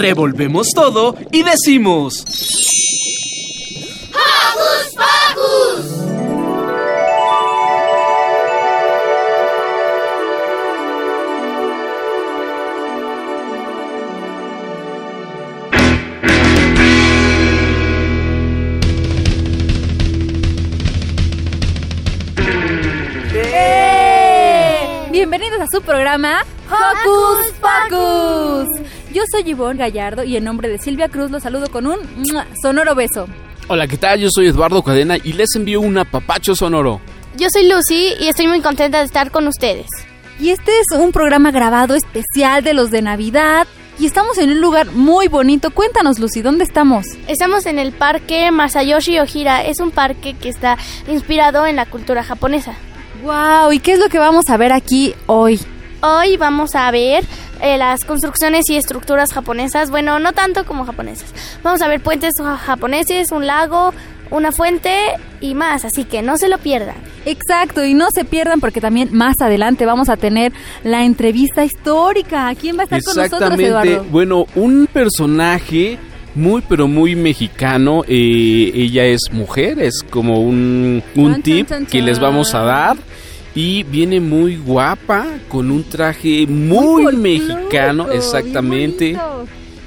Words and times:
Revolvemos 0.00 0.68
todo 0.74 1.14
y 1.30 1.42
decimos... 1.42 2.24
¡Hocus 4.14 4.94
Pocus! 4.96 6.00
Bienvenidos 25.10 25.60
a 25.60 25.66
su 25.70 25.82
programa 25.82 26.46
Hocus 26.70 27.52
Pocus. 27.60 28.99
Yo 29.12 29.24
soy 29.28 29.50
Ivonne 29.50 29.76
Gallardo 29.76 30.22
y 30.22 30.36
en 30.36 30.44
nombre 30.44 30.68
de 30.68 30.78
Silvia 30.78 31.08
Cruz 31.08 31.32
los 31.32 31.42
saludo 31.42 31.68
con 31.68 31.86
un 31.88 31.98
sonoro 32.62 32.94
beso. 32.94 33.26
Hola, 33.66 33.88
¿qué 33.88 33.96
tal? 33.96 34.20
Yo 34.20 34.28
soy 34.30 34.46
Eduardo 34.46 34.84
Cadena 34.84 35.16
y 35.16 35.32
les 35.32 35.48
envío 35.56 35.80
un 35.80 35.98
apapacho 35.98 36.54
sonoro. 36.54 37.00
Yo 37.36 37.48
soy 37.52 37.68
Lucy 37.68 38.14
y 38.20 38.28
estoy 38.28 38.46
muy 38.46 38.60
contenta 38.60 38.98
de 38.98 39.06
estar 39.06 39.32
con 39.32 39.48
ustedes. 39.48 39.86
Y 40.38 40.50
este 40.50 40.70
es 40.78 40.96
un 40.96 41.10
programa 41.10 41.50
grabado 41.50 41.96
especial 41.96 42.62
de 42.62 42.72
los 42.72 42.92
de 42.92 43.02
Navidad 43.02 43.66
y 43.98 44.06
estamos 44.06 44.38
en 44.38 44.50
un 44.50 44.60
lugar 44.60 44.92
muy 44.92 45.26
bonito. 45.26 45.72
Cuéntanos, 45.72 46.20
Lucy, 46.20 46.40
¿dónde 46.40 46.62
estamos? 46.62 47.04
Estamos 47.26 47.66
en 47.66 47.80
el 47.80 47.90
parque 47.90 48.52
Masayoshi 48.52 49.18
Ojira. 49.18 49.64
Es 49.64 49.80
un 49.80 49.90
parque 49.90 50.34
que 50.34 50.48
está 50.48 50.78
inspirado 51.08 51.66
en 51.66 51.74
la 51.74 51.86
cultura 51.86 52.22
japonesa. 52.22 52.74
Wow, 53.24 53.72
¿y 53.72 53.80
qué 53.80 53.92
es 53.92 53.98
lo 53.98 54.08
que 54.08 54.20
vamos 54.20 54.44
a 54.48 54.56
ver 54.56 54.72
aquí 54.72 55.14
hoy? 55.26 55.60
Hoy 56.02 56.38
vamos 56.38 56.74
a 56.74 56.90
ver 56.90 57.24
eh, 57.60 57.76
las 57.76 58.04
construcciones 58.06 58.70
y 58.70 58.76
estructuras 58.76 59.34
japonesas. 59.34 59.90
Bueno, 59.90 60.18
no 60.18 60.32
tanto 60.32 60.64
como 60.64 60.86
japonesas. 60.86 61.28
Vamos 61.62 61.82
a 61.82 61.88
ver 61.88 62.00
puentes 62.00 62.32
japoneses, 62.64 63.32
un 63.32 63.46
lago, 63.46 63.92
una 64.30 64.50
fuente 64.50 64.90
y 65.42 65.54
más. 65.54 65.84
Así 65.84 66.04
que 66.04 66.22
no 66.22 66.38
se 66.38 66.48
lo 66.48 66.56
pierdan. 66.56 66.96
Exacto, 67.26 67.84
y 67.84 67.92
no 67.92 68.08
se 68.14 68.24
pierdan 68.24 68.60
porque 68.60 68.80
también 68.80 69.10
más 69.12 69.42
adelante 69.42 69.84
vamos 69.84 70.08
a 70.08 70.16
tener 70.16 70.52
la 70.84 71.04
entrevista 71.04 71.64
histórica. 71.64 72.50
¿Quién 72.58 72.78
va 72.78 72.82
a 72.82 72.84
estar 72.84 73.02
con 73.02 73.16
nosotros, 73.16 73.60
Eduardo? 73.60 74.04
Bueno, 74.04 74.46
un 74.54 74.88
personaje 74.90 75.98
muy 76.34 76.62
pero 76.66 76.88
muy 76.88 77.14
mexicano. 77.14 78.04
Eh, 78.08 78.70
ella 78.74 79.04
es 79.04 79.20
mujer, 79.32 79.78
es 79.80 80.02
como 80.08 80.40
un, 80.40 81.02
un 81.14 81.32
Chan, 81.32 81.42
tip 81.42 81.68
chan, 81.68 81.84
chan, 81.84 81.86
que 81.86 82.00
les 82.00 82.18
vamos 82.18 82.54
a 82.54 82.60
dar. 82.60 82.96
Y 83.54 83.82
viene 83.82 84.20
muy 84.20 84.56
guapa, 84.56 85.26
con 85.48 85.70
un 85.70 85.84
traje 85.84 86.46
muy, 86.46 87.16
mexicano, 87.16 88.10
exactamente. 88.10 89.18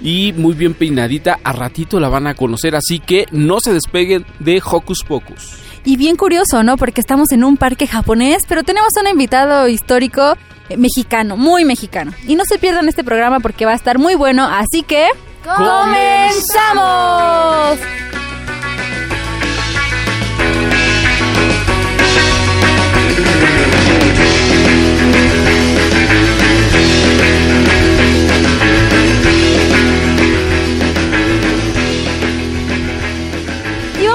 Y 0.01 0.33
muy 0.33 0.53
bien 0.53 0.73
peinadita, 0.73 1.39
a 1.43 1.53
ratito 1.53 1.99
la 1.99 2.09
van 2.09 2.27
a 2.27 2.35
conocer, 2.35 2.75
así 2.75 2.99
que 2.99 3.25
no 3.31 3.61
se 3.61 3.73
despeguen 3.73 4.25
de 4.39 4.61
Hocus 4.63 5.03
Pocus. 5.07 5.63
Y 5.85 5.97
bien 5.97 6.15
curioso, 6.15 6.63
¿no? 6.63 6.77
Porque 6.77 7.01
estamos 7.01 7.31
en 7.31 7.43
un 7.43 7.57
parque 7.57 7.87
japonés, 7.87 8.43
pero 8.47 8.63
tenemos 8.63 8.89
un 9.01 9.07
invitado 9.07 9.67
histórico 9.67 10.37
eh, 10.69 10.77
mexicano, 10.77 11.35
muy 11.37 11.65
mexicano. 11.65 12.13
Y 12.27 12.35
no 12.35 12.43
se 12.45 12.57
pierdan 12.57 12.87
este 12.87 13.03
programa 13.03 13.39
porque 13.41 13.65
va 13.65 13.71
a 13.71 13.75
estar 13.75 13.99
muy 13.99 14.15
bueno, 14.15 14.45
así 14.45 14.83
que... 14.83 15.07
¡Comenzamos! 15.43 16.53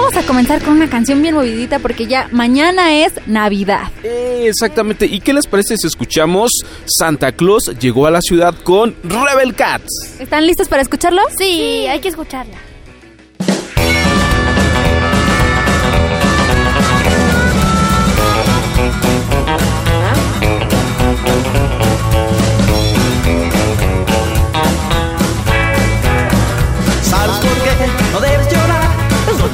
Vamos 0.08 0.24
a 0.24 0.26
comenzar 0.26 0.62
con 0.62 0.74
una 0.74 0.88
canción 0.88 1.20
bien 1.20 1.34
movidita 1.34 1.80
porque 1.80 2.06
ya 2.06 2.28
mañana 2.32 2.94
es 2.94 3.12
Navidad. 3.26 3.90
Eh, 4.02 4.44
exactamente, 4.46 5.04
¿y 5.06 5.20
qué 5.20 5.34
les 5.34 5.46
parece 5.46 5.76
si 5.76 5.86
escuchamos 5.86 6.50
Santa 6.86 7.32
Claus 7.32 7.64
llegó 7.78 8.06
a 8.06 8.10
la 8.10 8.20
ciudad 8.22 8.54
con 8.62 8.96
Rebel 9.02 9.54
Cats? 9.54 10.16
¿Están 10.18 10.46
listos 10.46 10.68
para 10.68 10.80
escucharlo? 10.80 11.20
Sí, 11.36 11.86
hay 11.86 12.00
que 12.00 12.08
escucharla. 12.08 12.56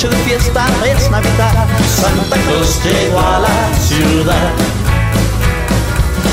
Noche 0.05 0.17
fiesta, 0.25 0.67
es 0.85 1.11
Navidad. 1.11 1.67
Santa 2.01 2.37
Claus 2.37 2.81
llegó 2.85 3.21
a 3.21 3.39
la 3.41 3.79
ciudad. 3.79 4.51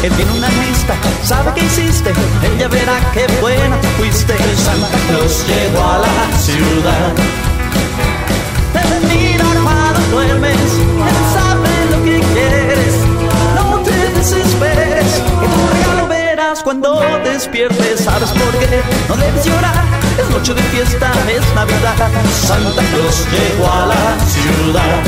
Él 0.03 0.11
tiene 0.13 0.31
una 0.31 0.49
lista, 0.49 0.95
sabe 1.23 1.51
qué 1.55 1.65
hiciste. 1.65 2.09
Él 2.09 2.57
ya 2.57 2.67
verá 2.67 2.97
qué 3.13 3.27
buena 3.39 3.77
fuiste. 3.97 4.35
Santa 4.55 4.97
Claus 5.07 5.45
llegó 5.47 5.83
a 5.83 5.99
la 5.99 6.37
ciudad. 6.37 7.13
Él 8.73 9.07
mira 9.07 9.45
cuando 9.63 9.99
duermes. 10.11 10.55
Él 10.55 11.19
sabe 11.33 11.69
lo 11.91 12.03
que 12.03 12.19
quieres. 12.33 12.95
No 13.55 13.79
te 13.83 14.19
desesperes. 14.19 15.21
Cuando 16.63 16.99
despiertes. 17.23 18.01
¿Sabes 18.01 18.29
por 18.31 18.57
qué? 18.59 18.81
No 19.07 19.15
debes 19.15 19.45
llorar. 19.45 19.85
Es 20.19 20.29
noche 20.29 20.53
de 20.53 20.61
fiesta, 20.63 21.11
es 21.29 21.55
Navidad. 21.55 21.95
Santa 22.31 22.81
Claus 22.91 23.27
llegó 23.31 23.71
a 23.71 23.85
la 23.87 24.19
ciudad. 24.25 25.03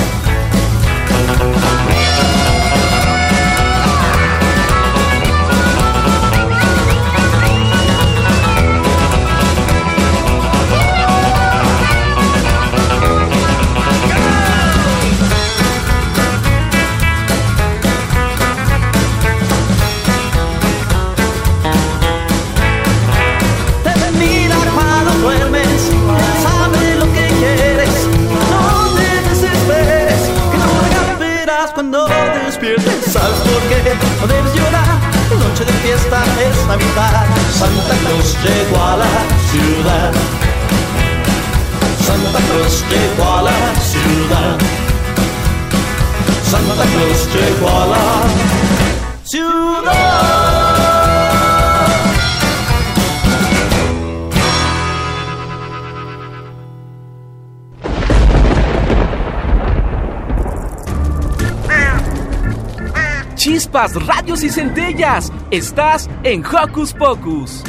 Y 64.44 64.50
centellas. 64.50 65.32
Estás 65.52 66.10
en 66.24 66.44
Hocus 66.46 66.94
Pocus. 66.94 67.64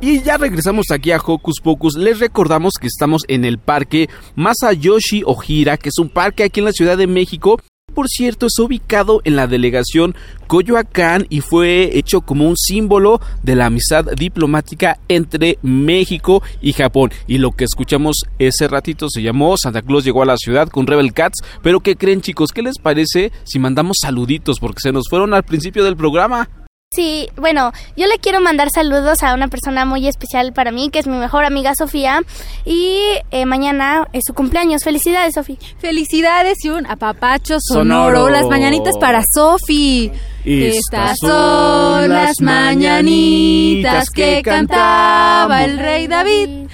Y 0.00 0.22
ya 0.22 0.38
regresamos 0.38 0.86
aquí 0.90 1.12
a 1.12 1.18
Hocus 1.18 1.60
Pocus. 1.62 1.96
Les 1.96 2.18
recordamos 2.20 2.74
que 2.80 2.86
estamos 2.86 3.22
en 3.28 3.44
el 3.44 3.58
parque 3.58 4.08
Masayoshi 4.34 5.22
Ojira, 5.26 5.76
que 5.76 5.90
es 5.90 5.98
un 5.98 6.08
parque 6.08 6.44
aquí 6.44 6.60
en 6.60 6.66
la 6.66 6.72
Ciudad 6.72 6.96
de 6.96 7.06
México. 7.06 7.60
Por 7.94 8.08
cierto, 8.08 8.46
está 8.46 8.62
ubicado 8.62 9.20
en 9.24 9.36
la 9.36 9.46
delegación 9.46 10.14
Coyoacán 10.46 11.26
y 11.28 11.40
fue 11.40 11.96
hecho 11.96 12.22
como 12.22 12.48
un 12.48 12.56
símbolo 12.56 13.20
de 13.42 13.54
la 13.54 13.66
amistad 13.66 14.04
diplomática 14.16 14.98
entre 15.08 15.58
México 15.62 16.42
y 16.60 16.72
Japón. 16.72 17.10
Y 17.26 17.38
lo 17.38 17.52
que 17.52 17.64
escuchamos 17.64 18.22
ese 18.38 18.68
ratito 18.68 19.08
se 19.08 19.22
llamó 19.22 19.56
Santa 19.56 19.82
Claus 19.82 20.04
llegó 20.04 20.22
a 20.22 20.26
la 20.26 20.36
ciudad 20.36 20.68
con 20.68 20.86
Rebel 20.86 21.12
Cats. 21.12 21.42
Pero 21.62 21.80
¿qué 21.80 21.96
creen 21.96 22.20
chicos? 22.20 22.52
¿Qué 22.52 22.62
les 22.62 22.78
parece 22.78 23.32
si 23.44 23.58
mandamos 23.58 23.98
saluditos? 24.00 24.58
Porque 24.60 24.80
se 24.80 24.92
nos 24.92 25.08
fueron 25.08 25.34
al 25.34 25.44
principio 25.44 25.84
del 25.84 25.96
programa. 25.96 26.48
Sí, 26.92 27.28
bueno, 27.36 27.72
yo 27.96 28.08
le 28.08 28.18
quiero 28.18 28.40
mandar 28.40 28.68
saludos 28.74 29.22
a 29.22 29.34
una 29.34 29.46
persona 29.46 29.84
muy 29.84 30.08
especial 30.08 30.52
para 30.52 30.72
mí, 30.72 30.90
que 30.90 30.98
es 30.98 31.06
mi 31.06 31.18
mejor 31.18 31.44
amiga 31.44 31.72
Sofía. 31.76 32.20
Y 32.64 32.98
eh, 33.30 33.46
mañana 33.46 34.08
es 34.12 34.24
su 34.26 34.34
cumpleaños. 34.34 34.82
Felicidades, 34.82 35.34
Sofía. 35.34 35.56
Felicidades 35.78 36.64
y 36.64 36.70
un 36.70 36.86
apapacho 36.86 37.58
sonoro. 37.60 38.16
Sonoro. 38.16 38.30
Las 38.30 38.48
mañanitas 38.48 38.98
para 38.98 39.22
Sofi. 39.22 40.10
Estas 40.44 41.16
son 41.20 42.08
las 42.08 42.40
mañanitas 42.40 44.10
que 44.10 44.42
cantaba 44.42 45.62
el 45.62 45.78
rey 45.78 46.08
David. 46.08 46.66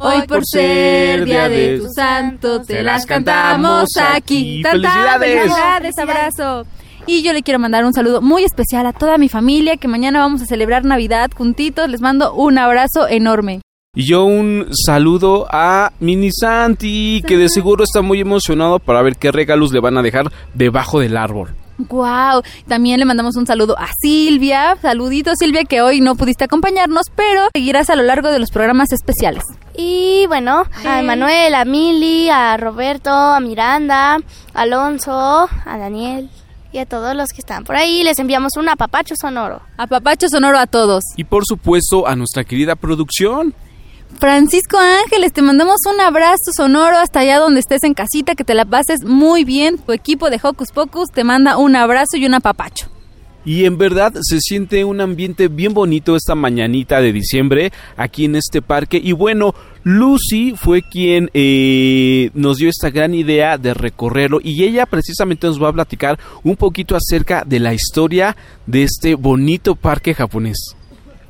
Hoy 0.00 0.20
por 0.28 0.44
ser 0.44 1.24
día 1.24 1.48
de 1.48 1.78
tu 1.78 1.88
santo 1.88 2.60
te 2.60 2.82
las 2.82 3.06
cantamos 3.06 3.88
aquí. 3.96 4.62
Felicidades. 4.62 5.40
¡Felicidades! 5.40 5.98
Abrazo. 5.98 6.66
Y 7.06 7.22
yo 7.22 7.32
le 7.32 7.42
quiero 7.42 7.58
mandar 7.58 7.84
un 7.84 7.92
saludo 7.92 8.22
muy 8.22 8.44
especial 8.44 8.86
a 8.86 8.92
toda 8.92 9.18
mi 9.18 9.28
familia 9.28 9.76
que 9.76 9.88
mañana 9.88 10.20
vamos 10.20 10.40
a 10.42 10.46
celebrar 10.46 10.84
Navidad 10.84 11.30
juntitos. 11.36 11.88
Les 11.88 12.00
mando 12.00 12.32
un 12.34 12.58
abrazo 12.58 13.08
enorme. 13.08 13.60
Y 13.94 14.04
yo 14.04 14.24
un 14.24 14.68
saludo 14.86 15.46
a 15.50 15.92
Mini 16.00 16.30
Santi, 16.32 17.22
que 17.26 17.36
de 17.36 17.48
seguro 17.48 17.84
está 17.84 18.00
muy 18.00 18.20
emocionado 18.20 18.78
para 18.78 19.02
ver 19.02 19.16
qué 19.16 19.32
regalos 19.32 19.72
le 19.72 19.80
van 19.80 19.98
a 19.98 20.02
dejar 20.02 20.32
debajo 20.54 21.00
del 21.00 21.16
árbol. 21.16 21.54
Wow, 21.76 22.42
también 22.68 23.00
le 23.00 23.04
mandamos 23.04 23.36
un 23.36 23.46
saludo 23.46 23.76
a 23.78 23.88
Silvia. 24.00 24.76
Saludito 24.80 25.32
Silvia 25.34 25.64
que 25.64 25.82
hoy 25.82 26.00
no 26.00 26.14
pudiste 26.14 26.44
acompañarnos, 26.44 27.06
pero 27.14 27.48
seguirás 27.52 27.90
a 27.90 27.96
lo 27.96 28.04
largo 28.04 28.30
de 28.30 28.38
los 28.38 28.50
programas 28.50 28.92
especiales. 28.92 29.42
Y 29.76 30.24
bueno, 30.28 30.64
a 30.86 31.00
Emanuel, 31.00 31.54
a 31.54 31.64
Mili, 31.64 32.30
a 32.30 32.56
Roberto, 32.56 33.10
a 33.10 33.40
Miranda, 33.40 34.14
a 34.14 34.20
Alonso, 34.54 35.48
a 35.66 35.78
Daniel 35.78 36.30
y 36.72 36.78
a 36.78 36.86
todos 36.86 37.14
los 37.14 37.28
que 37.30 37.40
están 37.40 37.64
por 37.64 37.76
ahí. 37.76 38.02
Les 38.02 38.18
enviamos 38.18 38.56
un 38.56 38.68
apapacho 38.68 39.14
sonoro. 39.20 39.60
A 39.76 39.86
Papacho 39.86 40.28
Sonoro 40.28 40.58
a 40.58 40.66
todos. 40.66 41.04
Y 41.16 41.24
por 41.24 41.44
supuesto 41.46 42.06
a 42.06 42.16
nuestra 42.16 42.44
querida 42.44 42.76
producción. 42.76 43.54
Francisco 44.18 44.78
Ángeles, 44.78 45.32
te 45.32 45.42
mandamos 45.42 45.78
un 45.92 46.00
abrazo 46.00 46.52
sonoro 46.54 46.98
hasta 46.98 47.20
allá 47.20 47.38
donde 47.38 47.60
estés 47.60 47.82
en 47.82 47.94
casita, 47.94 48.34
que 48.34 48.44
te 48.44 48.54
la 48.54 48.64
pases 48.64 49.04
muy 49.04 49.44
bien. 49.44 49.78
Tu 49.78 49.92
equipo 49.92 50.30
de 50.30 50.38
Hocus 50.42 50.70
Pocus 50.70 51.10
te 51.10 51.24
manda 51.24 51.56
un 51.56 51.76
abrazo 51.76 52.16
y 52.16 52.26
un 52.26 52.34
apapacho. 52.34 52.91
Y 53.44 53.64
en 53.64 53.76
verdad 53.76 54.12
se 54.20 54.40
siente 54.40 54.84
un 54.84 55.00
ambiente 55.00 55.48
bien 55.48 55.74
bonito 55.74 56.14
esta 56.14 56.34
mañanita 56.34 57.00
de 57.00 57.12
diciembre 57.12 57.72
aquí 57.96 58.24
en 58.24 58.36
este 58.36 58.62
parque. 58.62 59.00
Y 59.02 59.12
bueno, 59.12 59.54
Lucy 59.82 60.54
fue 60.56 60.82
quien 60.82 61.28
eh, 61.34 62.30
nos 62.34 62.58
dio 62.58 62.68
esta 62.68 62.90
gran 62.90 63.14
idea 63.14 63.58
de 63.58 63.74
recorrerlo 63.74 64.38
y 64.42 64.62
ella 64.62 64.86
precisamente 64.86 65.46
nos 65.46 65.60
va 65.60 65.68
a 65.70 65.72
platicar 65.72 66.18
un 66.44 66.56
poquito 66.56 66.94
acerca 66.94 67.42
de 67.44 67.58
la 67.58 67.74
historia 67.74 68.36
de 68.66 68.84
este 68.84 69.16
bonito 69.16 69.74
parque 69.74 70.14
japonés. 70.14 70.76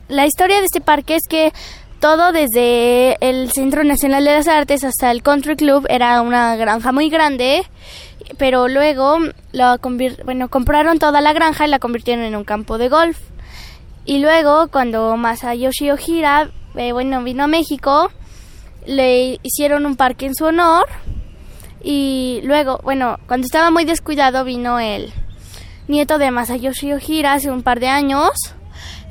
La 0.08 0.26
historia 0.26 0.58
de 0.58 0.67
este 0.67 0.82
parque 0.82 1.15
es 1.15 1.23
que 1.26 1.53
todo 2.02 2.32
desde 2.32 3.16
el 3.20 3.52
Centro 3.52 3.84
Nacional 3.84 4.25
de 4.25 4.32
las 4.32 4.49
Artes 4.49 4.82
hasta 4.82 5.12
el 5.12 5.22
Country 5.22 5.54
Club 5.54 5.87
era 5.88 6.20
una 6.20 6.56
granja 6.56 6.90
muy 6.90 7.08
grande, 7.08 7.62
pero 8.38 8.66
luego 8.66 9.19
convir- 9.81 10.20
bueno, 10.25 10.49
compraron 10.49 10.99
toda 10.99 11.20
la 11.20 11.32
granja 11.32 11.64
y 11.64 11.70
la 11.70 11.78
convirtieron 11.78 12.25
en 12.25 12.34
un 12.34 12.43
campo 12.43 12.76
de 12.76 12.88
golf. 12.88 13.20
Y 14.04 14.19
luego 14.19 14.66
cuando 14.66 15.16
Masayoshi 15.16 15.93
Ojira, 15.93 16.50
eh, 16.75 16.90
bueno, 16.90 17.22
vino 17.22 17.44
a 17.44 17.46
México, 17.46 18.10
le 18.84 19.38
hicieron 19.44 19.87
un 19.87 19.94
parque 19.94 20.26
en 20.26 20.34
su 20.34 20.46
honor 20.46 20.88
y 21.84 22.40
luego, 22.43 22.81
bueno, 22.82 23.20
cuando 23.28 23.44
estaba 23.44 23.70
muy 23.70 23.84
descuidado 23.84 24.43
vino 24.43 24.81
el 24.81 25.12
nieto 25.87 26.19
de 26.19 26.32
Masayoshi 26.32 26.94
Ojira 26.94 27.34
hace 27.34 27.48
un 27.52 27.62
par 27.62 27.78
de 27.78 27.87
años 27.87 28.32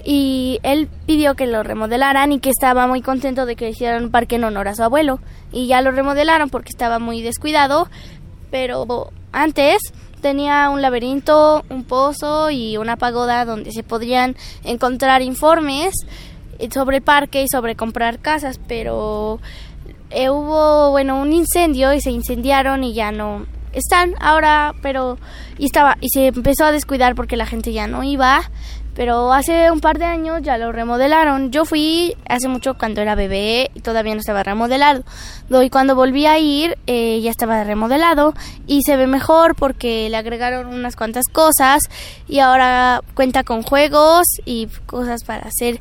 y 0.03 0.59
él 0.63 0.89
pidió 1.05 1.35
que 1.35 1.47
lo 1.47 1.63
remodelaran 1.63 2.31
y 2.31 2.39
que 2.39 2.49
estaba 2.49 2.87
muy 2.87 3.01
contento 3.01 3.45
de 3.45 3.55
que 3.55 3.69
hicieran 3.69 4.05
un 4.05 4.11
parque 4.11 4.35
en 4.35 4.43
honor 4.43 4.67
a 4.67 4.75
su 4.75 4.83
abuelo. 4.83 5.19
Y 5.51 5.67
ya 5.67 5.81
lo 5.81 5.91
remodelaron 5.91 6.49
porque 6.49 6.69
estaba 6.69 6.99
muy 6.99 7.21
descuidado 7.21 7.87
pero 8.51 9.11
antes 9.31 9.81
tenía 10.21 10.69
un 10.69 10.83
laberinto, 10.83 11.63
un 11.69 11.83
pozo 11.83 12.51
y 12.51 12.77
una 12.77 12.97
pagoda 12.97 13.45
donde 13.45 13.71
se 13.71 13.81
podrían 13.81 14.35
encontrar 14.63 15.23
informes 15.23 15.95
sobre 16.71 16.97
el 16.97 17.01
parque 17.01 17.41
y 17.41 17.47
sobre 17.47 17.75
comprar 17.75 18.19
casas, 18.19 18.59
pero 18.67 19.39
eh, 20.11 20.29
hubo, 20.29 20.91
bueno, 20.91 21.19
un 21.19 21.33
incendio 21.33 21.91
y 21.93 22.01
se 22.01 22.11
incendiaron 22.11 22.83
y 22.83 22.93
ya 22.93 23.11
no 23.11 23.47
están 23.71 24.13
ahora, 24.19 24.75
pero 24.81 25.17
y 25.57 25.65
estaba 25.65 25.97
y 26.01 26.09
se 26.09 26.27
empezó 26.27 26.65
a 26.65 26.71
descuidar 26.71 27.15
porque 27.15 27.37
la 27.37 27.47
gente 27.47 27.71
ya 27.71 27.87
no 27.87 28.03
iba, 28.03 28.41
pero 28.95 29.31
hace 29.31 29.71
un 29.71 29.79
par 29.79 29.97
de 29.97 30.05
años 30.05 30.41
ya 30.41 30.57
lo 30.57 30.71
remodelaron. 30.71 31.51
Yo 31.51 31.65
fui 31.65 32.15
hace 32.27 32.47
mucho 32.47 32.77
cuando 32.77 33.01
era 33.01 33.15
bebé 33.15 33.71
y 33.73 33.81
todavía 33.81 34.13
no 34.13 34.19
estaba 34.19 34.43
remodelado. 34.43 35.03
Y 35.49 35.69
cuando 35.69 35.95
volví 35.95 36.25
a 36.25 36.39
ir 36.39 36.77
eh, 36.87 37.19
ya 37.21 37.31
estaba 37.31 37.63
remodelado 37.63 38.33
y 38.67 38.81
se 38.83 38.97
ve 38.97 39.07
mejor 39.07 39.55
porque 39.55 40.09
le 40.09 40.17
agregaron 40.17 40.67
unas 40.67 40.95
cuantas 40.95 41.25
cosas 41.31 41.83
y 42.27 42.39
ahora 42.39 43.01
cuenta 43.13 43.43
con 43.43 43.63
juegos 43.63 44.25
y 44.45 44.67
cosas 44.85 45.23
para 45.23 45.47
hacer 45.47 45.79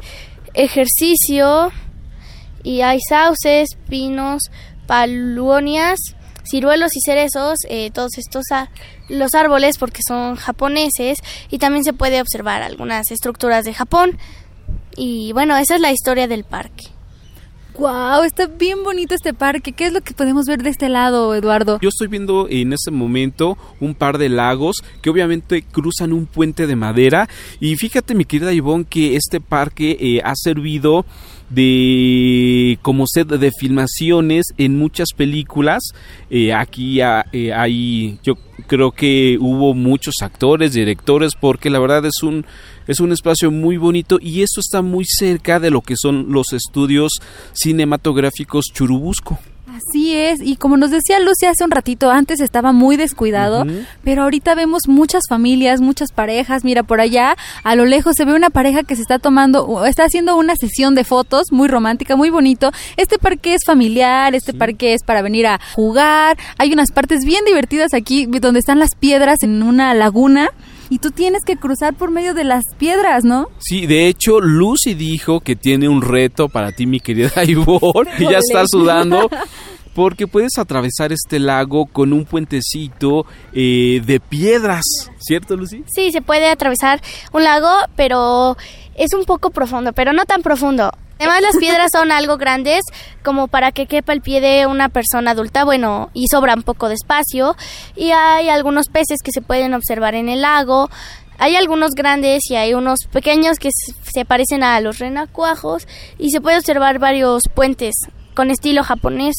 ejercicio 0.55 1.71
y 2.63 2.83
hay 2.83 2.99
sauces, 3.09 3.69
pinos, 3.89 4.43
palunias, 4.87 5.99
ciruelos 6.45 6.97
y 6.97 7.01
cerezos, 7.01 7.59
eh, 7.69 7.91
todos 7.91 8.19
estos 8.19 8.45
los 9.11 9.35
árboles 9.35 9.77
porque 9.79 10.01
son 10.07 10.37
japoneses 10.37 11.19
y 11.51 11.59
también 11.59 11.85
se 11.85 11.93
puede 11.93 12.21
observar 12.21 12.63
algunas 12.63 13.11
estructuras 13.11 13.65
de 13.65 13.75
Japón 13.75 14.19
y 14.97 15.33
bueno, 15.33 15.57
esa 15.57 15.77
es 15.77 15.81
la 15.81 15.93
historia 15.93 16.29
del 16.29 16.45
parque. 16.45 16.85
Wow, 17.79 18.25
está 18.25 18.47
bien 18.47 18.83
bonito 18.85 19.15
este 19.15 19.33
parque. 19.33 19.73
¿Qué 19.73 19.87
es 19.87 19.93
lo 19.93 20.03
que 20.03 20.13
podemos 20.13 20.45
ver 20.45 20.63
de 20.63 20.69
este 20.69 20.91
lado, 20.91 21.35
Eduardo? 21.35 21.79
Yo 21.81 21.89
estoy 21.89 22.09
viendo 22.09 22.47
en 22.51 22.75
este 22.75 22.91
momento 22.91 23.57
un 23.81 23.95
par 23.95 24.19
de 24.19 24.29
lagos 24.29 24.83
que 25.01 25.09
obviamente 25.09 25.63
cruzan 25.63 26.13
un 26.13 26.27
puente 26.27 26.67
de 26.67 26.77
madera 26.77 27.29
y 27.59 27.77
fíjate 27.77 28.15
mi 28.15 28.27
querida 28.27 28.53
Ivonne 28.53 28.85
que 28.85 29.17
este 29.17 29.41
parque 29.41 29.97
eh, 29.99 30.21
ha 30.23 30.35
servido 30.35 31.07
de 31.51 32.79
como 32.81 33.07
set 33.07 33.29
de 33.29 33.51
filmaciones 33.59 34.47
en 34.57 34.79
muchas 34.79 35.09
películas. 35.17 35.83
Eh, 36.31 36.55
aquí 36.55 37.01
eh, 37.01 37.53
hay 37.53 38.19
yo 38.23 38.35
creo 38.67 38.93
que 38.93 39.37
hubo 39.41 39.75
muchos 39.75 40.15
actores 40.23 40.73
directores 40.73 41.33
porque 41.39 41.71
la 41.71 41.81
verdad 41.81 42.07
es 42.07 42.23
un 42.23 42.47
es 42.87 43.01
un 43.01 43.13
espacio 43.13 43.51
muy 43.51 43.77
bonito 43.77 44.19
y 44.21 44.43
esto 44.43 44.61
está 44.61 44.83
muy 44.83 45.05
cerca 45.05 45.61
de 45.61 45.71
lo 45.71 45.83
que 45.83 45.95
son 45.97 46.33
los 46.33 46.53
estudios 46.53 47.13
cinematográficos 47.53 48.67
Churubusco 48.73 49.39
Así 49.89 50.15
es, 50.15 50.41
y 50.43 50.57
como 50.57 50.77
nos 50.77 50.91
decía 50.91 51.19
Lucy 51.21 51.47
hace 51.47 51.65
un 51.65 51.71
ratito, 51.71 52.11
antes 52.11 52.41
estaba 52.41 52.73
muy 52.73 52.97
descuidado, 52.97 53.65
pero 54.05 54.25
ahorita 54.25 54.55
vemos 54.55 54.83
muchas 54.89 55.23
familias, 55.29 55.81
muchas 55.81 56.13
parejas. 56.13 56.65
Mira, 56.65 56.83
por 56.83 57.01
allá, 57.01 57.35
a 57.65 57.75
lo 57.77 57.87
lejos 57.87 58.15
se 58.17 58.27
ve 58.27 58.35
una 58.35 58.51
pareja 58.51 58.83
que 58.83 58.95
se 58.95 59.03
está 59.03 59.19
tomando, 59.19 59.65
o 59.65 59.87
está 59.87 60.05
haciendo 60.05 60.37
una 60.37 60.55
sesión 60.57 60.95
de 60.95 61.05
fotos 61.05 61.47
muy 61.51 61.67
romántica, 61.67 62.15
muy 62.15 62.29
bonito. 62.29 62.73
Este 62.99 63.19
parque 63.19 63.55
es 63.55 63.63
familiar, 63.65 64.35
este 64.35 64.53
parque 64.53 64.93
es 64.93 65.03
para 65.03 65.23
venir 65.23 65.47
a 65.47 65.61
jugar. 65.75 66.37
Hay 66.59 66.73
unas 66.73 66.93
partes 66.93 67.25
bien 67.25 67.45
divertidas 67.47 67.95
aquí 67.95 68.27
donde 68.27 68.61
están 68.61 68.79
las 68.79 68.95
piedras 68.95 69.43
en 69.43 69.63
una 69.63 69.95
laguna. 69.95 70.51
Y 70.91 70.99
tú 70.99 71.13
tienes 71.13 71.45
que 71.45 71.57
cruzar 71.57 71.95
por 71.95 72.11
medio 72.11 72.35
de 72.35 72.43
las 72.43 72.65
piedras, 72.77 73.25
¿no? 73.25 73.47
Sí, 73.61 73.87
de 73.87 74.09
hecho, 74.09 74.41
Lucy 74.41 74.95
dijo 74.95 75.39
que 75.41 75.55
tiene 75.55 75.89
un 75.89 76.03
reto 76.03 76.49
para 76.49 76.73
ti, 76.73 76.87
mi 76.87 76.99
querida 76.99 77.45
Ivonne, 77.47 78.11
y 78.19 78.25
ya 78.25 78.39
está 78.39 78.65
sudando. 78.67 79.31
Porque 79.95 80.27
puedes 80.27 80.57
atravesar 80.59 81.13
este 81.13 81.39
lago 81.39 81.87
con 81.87 82.13
un 82.13 82.25
puentecito 82.25 83.27
eh, 83.53 84.01
de 84.05 84.21
piedras, 84.21 84.85
¿cierto, 85.19 85.57
Lucy? 85.57 85.85
Sí, 85.93 86.13
se 86.13 86.23
puede 86.23 86.49
atravesar 86.49 87.01
un 87.33 87.43
lago, 87.43 87.69
pero 87.97 88.57
es 88.95 89.13
un 89.15 89.25
poco 89.25 89.51
profundo, 89.51 89.93
pero 89.93 90.13
no 90.13 90.25
tan 90.27 90.43
profundo. 90.43 90.93
Además, 91.21 91.43
las 91.43 91.59
piedras 91.59 91.91
son 91.93 92.13
algo 92.13 92.39
grandes 92.39 92.81
como 93.23 93.47
para 93.47 93.73
que 93.73 93.85
quepa 93.85 94.15
el 94.15 94.23
pie 94.23 94.41
de 94.41 94.67
una 94.67 94.89
persona 94.89 95.33
adulta, 95.33 95.65
bueno, 95.65 96.09
y 96.15 96.29
sobra 96.29 96.55
un 96.55 96.63
poco 96.63 96.89
de 96.89 96.95
espacio. 96.95 97.57
Y 97.95 98.13
hay 98.13 98.49
algunos 98.49 98.89
peces 98.89 99.19
que 99.23 99.31
se 99.31 99.43
pueden 99.43 99.75
observar 99.75 100.15
en 100.15 100.31
el 100.31 100.41
lago. 100.41 100.89
Hay 101.37 101.57
algunos 101.57 101.91
grandes 101.91 102.51
y 102.51 102.57
hay 102.57 102.73
unos 102.73 103.01
pequeños 103.13 103.59
que 103.59 103.69
se 104.11 104.25
parecen 104.25 104.63
a 104.63 104.81
los 104.81 104.99
renacuajos 104.99 105.87
y 106.19 106.31
se 106.31 106.41
puede 106.41 106.57
observar 106.57 106.99
varios 106.99 107.43
puentes 107.55 107.97
con 108.35 108.51
estilo 108.51 108.83
japonés. 108.83 109.37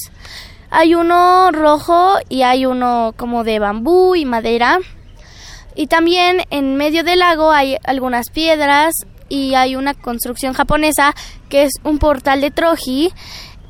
Hay 0.70 0.94
uno 0.94 1.50
rojo 1.52 2.18
y 2.30 2.44
hay 2.44 2.68
uno 2.68 3.16
como 3.18 3.44
de 3.44 3.58
bambú 3.58 4.14
y 4.14 4.26
madera. 4.26 4.78
Y 5.74 5.88
también 5.88 6.44
en 6.52 6.76
medio 6.76 7.04
del 7.04 7.20
lago 7.20 7.52
hay 7.52 7.78
algunas 7.86 8.30
piedras 8.30 8.94
y 9.32 9.56
hay 9.56 9.78
una 9.78 9.94
construcción 9.94 10.54
japonesa 10.54 11.16
que 11.48 11.64
es 11.64 11.72
un 11.86 12.00
portal 12.00 12.42
de 12.42 12.52
Troji 12.52 13.14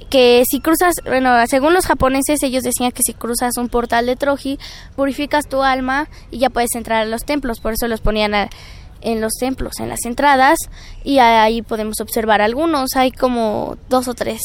que 0.10 0.44
si 0.50 0.60
cruzas, 0.60 0.96
bueno, 1.06 1.36
según 1.48 1.74
los 1.74 1.86
japoneses 1.86 2.42
ellos 2.42 2.64
decían 2.64 2.92
que 2.92 3.04
si 3.04 3.14
cruzas 3.14 3.58
un 3.58 3.70
portal 3.70 4.08
de 4.08 4.16
Troji 4.16 4.58
purificas 4.96 5.48
tu 5.48 5.62
alma 5.62 6.10
y 6.32 6.40
ya 6.40 6.50
puedes 6.50 6.74
entrar 6.76 7.04
a 7.04 7.06
los 7.06 7.26
templos, 7.26 7.60
por 7.60 7.74
eso 7.74 7.88
los 7.88 8.02
ponían 8.02 8.50
en 9.02 9.22
los 9.22 9.34
templos, 9.40 9.80
en 9.80 9.88
las 9.88 10.04
entradas 10.06 10.58
y 11.04 11.20
ahí 11.20 11.62
podemos 11.62 12.02
observar 12.02 12.42
algunos, 12.42 12.96
hay 12.96 13.12
como 13.12 13.78
dos 13.88 14.08
o 14.08 14.16
tres. 14.16 14.42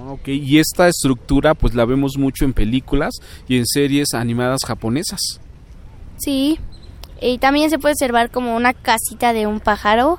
Ah, 0.00 0.10
ok, 0.10 0.28
y 0.28 0.58
esta 0.58 0.88
estructura 0.88 1.54
pues 1.54 1.74
la 1.74 1.84
vemos 1.84 2.18
mucho 2.18 2.44
en 2.44 2.52
películas 2.52 3.12
y 3.46 3.56
en 3.56 3.66
series 3.66 4.14
animadas 4.14 4.62
japonesas. 4.66 5.20
Sí, 6.18 6.58
y 7.22 7.38
también 7.38 7.70
se 7.70 7.78
puede 7.78 7.94
observar 7.94 8.30
como 8.30 8.56
una 8.56 8.74
casita 8.74 9.32
de 9.32 9.46
un 9.46 9.60
pájaro 9.60 10.18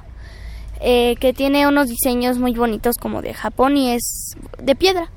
eh, 0.80 1.16
que 1.20 1.34
tiene 1.34 1.68
unos 1.68 1.88
diseños 1.88 2.40
muy 2.40 2.54
bonitos 2.54 2.96
como 2.98 3.22
de 3.22 3.34
Japón 3.34 3.78
y 3.78 3.92
es 3.92 4.36
de 4.62 4.76
piedra. 4.76 5.12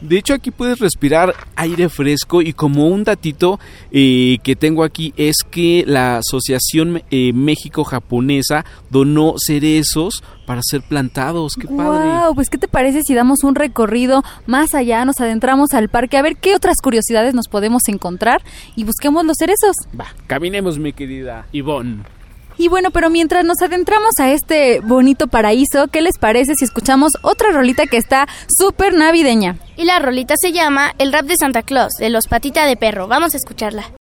De 0.00 0.18
hecho 0.18 0.34
aquí 0.34 0.50
puedes 0.50 0.78
respirar 0.78 1.34
aire 1.56 1.88
fresco 1.88 2.42
y 2.42 2.52
como 2.52 2.88
un 2.88 3.04
datito 3.04 3.58
eh, 3.90 4.38
que 4.42 4.54
tengo 4.54 4.84
aquí 4.84 5.14
es 5.16 5.36
que 5.50 5.84
la 5.86 6.18
Asociación 6.18 7.02
eh, 7.10 7.32
México-Japonesa 7.32 8.64
donó 8.90 9.34
cerezos 9.38 10.22
para 10.46 10.60
ser 10.62 10.82
plantados. 10.82 11.54
¡Qué 11.58 11.66
padre! 11.66 12.08
Wow, 12.08 12.34
pues 12.34 12.48
¿qué 12.50 12.58
te 12.58 12.68
parece 12.68 13.02
si 13.02 13.14
damos 13.14 13.42
un 13.42 13.54
recorrido 13.54 14.22
más 14.46 14.74
allá, 14.74 15.04
nos 15.04 15.20
adentramos 15.20 15.72
al 15.72 15.88
parque 15.88 16.16
a 16.16 16.22
ver 16.22 16.36
qué 16.36 16.54
otras 16.54 16.76
curiosidades 16.82 17.34
nos 17.34 17.48
podemos 17.48 17.82
encontrar 17.88 18.42
y 18.76 18.84
busquemos 18.84 19.24
los 19.24 19.36
cerezos? 19.38 19.76
Va, 19.98 20.06
caminemos 20.26 20.78
mi 20.78 20.92
querida 20.92 21.46
Ivonne. 21.52 22.15
Y 22.58 22.68
bueno, 22.68 22.90
pero 22.90 23.10
mientras 23.10 23.44
nos 23.44 23.60
adentramos 23.62 24.12
a 24.18 24.30
este 24.30 24.80
bonito 24.80 25.26
paraíso, 25.26 25.88
¿qué 25.88 26.00
les 26.00 26.18
parece 26.18 26.54
si 26.54 26.64
escuchamos 26.64 27.12
otra 27.22 27.50
rolita 27.50 27.86
que 27.86 27.98
está 27.98 28.26
súper 28.48 28.94
navideña? 28.94 29.56
Y 29.76 29.84
la 29.84 29.98
rolita 29.98 30.34
se 30.40 30.52
llama 30.52 30.92
El 30.98 31.12
rap 31.12 31.26
de 31.26 31.36
Santa 31.36 31.62
Claus, 31.62 31.92
de 31.98 32.08
los 32.08 32.28
Patita 32.28 32.64
de 32.64 32.76
Perro. 32.76 33.08
Vamos 33.08 33.34
a 33.34 33.36
escucharla. 33.36 33.92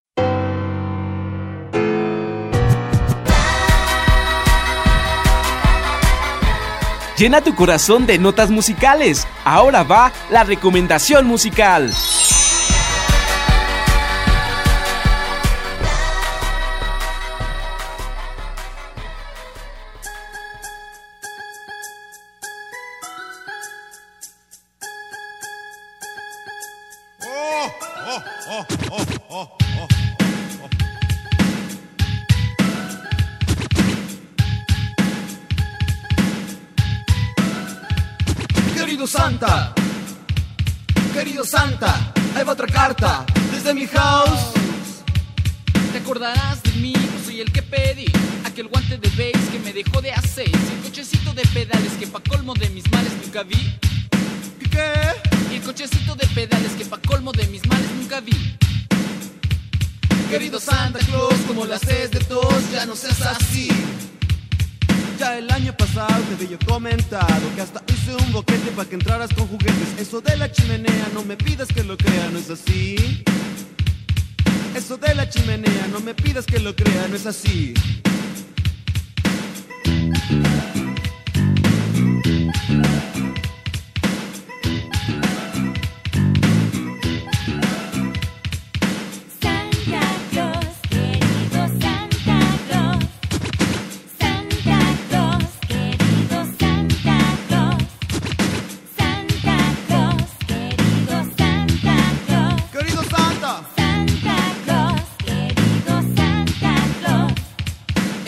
Llena 7.17 7.39
tu 7.39 7.55
corazón 7.55 8.05
de 8.05 8.17
notas 8.17 8.51
musicales. 8.51 9.25
Ahora 9.45 9.83
va 9.83 10.11
la 10.29 10.43
recomendación 10.43 11.25
musical. 11.25 11.93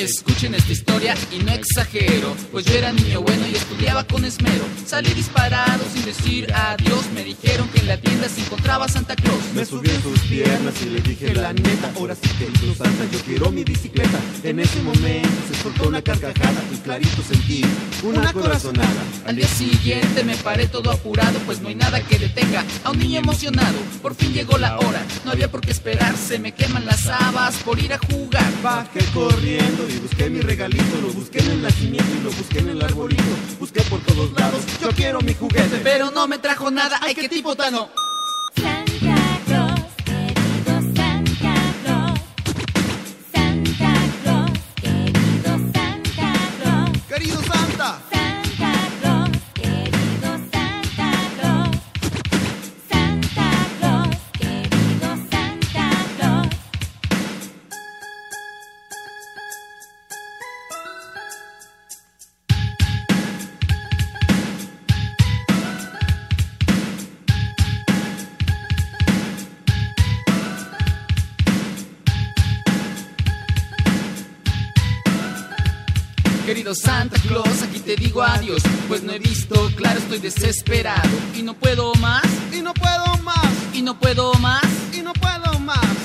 this 0.07 0.26
Escuchen 0.37 0.53
esta 0.53 0.71
historia 0.71 1.15
y 1.31 1.39
no 1.39 1.51
exagero, 1.51 2.35
pues 2.51 2.63
yo 2.65 2.75
era 2.75 2.93
niño 2.93 3.21
bueno 3.23 3.47
y 3.47 3.55
estudiaba 3.55 4.03
con 4.03 4.23
esmero. 4.23 4.65
Salí 4.85 5.11
disparado 5.15 5.83
sin 5.91 6.05
decir 6.05 6.53
adiós, 6.53 7.07
me 7.15 7.23
dijeron 7.23 7.67
que 7.69 7.79
en 7.79 7.87
la 7.87 7.97
tienda 7.97 8.29
se 8.29 8.41
encontraba 8.41 8.87
Santa 8.87 9.15
Claus. 9.15 9.39
me 9.55 9.65
subí 9.65 9.89
en 9.89 9.99
sus 10.03 10.19
piernas 10.19 10.75
y 10.83 10.89
le 10.91 11.01
dije 11.01 11.33
la 11.33 11.53
neta, 11.53 11.91
ahora 11.95 12.13
sí 12.13 12.29
querido 12.37 12.75
Santa, 12.75 13.05
yo 13.11 13.19
quiero 13.21 13.49
mi 13.49 13.63
bicicleta. 13.63 14.19
En 14.43 14.59
ese 14.59 14.79
momento 14.83 15.27
se 15.51 15.63
soltó 15.63 15.87
una 15.87 16.03
carcajada 16.03 16.61
y 16.71 16.77
clarito 16.83 17.23
sentí 17.23 17.65
una 18.03 18.31
corazonada. 18.31 19.03
Al 19.25 19.37
día 19.37 19.47
siguiente 19.47 20.23
me 20.23 20.35
paré 20.35 20.67
todo 20.67 20.91
apurado, 20.91 21.39
pues 21.47 21.61
no 21.61 21.69
hay 21.69 21.75
nada 21.75 21.99
que 22.01 22.19
detenga 22.19 22.63
a 22.83 22.91
un 22.91 22.99
niño 22.99 23.21
emocionado. 23.21 23.79
Por 24.03 24.13
fin 24.13 24.33
llegó 24.33 24.59
la 24.59 24.77
hora, 24.77 25.03
no 25.25 25.31
había 25.31 25.49
por 25.49 25.61
qué 25.61 25.71
esperar, 25.71 26.15
se 26.15 26.37
me 26.37 26.51
queman 26.51 26.85
las 26.85 27.07
habas 27.07 27.55
por 27.63 27.79
ir 27.79 27.91
a 27.91 27.97
jugar. 27.97 28.45
Bajé 28.61 29.03
corriendo 29.15 29.89
y 29.89 29.97
busqué 29.97 30.26
mi 30.29 30.41
regalito, 30.41 31.01
lo 31.01 31.09
busqué 31.09 31.39
en 31.39 31.51
el 31.51 31.61
nacimiento 31.61 32.11
y 32.19 32.23
lo 32.23 32.31
busqué 32.31 32.59
en 32.59 32.69
el 32.69 32.81
arbolito. 32.81 33.23
Busqué 33.59 33.81
por 33.83 33.99
todos 34.01 34.31
lados, 34.33 34.61
yo 34.81 34.89
quiero 34.89 35.21
mi 35.21 35.33
juguete. 35.33 35.79
Pero 35.83 36.11
no 36.11 36.27
me 36.27 36.37
trajo 36.37 36.71
nada, 36.71 36.99
ay 37.01 37.15
qué 37.15 37.29
tipo 37.29 37.55
tan 37.55 37.75
Querido 76.67 76.83
Santa 76.83 77.17
Claus, 77.21 77.61
aquí 77.61 77.79
te 77.79 77.95
digo 77.95 78.21
adiós, 78.21 78.61
pues 78.89 79.01
no 79.01 79.13
he 79.13 79.19
visto, 79.19 79.71
claro 79.77 79.99
estoy 79.99 80.19
desesperado 80.19 81.07
y 81.33 81.41
no 81.41 81.53
puedo 81.53 81.93
más, 81.95 82.25
y 82.51 82.61
no 82.61 82.73
puedo 82.73 83.05
más, 83.23 83.47
y 83.73 83.81
no 83.81 83.97
puedo 83.97 84.33
más. 84.33 84.63
y 84.91 85.01
no 85.01 85.13
puedo 85.13 85.59
más. 85.59 85.96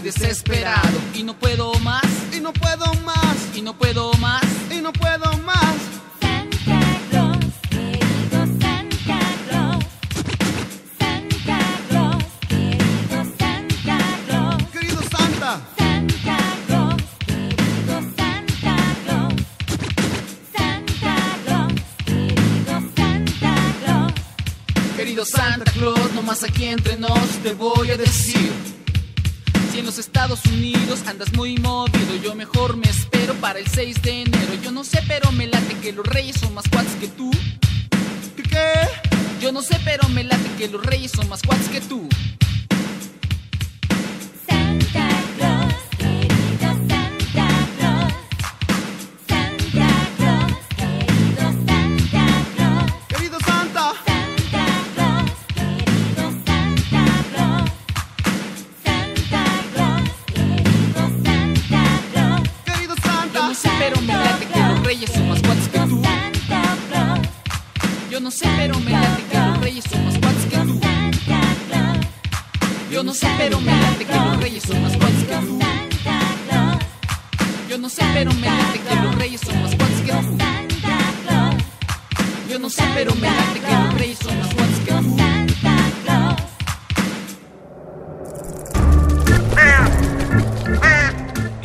Desesperado. 0.00 0.98
Y 1.14 1.22
no 1.22 1.34
puedo 1.34 1.77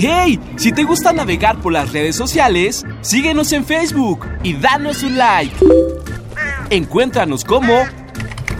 ¡Hey! 0.05 0.37
Si 0.57 0.73
te 0.73 0.83
gusta 0.83 1.13
navegar 1.13 1.61
por 1.61 1.71
las 1.71 1.93
redes 1.93 2.17
sociales, 2.17 2.85
síguenos 2.99 3.53
en 3.53 3.63
Facebook 3.63 4.27
y 4.43 4.51
danos 4.51 5.01
un 5.01 5.17
like. 5.17 5.55
Encuéntranos 6.69 7.45
como 7.45 7.83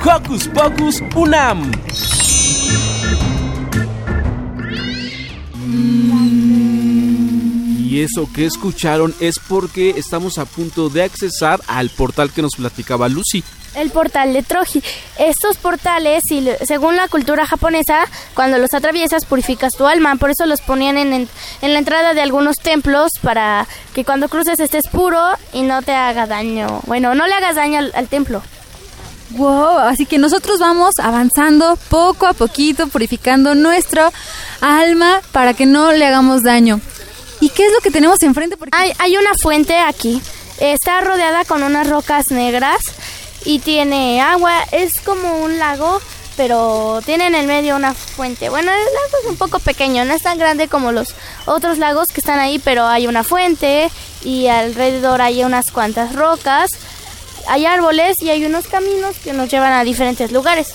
Hocus 0.06 0.48
Pocus 0.48 1.04
Unam. 1.14 1.70
Y 7.78 8.00
eso 8.00 8.30
que 8.34 8.46
escucharon 8.46 9.14
es 9.20 9.36
porque 9.46 9.90
estamos 9.98 10.38
a 10.38 10.46
punto 10.46 10.88
de 10.88 11.04
accesar 11.04 11.60
al 11.68 11.90
portal 11.90 12.32
que 12.32 12.42
nos 12.42 12.56
platicaba 12.56 13.10
Lucy. 13.10 13.44
El 13.76 13.90
portal 13.90 14.34
de 14.34 14.44
Troji. 14.44 14.84
Estos 15.18 15.58
portales, 15.58 16.24
según 16.66 16.96
la 16.96 17.08
cultura 17.08 17.46
japonesa, 17.46 18.06
cuando 18.36 18.58
los 18.60 18.74
atraviesas 18.74 19.26
purificas 19.26 19.74
tu 19.74 19.88
alma. 19.88 20.16
Por 20.18 20.30
eso 20.30 20.46
los 20.46 20.62
ponían 20.62 20.98
en, 20.98 21.14
en- 21.14 21.30
en 21.62 21.74
la 21.74 21.80
entrada 21.80 22.14
de 22.14 22.22
algunos 22.22 22.58
templos 22.58 23.10
para 23.22 23.68
que 23.96 24.06
cuando 24.06 24.30
cruces 24.30 24.60
estés 24.60 24.88
puro 24.88 25.20
y 25.54 25.62
no 25.64 25.82
te 25.82 25.94
haga 25.94 26.28
daño. 26.28 26.82
Bueno, 26.86 27.16
no 27.16 27.26
le 27.28 27.34
hagas 27.34 27.56
daño 27.56 27.80
al, 27.80 27.92
al 27.96 28.08
templo. 28.08 28.42
Wow, 29.32 29.80
así 29.80 30.06
que 30.06 30.20
nosotros 30.20 30.60
vamos 30.60 30.94
avanzando 31.02 31.76
poco 31.90 32.28
a 32.28 32.34
poquito, 32.34 32.88
purificando 32.88 33.56
nuestro 33.56 34.12
alma 34.62 35.22
para 35.32 35.56
que 35.56 35.66
no 35.66 35.92
le 35.92 36.06
hagamos 36.06 36.44
daño. 36.44 36.80
¿Y 37.40 37.50
qué 37.50 37.66
es 37.66 37.72
lo 37.74 37.80
que 37.80 37.90
tenemos 37.90 38.22
enfrente? 38.22 38.58
Porque 38.58 38.78
Hay, 38.78 38.94
hay 39.00 39.18
una 39.18 39.32
fuente 39.42 39.80
aquí. 39.80 40.22
Está 40.60 41.02
rodeada 41.02 41.46
con 41.46 41.64
unas 41.64 41.90
rocas 41.90 42.26
negras 42.30 42.78
y 43.46 43.60
tiene 43.60 44.22
agua. 44.22 44.64
Es 44.72 45.00
como 45.02 45.44
un 45.44 45.60
lago, 45.60 46.02
pero 46.36 47.02
tiene 47.06 47.28
en 47.28 47.36
el 47.36 47.48
medio 47.48 47.76
una 47.76 47.94
fuente. 47.94 48.50
Bueno, 48.50 48.72
el 48.72 48.78
lago 48.78 49.18
es 49.24 49.30
un 49.30 49.38
poco 49.38 49.60
pequeño, 49.60 50.06
no 50.06 50.14
es 50.14 50.24
tan 50.24 50.38
grande 50.38 50.68
como 50.68 50.92
los 50.92 51.14
otros 51.46 51.78
lagos 51.78 52.10
que 52.10 52.20
están 52.20 52.40
ahí, 52.40 52.60
pero 52.60 52.86
hay 52.86 53.08
una 53.08 53.24
fuente 53.24 53.90
y 54.24 54.48
alrededor 54.48 55.22
hay 55.22 55.44
unas 55.44 55.72
cuantas 55.72 56.16
rocas. 56.16 56.70
Hay 57.48 57.66
árboles 57.66 58.16
y 58.22 58.30
hay 58.30 58.46
unos 58.46 58.68
caminos 58.68 59.18
que 59.22 59.34
nos 59.34 59.50
llevan 59.50 59.74
a 59.74 59.84
diferentes 59.84 60.32
lugares. 60.32 60.74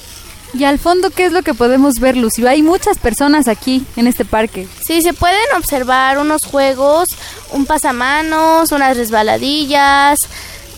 y 0.54 0.64
al 0.64 0.78
fondo, 0.78 1.10
¿qué 1.10 1.26
es 1.26 1.32
lo 1.32 1.42
que 1.42 1.54
podemos 1.54 1.94
ver, 2.00 2.16
Lucy? 2.16 2.46
Hay 2.46 2.62
muchas 2.62 2.98
personas 2.98 3.48
aquí 3.48 3.84
en 3.96 4.06
este 4.06 4.24
parque. 4.24 4.66
Sí, 4.86 5.02
se 5.02 5.12
pueden 5.12 5.44
observar 5.56 6.18
unos 6.18 6.44
juegos, 6.44 7.08
un 7.52 7.66
pasamanos, 7.66 8.72
unas 8.72 8.96
resbaladillas, 8.96 10.18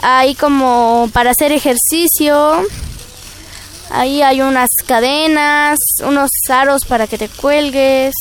hay 0.03 0.35
como 0.35 1.09
para 1.13 1.31
hacer 1.31 1.53
ejercicio, 1.53 2.63
ahí 3.91 4.23
hay 4.23 4.41
unas 4.41 4.69
cadenas, 4.87 5.79
unos 6.05 6.31
aros 6.49 6.85
para 6.85 7.07
que 7.07 7.19
te 7.19 7.29
cuelgues 7.29 8.15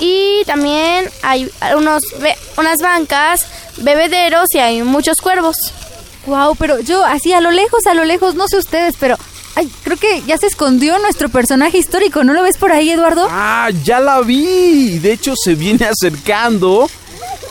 y 0.00 0.42
también 0.46 1.08
hay 1.22 1.50
unos 1.76 2.02
be- 2.20 2.36
unas 2.58 2.78
bancas, 2.80 3.46
bebederos 3.78 4.48
y 4.54 4.58
hay 4.58 4.82
muchos 4.82 5.16
cuervos. 5.22 5.56
Wow, 6.26 6.56
pero 6.56 6.80
yo 6.80 7.04
así 7.04 7.32
a 7.32 7.40
lo 7.40 7.50
lejos, 7.50 7.86
a 7.86 7.94
lo 7.94 8.04
lejos, 8.04 8.34
no 8.34 8.48
sé 8.48 8.56
ustedes, 8.56 8.94
pero 8.98 9.16
ay, 9.56 9.70
creo 9.84 9.96
que 9.98 10.22
ya 10.26 10.38
se 10.38 10.46
escondió 10.46 10.98
nuestro 10.98 11.28
personaje 11.28 11.76
histórico, 11.78 12.24
¿no 12.24 12.32
lo 12.32 12.42
ves 12.42 12.56
por 12.56 12.72
ahí, 12.72 12.90
Eduardo? 12.90 13.28
Ah, 13.30 13.68
ya 13.84 14.00
la 14.00 14.20
vi. 14.22 14.98
De 14.98 15.12
hecho, 15.12 15.34
se 15.36 15.54
viene 15.54 15.84
acercando. 16.00 16.88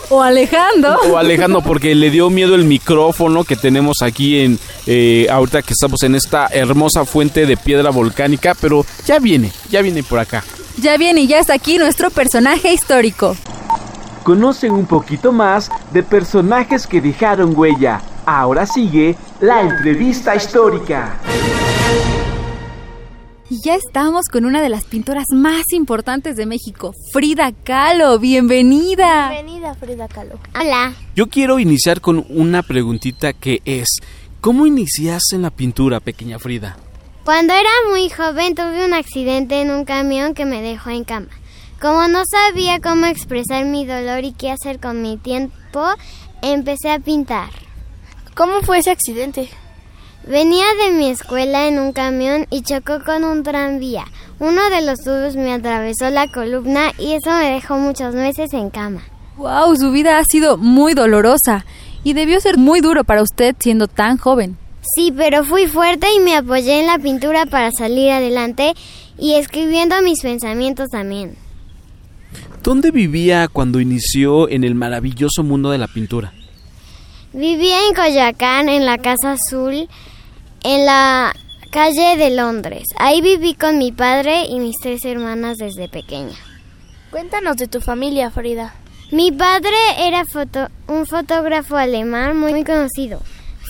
O 0.09 0.21
alejando. 0.21 0.95
O 1.11 1.17
alejando 1.17 1.61
porque 1.61 1.95
le 1.95 2.09
dio 2.09 2.29
miedo 2.29 2.55
el 2.55 2.65
micrófono 2.65 3.43
que 3.43 3.55
tenemos 3.55 3.97
aquí 4.01 4.39
en 4.39 4.59
eh, 4.85 5.27
ahorita 5.31 5.61
que 5.61 5.73
estamos 5.73 6.03
en 6.03 6.15
esta 6.15 6.47
hermosa 6.47 7.05
fuente 7.05 7.45
de 7.45 7.57
piedra 7.57 7.89
volcánica, 7.89 8.55
pero 8.59 8.85
ya 9.05 9.19
viene, 9.19 9.51
ya 9.69 9.81
viene 9.81 10.03
por 10.03 10.19
acá. 10.19 10.43
Ya 10.77 10.97
viene 10.97 11.21
y 11.21 11.27
ya 11.27 11.39
está 11.39 11.53
aquí 11.53 11.77
nuestro 11.77 12.09
personaje 12.09 12.73
histórico. 12.73 13.35
Conocen 14.23 14.71
un 14.71 14.85
poquito 14.85 15.31
más 15.31 15.69
de 15.91 16.01
personajes 16.03 16.87
que 16.87 17.01
dejaron 17.01 17.53
huella. 17.55 18.01
Ahora 18.25 18.65
sigue 18.65 19.15
la 19.41 19.61
entrevista 19.61 20.35
histórica. 20.35 21.17
Y 23.53 23.61
ya 23.61 23.75
estamos 23.75 24.29
con 24.31 24.45
una 24.45 24.63
de 24.63 24.69
las 24.69 24.85
pintoras 24.85 25.27
más 25.29 25.73
importantes 25.73 26.35
de 26.35 26.47
México, 26.47 26.95
Frida 27.11 27.51
Kahlo. 27.51 28.17
Bienvenida. 28.17 29.29
Bienvenida 29.29 29.75
Frida 29.75 30.07
Kahlo. 30.07 30.39
Hola. 30.59 30.95
Yo 31.15 31.29
quiero 31.29 31.59
iniciar 31.59 32.01
con 32.01 32.25
una 32.29 32.63
preguntita 32.63 33.31
que 33.31 33.61
es, 33.63 33.99
¿cómo 34.41 34.65
iniciaste 34.65 35.35
en 35.35 35.43
la 35.43 35.51
pintura, 35.51 35.99
pequeña 35.99 36.39
Frida? 36.39 36.77
Cuando 37.25 37.53
era 37.53 37.69
muy 37.91 38.09
joven 38.09 38.55
tuve 38.55 38.87
un 38.87 38.95
accidente 38.95 39.61
en 39.61 39.69
un 39.69 39.85
camión 39.85 40.33
que 40.33 40.45
me 40.45 40.63
dejó 40.63 40.89
en 40.89 41.03
cama. 41.03 41.27
Como 41.79 42.07
no 42.07 42.23
sabía 42.25 42.79
cómo 42.79 43.05
expresar 43.05 43.65
mi 43.65 43.85
dolor 43.85 44.23
y 44.23 44.31
qué 44.31 44.49
hacer 44.49 44.79
con 44.79 45.03
mi 45.03 45.17
tiempo, 45.17 45.85
empecé 46.41 46.89
a 46.89 46.97
pintar. 46.97 47.51
¿Cómo 48.33 48.63
fue 48.63 48.79
ese 48.79 48.89
accidente? 48.89 49.47
Venía 50.27 50.63
de 50.81 50.93
mi 50.93 51.09
escuela 51.09 51.67
en 51.67 51.79
un 51.79 51.91
camión 51.91 52.47
y 52.49 52.61
chocó 52.61 53.03
con 53.03 53.25
un 53.25 53.43
tranvía. 53.43 54.05
Uno 54.39 54.69
de 54.69 54.85
los 54.85 54.99
tubos 54.99 55.35
me 55.35 55.51
atravesó 55.51 56.09
la 56.09 56.29
columna 56.29 56.93
y 56.97 57.11
eso 57.11 57.29
me 57.31 57.51
dejó 57.51 57.77
muchos 57.77 58.15
meses 58.15 58.53
en 58.53 58.69
cama. 58.69 59.03
Wow, 59.35 59.75
su 59.75 59.91
vida 59.91 60.19
ha 60.19 60.23
sido 60.23 60.57
muy 60.57 60.93
dolorosa 60.93 61.65
y 62.05 62.13
debió 62.13 62.39
ser 62.39 62.57
muy 62.57 62.79
duro 62.79 63.03
para 63.03 63.21
usted 63.21 63.53
siendo 63.59 63.87
tan 63.87 64.17
joven. 64.17 64.57
Sí, 64.95 65.13
pero 65.15 65.43
fui 65.43 65.67
fuerte 65.67 66.07
y 66.15 66.21
me 66.21 66.37
apoyé 66.37 66.79
en 66.79 66.87
la 66.87 66.99
pintura 66.99 67.45
para 67.45 67.71
salir 67.71 68.11
adelante 68.11 68.73
y 69.17 69.33
escribiendo 69.33 70.01
mis 70.01 70.21
pensamientos 70.21 70.87
también. 70.89 71.35
¿Dónde 72.63 72.91
vivía 72.91 73.49
cuando 73.49 73.81
inició 73.81 74.47
en 74.47 74.63
el 74.63 74.73
maravilloso 74.73 75.43
mundo 75.43 75.69
de 75.69 75.79
la 75.79 75.87
pintura? 75.87 76.31
Vivía 77.33 77.87
en 77.89 77.93
Coyoacán, 77.93 78.69
en 78.69 78.85
la 78.85 78.97
Casa 78.99 79.33
Azul, 79.33 79.89
en 80.63 80.85
la 80.85 81.33
calle 81.71 82.17
de 82.17 82.31
Londres. 82.31 82.83
Ahí 82.97 83.21
viví 83.21 83.53
con 83.53 83.77
mi 83.77 83.91
padre 83.91 84.45
y 84.45 84.59
mis 84.59 84.75
tres 84.81 85.03
hermanas 85.05 85.57
desde 85.57 85.89
pequeña. 85.89 86.35
Cuéntanos 87.11 87.57
de 87.57 87.67
tu 87.67 87.81
familia, 87.81 88.31
Frida. 88.31 88.73
Mi 89.11 89.31
padre 89.31 89.75
era 89.99 90.23
foto- 90.25 90.69
un 90.87 91.05
fotógrafo 91.05 91.77
alemán 91.77 92.37
muy, 92.39 92.51
muy 92.51 92.63
conocido. 92.63 93.21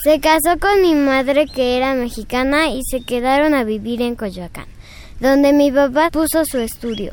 Se 0.02 0.20
casó 0.20 0.58
con 0.60 0.80
mi 0.82 0.94
madre 0.94 1.46
que 1.46 1.76
era 1.76 1.94
mexicana 1.94 2.68
y 2.68 2.80
se 2.90 3.00
quedaron 3.02 3.54
a 3.54 3.64
vivir 3.64 4.00
en 4.02 4.16
Coyoacán, 4.16 4.66
donde 5.20 5.52
mi 5.52 5.70
papá 5.72 6.10
puso 6.10 6.44
su 6.44 6.58
estudio. 6.58 7.12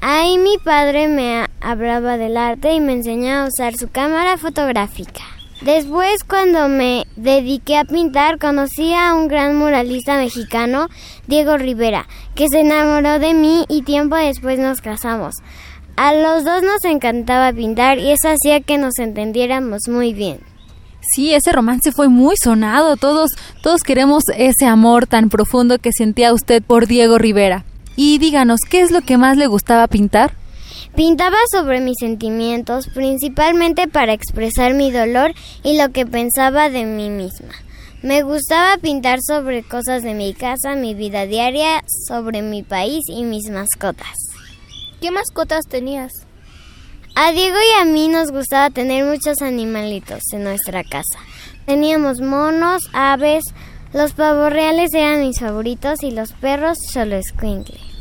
Ahí 0.00 0.36
mi 0.38 0.58
padre 0.58 1.08
me 1.08 1.46
hablaba 1.60 2.16
del 2.18 2.36
arte 2.36 2.72
y 2.74 2.80
me 2.80 2.92
enseñó 2.92 3.32
a 3.34 3.46
usar 3.46 3.74
su 3.76 3.88
cámara 3.88 4.36
fotográfica. 4.38 5.22
Después, 5.62 6.22
cuando 6.22 6.68
me 6.68 7.06
dediqué 7.16 7.78
a 7.78 7.84
pintar, 7.84 8.38
conocí 8.38 8.92
a 8.92 9.14
un 9.14 9.26
gran 9.26 9.56
muralista 9.56 10.18
mexicano, 10.18 10.88
Diego 11.26 11.56
Rivera, 11.56 12.06
que 12.34 12.48
se 12.48 12.60
enamoró 12.60 13.18
de 13.18 13.32
mí 13.32 13.64
y 13.68 13.82
tiempo 13.82 14.16
después 14.16 14.58
nos 14.58 14.82
casamos. 14.82 15.34
A 15.96 16.12
los 16.12 16.44
dos 16.44 16.62
nos 16.62 16.84
encantaba 16.84 17.52
pintar 17.54 17.98
y 17.98 18.10
eso 18.10 18.28
hacía 18.28 18.60
que 18.60 18.76
nos 18.76 18.98
entendiéramos 18.98 19.88
muy 19.88 20.12
bien. 20.12 20.40
Sí, 21.00 21.32
ese 21.32 21.52
romance 21.52 21.90
fue 21.90 22.08
muy 22.08 22.36
sonado. 22.36 22.96
Todos, 22.96 23.30
todos 23.62 23.82
queremos 23.82 24.24
ese 24.36 24.66
amor 24.66 25.06
tan 25.06 25.30
profundo 25.30 25.78
que 25.78 25.92
sentía 25.92 26.34
usted 26.34 26.62
por 26.62 26.86
Diego 26.86 27.16
Rivera. 27.16 27.64
Y 27.96 28.18
díganos, 28.18 28.60
¿qué 28.68 28.82
es 28.82 28.90
lo 28.90 29.00
que 29.00 29.16
más 29.16 29.38
le 29.38 29.46
gustaba 29.46 29.86
pintar? 29.86 30.34
Pintaba 30.96 31.36
sobre 31.52 31.82
mis 31.82 31.96
sentimientos, 32.00 32.88
principalmente 32.88 33.86
para 33.86 34.14
expresar 34.14 34.72
mi 34.72 34.90
dolor 34.90 35.34
y 35.62 35.76
lo 35.76 35.92
que 35.92 36.06
pensaba 36.06 36.70
de 36.70 36.86
mí 36.86 37.10
misma. 37.10 37.52
Me 38.00 38.22
gustaba 38.22 38.78
pintar 38.78 39.18
sobre 39.20 39.62
cosas 39.62 40.02
de 40.02 40.14
mi 40.14 40.32
casa, 40.32 40.74
mi 40.74 40.94
vida 40.94 41.26
diaria, 41.26 41.82
sobre 42.08 42.40
mi 42.40 42.62
país 42.62 43.02
y 43.08 43.24
mis 43.24 43.50
mascotas. 43.50 44.16
¿Qué 45.02 45.10
mascotas 45.10 45.66
tenías? 45.68 46.12
A 47.14 47.30
Diego 47.32 47.56
y 47.56 47.82
a 47.82 47.84
mí 47.84 48.08
nos 48.08 48.30
gustaba 48.30 48.70
tener 48.70 49.04
muchos 49.04 49.42
animalitos 49.42 50.22
en 50.32 50.44
nuestra 50.44 50.82
casa. 50.82 51.18
Teníamos 51.66 52.22
monos, 52.22 52.88
aves, 52.94 53.44
los 53.92 54.14
pavos 54.14 54.50
reales 54.50 54.94
eran 54.94 55.20
mis 55.20 55.40
favoritos 55.40 56.02
y 56.02 56.10
los 56.10 56.32
perros 56.32 56.78
solo 56.90 57.16
escuincle. 57.16 57.95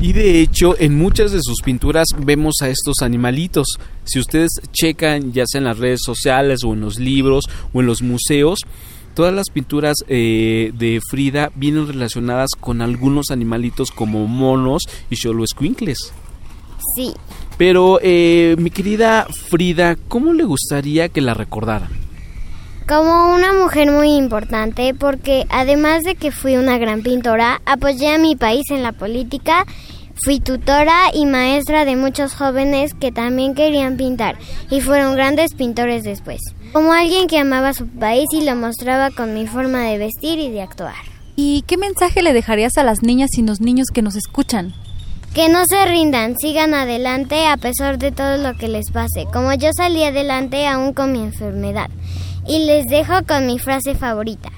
Y 0.00 0.12
de 0.12 0.40
hecho, 0.40 0.78
en 0.78 0.96
muchas 0.96 1.32
de 1.32 1.40
sus 1.42 1.62
pinturas 1.64 2.08
vemos 2.18 2.56
a 2.62 2.68
estos 2.68 2.96
animalitos. 3.00 3.66
Si 4.04 4.18
ustedes 4.18 4.50
checan, 4.72 5.32
ya 5.32 5.44
sea 5.46 5.58
en 5.58 5.64
las 5.64 5.78
redes 5.78 6.00
sociales 6.04 6.60
o 6.64 6.74
en 6.74 6.80
los 6.80 6.98
libros 6.98 7.44
o 7.72 7.80
en 7.80 7.86
los 7.86 8.02
museos, 8.02 8.60
todas 9.14 9.32
las 9.32 9.48
pinturas 9.48 9.96
eh, 10.08 10.72
de 10.76 11.00
Frida 11.10 11.50
vienen 11.54 11.86
relacionadas 11.86 12.50
con 12.60 12.82
algunos 12.82 13.30
animalitos 13.30 13.90
como 13.90 14.26
monos 14.26 14.82
y 15.10 15.16
xoloescuincles. 15.16 16.12
Sí, 16.94 17.12
Pero, 17.56 17.98
eh, 18.02 18.54
mi 18.58 18.70
querida 18.70 19.26
Frida, 19.48 19.96
¿cómo 20.08 20.34
le 20.34 20.44
gustaría 20.44 21.08
que 21.08 21.22
la 21.22 21.32
recordaran? 21.32 22.05
Como 22.86 23.34
una 23.34 23.52
mujer 23.52 23.90
muy 23.90 24.14
importante 24.14 24.94
porque 24.94 25.44
además 25.50 26.04
de 26.04 26.14
que 26.14 26.30
fui 26.30 26.56
una 26.56 26.78
gran 26.78 27.02
pintora, 27.02 27.60
apoyé 27.66 28.14
a 28.14 28.18
mi 28.18 28.36
país 28.36 28.70
en 28.70 28.82
la 28.82 28.92
política, 28.92 29.66
fui 30.24 30.38
tutora 30.38 31.10
y 31.12 31.26
maestra 31.26 31.84
de 31.84 31.96
muchos 31.96 32.34
jóvenes 32.34 32.94
que 32.94 33.10
también 33.10 33.54
querían 33.54 33.96
pintar 33.96 34.38
y 34.70 34.80
fueron 34.80 35.16
grandes 35.16 35.54
pintores 35.54 36.04
después. 36.04 36.40
Como 36.72 36.92
alguien 36.92 37.26
que 37.26 37.38
amaba 37.38 37.72
su 37.72 37.88
país 37.88 38.26
y 38.32 38.44
lo 38.44 38.54
mostraba 38.54 39.10
con 39.10 39.34
mi 39.34 39.46
forma 39.46 39.82
de 39.82 39.98
vestir 39.98 40.38
y 40.38 40.50
de 40.50 40.62
actuar. 40.62 40.94
¿Y 41.34 41.64
qué 41.66 41.76
mensaje 41.76 42.22
le 42.22 42.32
dejarías 42.32 42.78
a 42.78 42.84
las 42.84 43.02
niñas 43.02 43.30
y 43.36 43.42
los 43.42 43.60
niños 43.60 43.88
que 43.92 44.02
nos 44.02 44.14
escuchan? 44.14 44.74
Que 45.34 45.48
no 45.48 45.64
se 45.66 45.84
rindan, 45.84 46.34
sigan 46.38 46.72
adelante 46.72 47.46
a 47.46 47.56
pesar 47.56 47.98
de 47.98 48.10
todo 48.10 48.38
lo 48.38 48.56
que 48.56 48.68
les 48.68 48.90
pase, 48.90 49.26
como 49.32 49.52
yo 49.52 49.68
salí 49.76 50.02
adelante 50.02 50.66
aún 50.66 50.94
con 50.94 51.12
mi 51.12 51.20
enfermedad. 51.20 51.90
Y 52.48 52.66
les 52.66 52.86
dejo 52.86 53.14
con 53.26 53.46
mi 53.46 53.58
frase 53.58 53.94
favorita. 53.94 54.50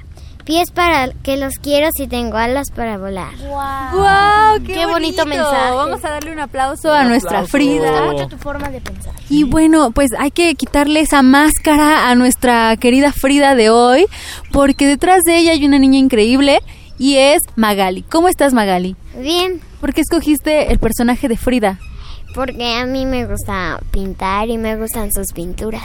Pies 0.44 0.70
para 0.70 1.10
que 1.22 1.36
los 1.36 1.54
quiero 1.60 1.88
si 1.94 2.06
tengo 2.06 2.38
alas 2.38 2.70
para 2.74 2.96
volar. 2.96 3.34
¡Wow! 3.36 4.64
¡Qué, 4.64 4.72
Qué 4.72 4.86
bonito 4.86 5.26
mensaje. 5.26 5.74
Vamos 5.74 6.02
a 6.02 6.08
darle 6.10 6.32
un 6.32 6.40
aplauso 6.40 6.90
a 6.90 7.04
nuestra 7.04 7.40
aplauso. 7.40 7.58
Me 7.58 7.64
gusta 7.74 7.88
Frida. 7.90 8.12
mucho 8.12 8.28
tu 8.28 8.38
forma 8.38 8.70
de 8.70 8.80
pensar. 8.80 9.12
Y 9.28 9.44
bueno, 9.44 9.90
pues 9.90 10.10
hay 10.18 10.30
que 10.30 10.54
quitarle 10.54 11.00
esa 11.00 11.20
máscara 11.22 12.08
a 12.08 12.14
nuestra 12.14 12.74
querida 12.78 13.12
Frida 13.12 13.54
de 13.54 13.68
hoy, 13.68 14.06
porque 14.50 14.86
detrás 14.86 15.22
de 15.24 15.36
ella 15.36 15.52
hay 15.52 15.66
una 15.66 15.78
niña 15.78 15.98
increíble 15.98 16.60
y 16.98 17.16
es 17.16 17.42
Magali. 17.54 18.02
¿Cómo 18.02 18.28
estás, 18.28 18.54
Magali? 18.54 18.96
Bien, 19.18 19.60
¿Por 19.82 19.92
qué 19.92 20.00
escogiste 20.00 20.72
el 20.72 20.78
personaje 20.78 21.28
de 21.28 21.36
Frida? 21.36 21.78
porque 22.34 22.74
a 22.74 22.86
mí 22.86 23.04
me 23.06 23.26
gusta 23.26 23.80
pintar 23.90 24.48
y 24.48 24.58
me 24.58 24.76
gustan 24.76 25.10
sus 25.12 25.32
pinturas. 25.32 25.82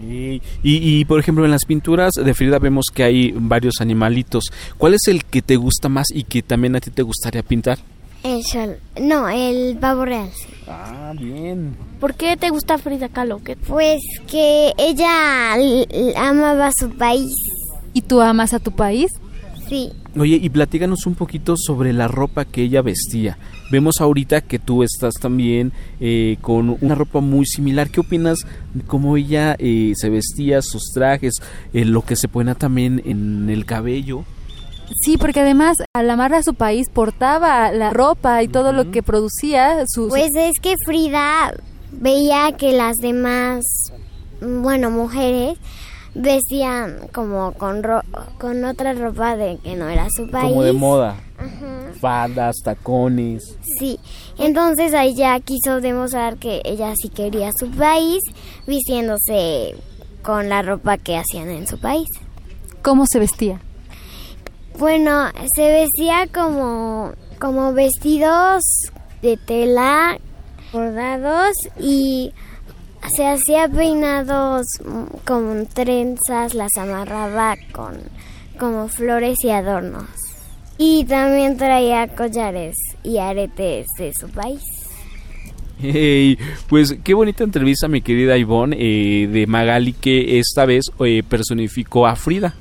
Y, 0.00 0.40
y, 0.62 1.04
por 1.06 1.18
ejemplo, 1.20 1.44
en 1.44 1.50
las 1.50 1.64
pinturas 1.64 2.12
de 2.14 2.34
Frida 2.34 2.58
vemos 2.58 2.86
que 2.94 3.02
hay 3.02 3.32
varios 3.34 3.74
animalitos. 3.80 4.44
¿Cuál 4.76 4.94
es 4.94 5.00
el 5.08 5.24
que 5.24 5.42
te 5.42 5.56
gusta 5.56 5.88
más 5.88 6.06
y 6.14 6.24
que 6.24 6.42
también 6.42 6.76
a 6.76 6.80
ti 6.80 6.90
te 6.90 7.02
gustaría 7.02 7.42
pintar? 7.42 7.78
El 8.22 8.42
sol, 8.44 8.76
no, 9.00 9.28
el 9.28 9.76
pavo 9.78 10.04
real. 10.04 10.28
sí. 10.34 10.46
Ah, 10.68 11.12
bien. 11.18 11.76
¿Por 12.00 12.14
qué 12.14 12.36
te 12.36 12.50
gusta 12.50 12.76
Frida 12.78 13.08
Kahlo? 13.08 13.40
¿Qué- 13.44 13.56
Pues 13.56 14.00
que 14.30 14.72
ella 14.76 15.54
amaba 16.16 16.70
su 16.78 16.90
país. 16.90 17.32
¿Y 17.94 18.02
tú 18.02 18.20
amas 18.20 18.52
a 18.54 18.58
tu 18.58 18.70
país? 18.72 19.10
Sí, 19.68 19.92
Oye, 20.18 20.36
y 20.42 20.48
platícanos 20.48 21.06
un 21.06 21.14
poquito 21.14 21.54
sobre 21.56 21.92
la 21.92 22.08
ropa 22.08 22.44
que 22.44 22.62
ella 22.62 22.82
vestía. 22.82 23.38
Vemos 23.70 24.00
ahorita 24.00 24.40
que 24.40 24.58
tú 24.58 24.82
estás 24.82 25.14
también 25.14 25.72
eh, 26.00 26.38
con 26.40 26.76
una 26.80 26.94
ropa 26.94 27.20
muy 27.20 27.44
similar. 27.46 27.90
¿Qué 27.90 28.00
opinas 28.00 28.38
de 28.74 28.82
cómo 28.82 29.16
ella 29.16 29.54
eh, 29.58 29.92
se 29.94 30.08
vestía, 30.10 30.62
sus 30.62 30.90
trajes, 30.94 31.34
eh, 31.74 31.84
lo 31.84 32.02
que 32.02 32.16
se 32.16 32.26
ponía 32.28 32.54
también 32.54 33.02
en 33.04 33.48
el 33.50 33.64
cabello? 33.66 34.24
Sí, 35.02 35.18
porque 35.18 35.40
además 35.40 35.76
al 35.94 36.08
amar 36.10 36.32
a 36.34 36.42
su 36.42 36.54
país 36.54 36.88
portaba 36.92 37.70
la 37.72 37.90
ropa 37.90 38.42
y 38.42 38.48
todo 38.48 38.72
lo 38.72 38.90
que 38.90 39.02
producía 39.02 39.84
su... 39.86 40.04
su- 40.04 40.08
Pues 40.08 40.30
es 40.34 40.58
que 40.62 40.74
Frida 40.86 41.52
veía 41.92 42.52
que 42.56 42.72
las 42.72 42.96
demás, 42.96 43.64
bueno, 44.40 44.90
mujeres 44.90 45.58
vestían 46.18 47.08
como 47.12 47.52
con 47.52 47.82
ro- 47.82 48.02
con 48.38 48.64
otra 48.64 48.92
ropa 48.92 49.36
de 49.36 49.58
que 49.62 49.76
no 49.76 49.88
era 49.88 50.08
su 50.10 50.28
país. 50.30 50.50
Como 50.50 50.62
de 50.64 50.72
moda. 50.72 51.16
Ajá. 51.38 51.92
Faldas, 52.00 52.56
tacones. 52.64 53.56
Sí, 53.78 53.98
entonces 54.38 54.92
ahí 54.94 55.14
ya 55.14 55.38
quiso 55.40 55.80
demostrar 55.80 56.36
que 56.36 56.60
ella 56.64 56.92
sí 57.00 57.08
quería 57.08 57.50
su 57.52 57.70
país 57.70 58.20
vistiéndose 58.66 59.76
con 60.22 60.48
la 60.48 60.62
ropa 60.62 60.98
que 60.98 61.16
hacían 61.16 61.48
en 61.50 61.66
su 61.66 61.78
país. 61.78 62.08
¿Cómo 62.82 63.06
se 63.06 63.18
vestía? 63.20 63.60
Bueno, 64.78 65.28
se 65.56 65.70
vestía 65.70 66.28
como, 66.32 67.12
como 67.40 67.72
vestidos 67.72 68.62
de 69.22 69.36
tela 69.36 70.18
bordados 70.72 71.54
y 71.80 72.32
se 73.14 73.26
hacía 73.26 73.68
peinados 73.68 74.66
con 75.24 75.66
trenzas, 75.66 76.54
las 76.54 76.76
amarraba 76.76 77.56
con 77.72 77.98
como 78.58 78.88
flores 78.88 79.38
y 79.44 79.50
adornos. 79.50 80.08
Y 80.78 81.04
también 81.04 81.56
traía 81.56 82.08
collares 82.08 82.76
y 83.02 83.18
aretes 83.18 83.86
de 83.98 84.12
su 84.14 84.28
país. 84.28 84.62
Hey, 85.80 86.36
pues 86.68 86.96
qué 87.04 87.14
bonita 87.14 87.44
entrevista 87.44 87.86
mi 87.86 88.00
querida 88.00 88.36
Ivonne 88.36 88.76
eh, 88.78 89.28
de 89.28 89.46
Magali 89.46 89.92
que 89.92 90.38
esta 90.38 90.66
vez 90.66 90.90
eh, 91.04 91.22
personificó 91.28 92.06
a 92.06 92.16
Frida. 92.16 92.54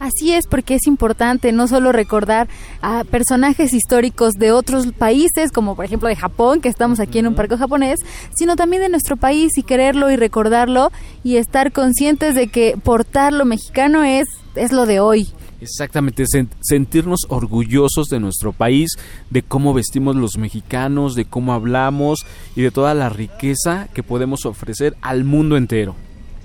Así 0.00 0.32
es, 0.32 0.46
porque 0.46 0.74
es 0.76 0.86
importante 0.86 1.52
no 1.52 1.68
solo 1.68 1.92
recordar 1.92 2.48
a 2.80 3.04
personajes 3.04 3.74
históricos 3.74 4.34
de 4.34 4.50
otros 4.50 4.86
países, 4.92 5.52
como 5.52 5.76
por 5.76 5.84
ejemplo 5.84 6.08
de 6.08 6.16
Japón, 6.16 6.62
que 6.62 6.70
estamos 6.70 7.00
aquí 7.00 7.18
en 7.18 7.26
un 7.26 7.34
parque 7.34 7.58
japonés, 7.58 8.00
sino 8.34 8.56
también 8.56 8.82
de 8.82 8.88
nuestro 8.88 9.18
país 9.18 9.56
y 9.58 9.62
quererlo 9.62 10.10
y 10.10 10.16
recordarlo 10.16 10.90
y 11.22 11.36
estar 11.36 11.70
conscientes 11.70 12.34
de 12.34 12.48
que 12.48 12.78
portar 12.82 13.34
lo 13.34 13.44
mexicano 13.44 14.02
es, 14.02 14.26
es 14.54 14.72
lo 14.72 14.86
de 14.86 15.00
hoy. 15.00 15.28
Exactamente, 15.60 16.24
sen- 16.24 16.48
sentirnos 16.62 17.26
orgullosos 17.28 18.08
de 18.08 18.20
nuestro 18.20 18.54
país, 18.54 18.92
de 19.28 19.42
cómo 19.42 19.74
vestimos 19.74 20.16
los 20.16 20.38
mexicanos, 20.38 21.14
de 21.14 21.26
cómo 21.26 21.52
hablamos 21.52 22.24
y 22.56 22.62
de 22.62 22.70
toda 22.70 22.94
la 22.94 23.10
riqueza 23.10 23.88
que 23.92 24.02
podemos 24.02 24.46
ofrecer 24.46 24.96
al 25.02 25.24
mundo 25.24 25.58
entero. 25.58 25.94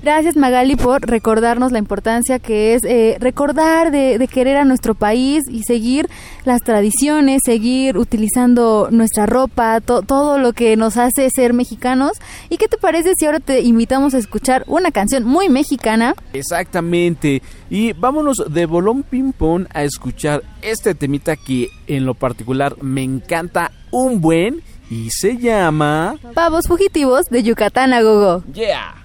Gracias 0.05 0.35
Magali 0.35 0.75
por 0.75 1.01
recordarnos 1.01 1.71
la 1.71 1.79
importancia 1.79 2.37
que 2.37 2.75
es 2.75 2.83
eh, 2.83 3.17
recordar 3.19 3.89
de, 3.89 4.19
de 4.19 4.27
querer 4.27 4.55
a 4.55 4.63
nuestro 4.63 4.93
país 4.93 5.41
y 5.49 5.63
seguir 5.63 6.07
las 6.43 6.61
tradiciones, 6.61 7.41
seguir 7.43 7.97
utilizando 7.97 8.89
nuestra 8.91 9.25
ropa, 9.25 9.81
to- 9.81 10.03
todo 10.03 10.37
lo 10.37 10.53
que 10.53 10.77
nos 10.77 10.97
hace 10.97 11.27
ser 11.31 11.53
mexicanos. 11.53 12.11
¿Y 12.51 12.57
qué 12.57 12.67
te 12.67 12.77
parece 12.77 13.13
si 13.17 13.25
ahora 13.25 13.39
te 13.39 13.61
invitamos 13.61 14.13
a 14.13 14.19
escuchar 14.19 14.63
una 14.67 14.91
canción 14.91 15.23
muy 15.23 15.49
mexicana? 15.49 16.13
Exactamente. 16.33 17.41
Y 17.71 17.93
vámonos 17.93 18.43
de 18.47 18.67
bolón 18.67 19.01
ping 19.01 19.31
pong 19.31 19.65
a 19.73 19.81
escuchar 19.85 20.43
este 20.61 20.93
temita 20.93 21.35
que 21.35 21.69
en 21.87 22.05
lo 22.05 22.13
particular 22.13 22.75
me 22.79 23.01
encanta 23.01 23.71
un 23.89 24.21
buen 24.21 24.61
y 24.87 25.09
se 25.09 25.37
llama... 25.37 26.13
Pavos 26.35 26.67
fugitivos 26.67 27.25
de 27.31 27.41
Yucatán 27.41 27.91
a 27.91 28.03
Gogo. 28.03 28.43
Yeah. 28.53 29.01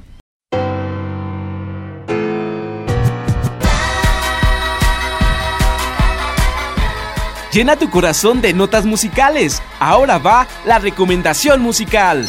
Llena 7.52 7.74
tu 7.74 7.90
corazón 7.90 8.40
de 8.40 8.52
notas 8.52 8.86
musicales. 8.86 9.60
Ahora 9.80 10.18
va 10.18 10.46
la 10.64 10.78
recomendación 10.78 11.60
musical. 11.60 12.28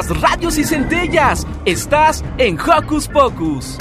Chispas, 0.00 0.20
radios 0.20 0.58
y 0.58 0.64
centellas. 0.64 1.46
Estás 1.64 2.24
en 2.38 2.58
Hocus 2.58 3.08
Pocus. 3.08 3.76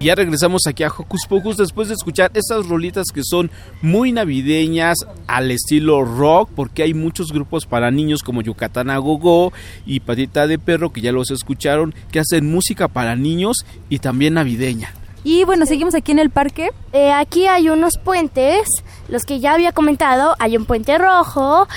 Ya 0.00 0.16
regresamos 0.16 0.62
aquí 0.66 0.82
a 0.82 0.88
Hocus 0.88 1.26
Pocus 1.28 1.56
después 1.56 1.88
de 1.88 1.94
escuchar 1.94 2.32
estas 2.34 2.66
rolitas 2.66 3.06
que 3.14 3.22
son 3.22 3.50
muy 3.80 4.10
navideñas 4.10 4.98
al 5.28 5.50
estilo 5.52 6.04
rock, 6.04 6.50
porque 6.56 6.82
hay 6.82 6.94
muchos 6.94 7.32
grupos 7.32 7.66
para 7.66 7.90
niños 7.92 8.22
como 8.22 8.42
Yucatán 8.42 8.90
a 8.90 8.98
Gogo 8.98 9.52
y 9.86 10.00
Patita 10.00 10.48
de 10.48 10.58
Perro, 10.58 10.92
que 10.92 11.00
ya 11.00 11.12
los 11.12 11.30
escucharon, 11.30 11.94
que 12.10 12.18
hacen 12.18 12.50
música 12.50 12.88
para 12.88 13.14
niños 13.14 13.64
y 13.88 14.00
también 14.00 14.34
navideña. 14.34 14.92
Y 15.22 15.44
bueno, 15.44 15.66
seguimos 15.66 15.94
aquí 15.94 16.10
en 16.10 16.18
el 16.18 16.30
parque. 16.30 16.70
Eh, 16.92 17.12
aquí 17.12 17.46
hay 17.46 17.68
unos 17.68 17.96
puentes, 17.96 18.68
los 19.08 19.22
que 19.22 19.38
ya 19.38 19.54
había 19.54 19.70
comentado. 19.70 20.34
Hay 20.40 20.56
un 20.56 20.64
puente 20.64 20.98
rojo 20.98 21.68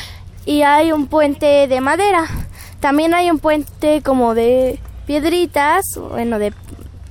y 0.46 0.62
hay 0.62 0.92
un 0.92 1.08
puente 1.08 1.68
de 1.68 1.82
madera. 1.82 2.26
También 2.80 3.14
hay 3.14 3.32
un 3.32 3.40
puente 3.40 4.02
como 4.02 4.36
de 4.36 4.80
piedritas, 5.08 5.84
bueno, 5.98 6.40
de, 6.40 6.54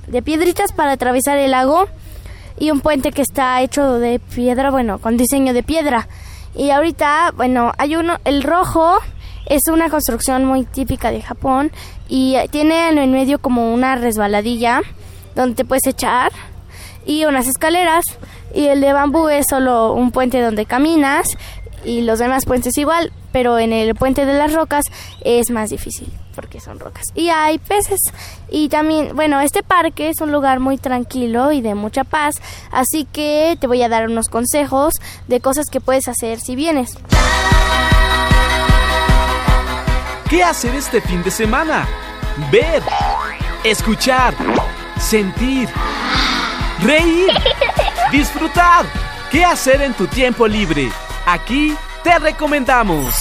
de 0.07 0.21
piedritas 0.21 0.71
para 0.71 0.93
atravesar 0.93 1.37
el 1.37 1.51
lago. 1.51 1.87
Y 2.57 2.71
un 2.71 2.79
puente 2.79 3.11
que 3.11 3.21
está 3.21 3.61
hecho 3.61 3.99
de 3.99 4.19
piedra, 4.19 4.71
bueno, 4.71 4.99
con 4.99 5.17
diseño 5.17 5.53
de 5.53 5.61
piedra. 5.61 6.07
Y 6.55 6.69
ahorita, 6.69 7.33
bueno, 7.35 7.73
hay 7.77 7.97
uno, 7.97 8.17
el 8.23 8.43
rojo 8.43 8.99
es 9.45 9.61
una 9.71 9.89
construcción 9.89 10.45
muy 10.45 10.63
típica 10.63 11.11
de 11.11 11.21
Japón 11.21 11.71
y 12.07 12.37
tiene 12.51 12.89
en 12.89 12.97
el 12.97 13.09
medio 13.09 13.39
como 13.39 13.73
una 13.73 13.95
resbaladilla 13.95 14.81
donde 15.35 15.65
puedes 15.65 15.85
echar 15.85 16.31
y 17.05 17.25
unas 17.25 17.47
escaleras 17.47 18.05
y 18.53 18.67
el 18.67 18.81
de 18.81 18.93
bambú 18.93 19.27
es 19.27 19.47
solo 19.47 19.93
un 19.93 20.11
puente 20.11 20.41
donde 20.41 20.65
caminas 20.65 21.37
y 21.83 22.01
los 22.01 22.19
demás 22.19 22.45
puentes 22.45 22.77
igual, 22.77 23.11
pero 23.31 23.59
en 23.59 23.73
el 23.73 23.95
puente 23.95 24.25
de 24.25 24.33
las 24.33 24.53
rocas 24.53 24.85
es 25.23 25.49
más 25.51 25.69
difícil 25.69 26.11
porque 26.35 26.59
son 26.59 26.79
rocas. 26.79 27.07
Y 27.15 27.29
hay 27.29 27.57
peces. 27.57 27.99
Y 28.49 28.69
también, 28.69 29.15
bueno, 29.15 29.39
este 29.39 29.63
parque 29.63 30.09
es 30.09 30.21
un 30.21 30.31
lugar 30.31 30.59
muy 30.59 30.77
tranquilo 30.77 31.51
y 31.51 31.61
de 31.61 31.73
mucha 31.73 32.03
paz, 32.03 32.41
así 32.71 33.05
que 33.11 33.57
te 33.59 33.67
voy 33.67 33.81
a 33.81 33.89
dar 33.89 34.07
unos 34.07 34.29
consejos 34.29 34.95
de 35.27 35.39
cosas 35.39 35.65
que 35.71 35.81
puedes 35.81 36.07
hacer 36.07 36.39
si 36.39 36.55
vienes. 36.55 36.97
¿Qué 40.29 40.43
hacer 40.43 40.75
este 40.75 41.01
fin 41.01 41.23
de 41.23 41.31
semana? 41.31 41.87
Ver, 42.51 42.83
escuchar, 43.63 44.33
sentir, 44.99 45.69
reír, 46.81 47.29
disfrutar. 48.11 48.85
¿Qué 49.31 49.45
hacer 49.45 49.81
en 49.81 49.93
tu 49.93 50.07
tiempo 50.07 50.47
libre? 50.47 50.89
Aquí 51.25 51.73
te 52.03 52.19
recomendamos. 52.19 53.15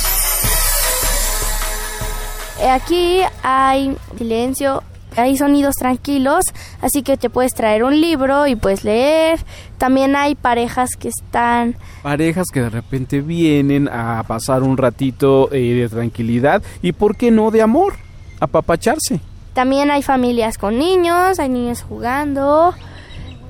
Eh, 2.60 2.68
Aquí 2.68 3.20
hay 3.42 3.96
silencio, 4.18 4.82
hay 5.16 5.36
sonidos 5.36 5.76
tranquilos, 5.76 6.44
así 6.82 7.02
que 7.02 7.16
te 7.16 7.30
puedes 7.30 7.54
traer 7.54 7.82
un 7.82 7.98
libro 8.00 8.46
y 8.46 8.56
puedes 8.56 8.84
leer. 8.84 9.40
También 9.78 10.16
hay 10.16 10.34
parejas 10.34 10.90
que 10.98 11.08
están 11.08 11.76
Parejas 12.02 12.48
que 12.52 12.60
de 12.60 12.70
repente 12.70 13.22
vienen 13.22 13.88
a 13.88 14.22
pasar 14.28 14.62
un 14.62 14.76
ratito 14.76 15.48
eh, 15.52 15.74
de 15.74 15.88
tranquilidad 15.88 16.62
y, 16.82 16.92
¿por 16.92 17.16
qué 17.16 17.30
no, 17.30 17.50
de 17.50 17.62
amor? 17.62 17.94
Apapacharse. 18.40 19.20
También 19.54 19.90
hay 19.90 20.02
familias 20.02 20.58
con 20.58 20.78
niños, 20.78 21.38
hay 21.38 21.48
niños 21.48 21.82
jugando, 21.82 22.74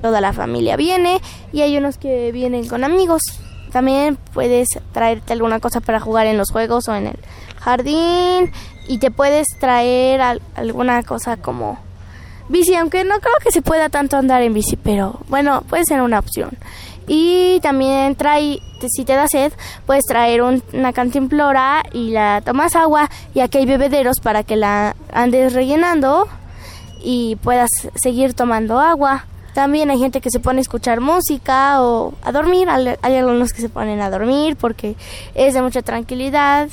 toda 0.01 0.21
la 0.21 0.31
familia 0.31 0.77
viene 0.77 1.19
y 1.51 1.61
hay 1.61 1.77
unos 1.77 1.97
que 1.97 2.31
vienen 2.31 2.67
con 2.67 2.85
amigos. 2.85 3.21
También 3.75 4.17
puedes 4.33 4.69
traerte 4.93 5.33
alguna 5.33 5.59
cosa 5.59 5.81
para 5.81 5.99
jugar 5.99 6.27
en 6.27 6.37
los 6.37 6.49
juegos 6.49 6.87
o 6.87 6.95
en 6.95 7.07
el 7.07 7.19
jardín 7.59 8.49
y 8.87 8.99
te 8.99 9.11
puedes 9.11 9.47
traer 9.59 10.21
al- 10.21 10.41
alguna 10.55 11.03
cosa 11.03 11.35
como 11.35 11.77
bici, 12.47 12.73
aunque 12.75 13.03
no 13.03 13.19
creo 13.19 13.33
que 13.43 13.51
se 13.51 13.61
pueda 13.61 13.89
tanto 13.89 14.15
andar 14.15 14.41
en 14.43 14.53
bici, 14.53 14.77
pero 14.77 15.19
bueno, 15.27 15.61
puede 15.67 15.83
ser 15.83 16.01
una 16.01 16.19
opción. 16.19 16.51
Y 17.05 17.59
también 17.59 18.15
trae, 18.15 18.59
si 18.87 19.03
te 19.03 19.11
da 19.11 19.27
sed, 19.27 19.51
puedes 19.85 20.05
traer 20.05 20.41
un- 20.41 20.63
una 20.71 20.93
cantimplora 20.93 21.83
y 21.91 22.11
la 22.11 22.41
tomas 22.45 22.77
agua 22.77 23.09
y 23.33 23.41
aquí 23.41 23.57
hay 23.57 23.65
bebederos 23.65 24.21
para 24.21 24.43
que 24.43 24.55
la 24.55 24.95
andes 25.11 25.51
rellenando 25.51 26.29
y 27.03 27.35
puedas 27.43 27.69
seguir 27.95 28.35
tomando 28.35 28.79
agua. 28.79 29.25
También 29.55 29.89
hay 29.89 29.97
gente 29.97 30.19
que 30.19 30.29
se 30.29 30.41
pone 30.41 30.59
a 30.59 30.61
escuchar 30.63 30.99
música 30.99 31.81
o 31.81 32.13
a 32.21 32.33
dormir. 32.33 32.67
Hay 32.69 33.15
algunos 33.15 33.53
que 33.53 33.61
se 33.61 33.69
ponen 33.69 34.01
a 34.01 34.09
dormir 34.09 34.57
porque 34.57 34.97
es 35.33 35.53
de 35.53 35.61
mucha 35.61 35.81
tranquilidad. 35.81 36.67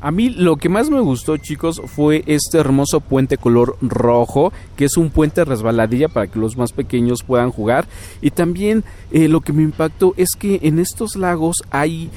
A 0.00 0.12
mí 0.12 0.30
lo 0.30 0.54
que 0.54 0.68
más 0.68 0.90
me 0.90 1.00
gustó, 1.00 1.38
chicos, 1.38 1.82
fue 1.86 2.22
este 2.26 2.58
hermoso 2.58 3.00
puente 3.00 3.36
color 3.36 3.76
rojo, 3.80 4.52
que 4.76 4.84
es 4.84 4.96
un 4.96 5.10
puente 5.10 5.44
resbaladilla 5.44 6.06
para 6.06 6.28
que 6.28 6.38
los 6.38 6.56
más 6.56 6.70
pequeños 6.70 7.24
puedan 7.24 7.50
jugar. 7.50 7.86
Y 8.22 8.30
también 8.30 8.84
eh, 9.10 9.26
lo 9.26 9.40
que 9.40 9.52
me 9.52 9.62
impactó 9.62 10.14
es 10.16 10.28
que 10.38 10.60
en 10.62 10.78
estos 10.78 11.16
lagos 11.16 11.56
hay 11.72 12.10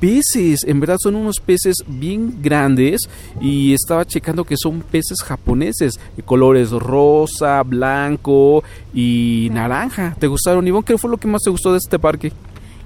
peces, 0.00 0.64
en 0.64 0.80
verdad 0.80 0.96
son 1.00 1.16
unos 1.16 1.40
peces 1.40 1.76
bien 1.86 2.40
grandes 2.40 3.08
y 3.40 3.72
estaba 3.72 4.06
checando 4.06 4.44
que 4.44 4.56
son 4.56 4.80
peces 4.80 5.22
japoneses, 5.22 5.98
de 6.16 6.22
colores 6.22 6.70
rosa, 6.70 7.62
blanco 7.62 8.62
y 8.94 9.48
naranja. 9.52 10.16
¿Te 10.18 10.26
gustaron, 10.26 10.66
Ivonne? 10.66 10.84
¿Qué 10.84 10.98
fue 10.98 11.10
lo 11.10 11.16
que 11.16 11.28
más 11.28 11.42
te 11.42 11.50
gustó 11.50 11.72
de 11.72 11.78
este 11.78 11.98
parque? 11.98 12.32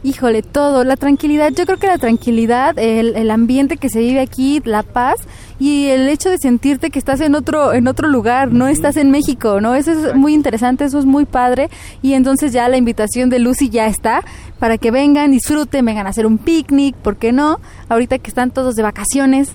Híjole, 0.04 0.42
todo, 0.42 0.82
la 0.82 0.96
tranquilidad, 0.96 1.52
yo 1.52 1.64
creo 1.64 1.78
que 1.78 1.86
la 1.86 1.98
tranquilidad, 1.98 2.76
el, 2.76 3.14
el 3.14 3.30
ambiente 3.30 3.76
que 3.76 3.88
se 3.88 4.00
vive 4.00 4.18
aquí, 4.18 4.60
la 4.64 4.82
paz 4.82 5.20
y 5.60 5.86
el 5.86 6.08
hecho 6.08 6.28
de 6.28 6.38
sentirte 6.38 6.90
que 6.90 6.98
estás 6.98 7.20
en 7.20 7.36
otro 7.36 7.72
en 7.72 7.86
otro 7.86 8.08
lugar, 8.08 8.50
no 8.50 8.66
estás 8.66 8.96
en 8.96 9.12
México, 9.12 9.60
¿no? 9.60 9.76
Eso 9.76 9.92
es 9.92 10.16
muy 10.16 10.34
interesante, 10.34 10.84
eso 10.84 10.98
es 10.98 11.06
muy 11.06 11.24
padre 11.24 11.70
y 12.02 12.14
entonces 12.14 12.52
ya 12.52 12.68
la 12.68 12.78
invitación 12.78 13.30
de 13.30 13.38
Lucy 13.38 13.68
ya 13.68 13.86
está 13.86 14.24
para 14.58 14.76
que 14.76 14.90
vengan, 14.90 15.30
disfruten, 15.30 15.84
vengan 15.84 16.08
a 16.08 16.10
hacer 16.10 16.26
un 16.26 16.38
picnic, 16.38 16.96
¿por 16.96 17.16
qué 17.16 17.30
no? 17.30 17.60
Ahorita 17.88 18.18
que 18.18 18.28
están 18.28 18.50
todos 18.50 18.74
de 18.74 18.82
vacaciones. 18.82 19.54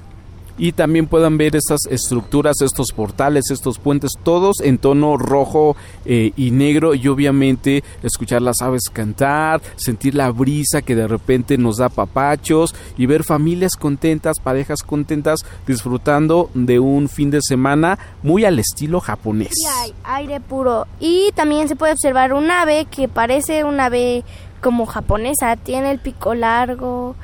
Y 0.58 0.72
también 0.72 1.08
puedan 1.08 1.38
ver 1.38 1.56
estas 1.56 1.82
estructuras, 1.90 2.62
estos 2.62 2.92
portales, 2.92 3.52
estos 3.52 3.80
puentes, 3.80 4.12
todos 4.24 4.60
en 4.62 4.78
tono 4.78 5.18
rojo 5.18 5.76
eh, 6.06 6.32
y 6.36 6.52
negro 6.52 6.96
y 6.96 7.08
obviamente 7.08 7.84
escuchar 8.04 8.42
las 8.42 8.62
aves 8.62 8.90
cantar, 8.92 9.62
sentir 9.76 10.16
la 10.16 10.32
brisa 10.32 10.82
que 10.82 10.96
de 10.96 11.08
repente 11.08 11.58
nos 11.58 11.78
da 11.78 11.90
papachos 11.90 12.76
y 12.98 13.06
ver 13.06 13.24
familias 13.24 13.76
contentas, 13.76 14.40
parejas 14.40 14.84
contentas 14.84 15.42
disfrutando 15.66 16.50
de 16.54 16.80
un 16.80 17.10
fin 17.10 17.32
de 17.32 17.40
semana 17.42 18.00
muy 18.24 18.46
al 18.46 18.60
estilo 18.60 19.00
japonés. 19.00 19.54
Y 19.56 19.66
hay 19.66 19.94
aire 20.04 20.40
puro. 20.40 20.88
Y 21.00 21.32
también 21.36 21.68
se 21.68 21.76
puede 21.76 21.94
observar 21.94 22.34
un 22.34 22.50
ave 22.50 22.86
que 22.90 23.08
parece 23.08 23.64
un 23.64 23.80
ave 23.80 24.24
como 24.62 24.86
japonesa. 24.86 25.56
Tiene 25.56 25.92
el 25.92 26.00
pico 26.00 26.34
largo. 26.34 27.16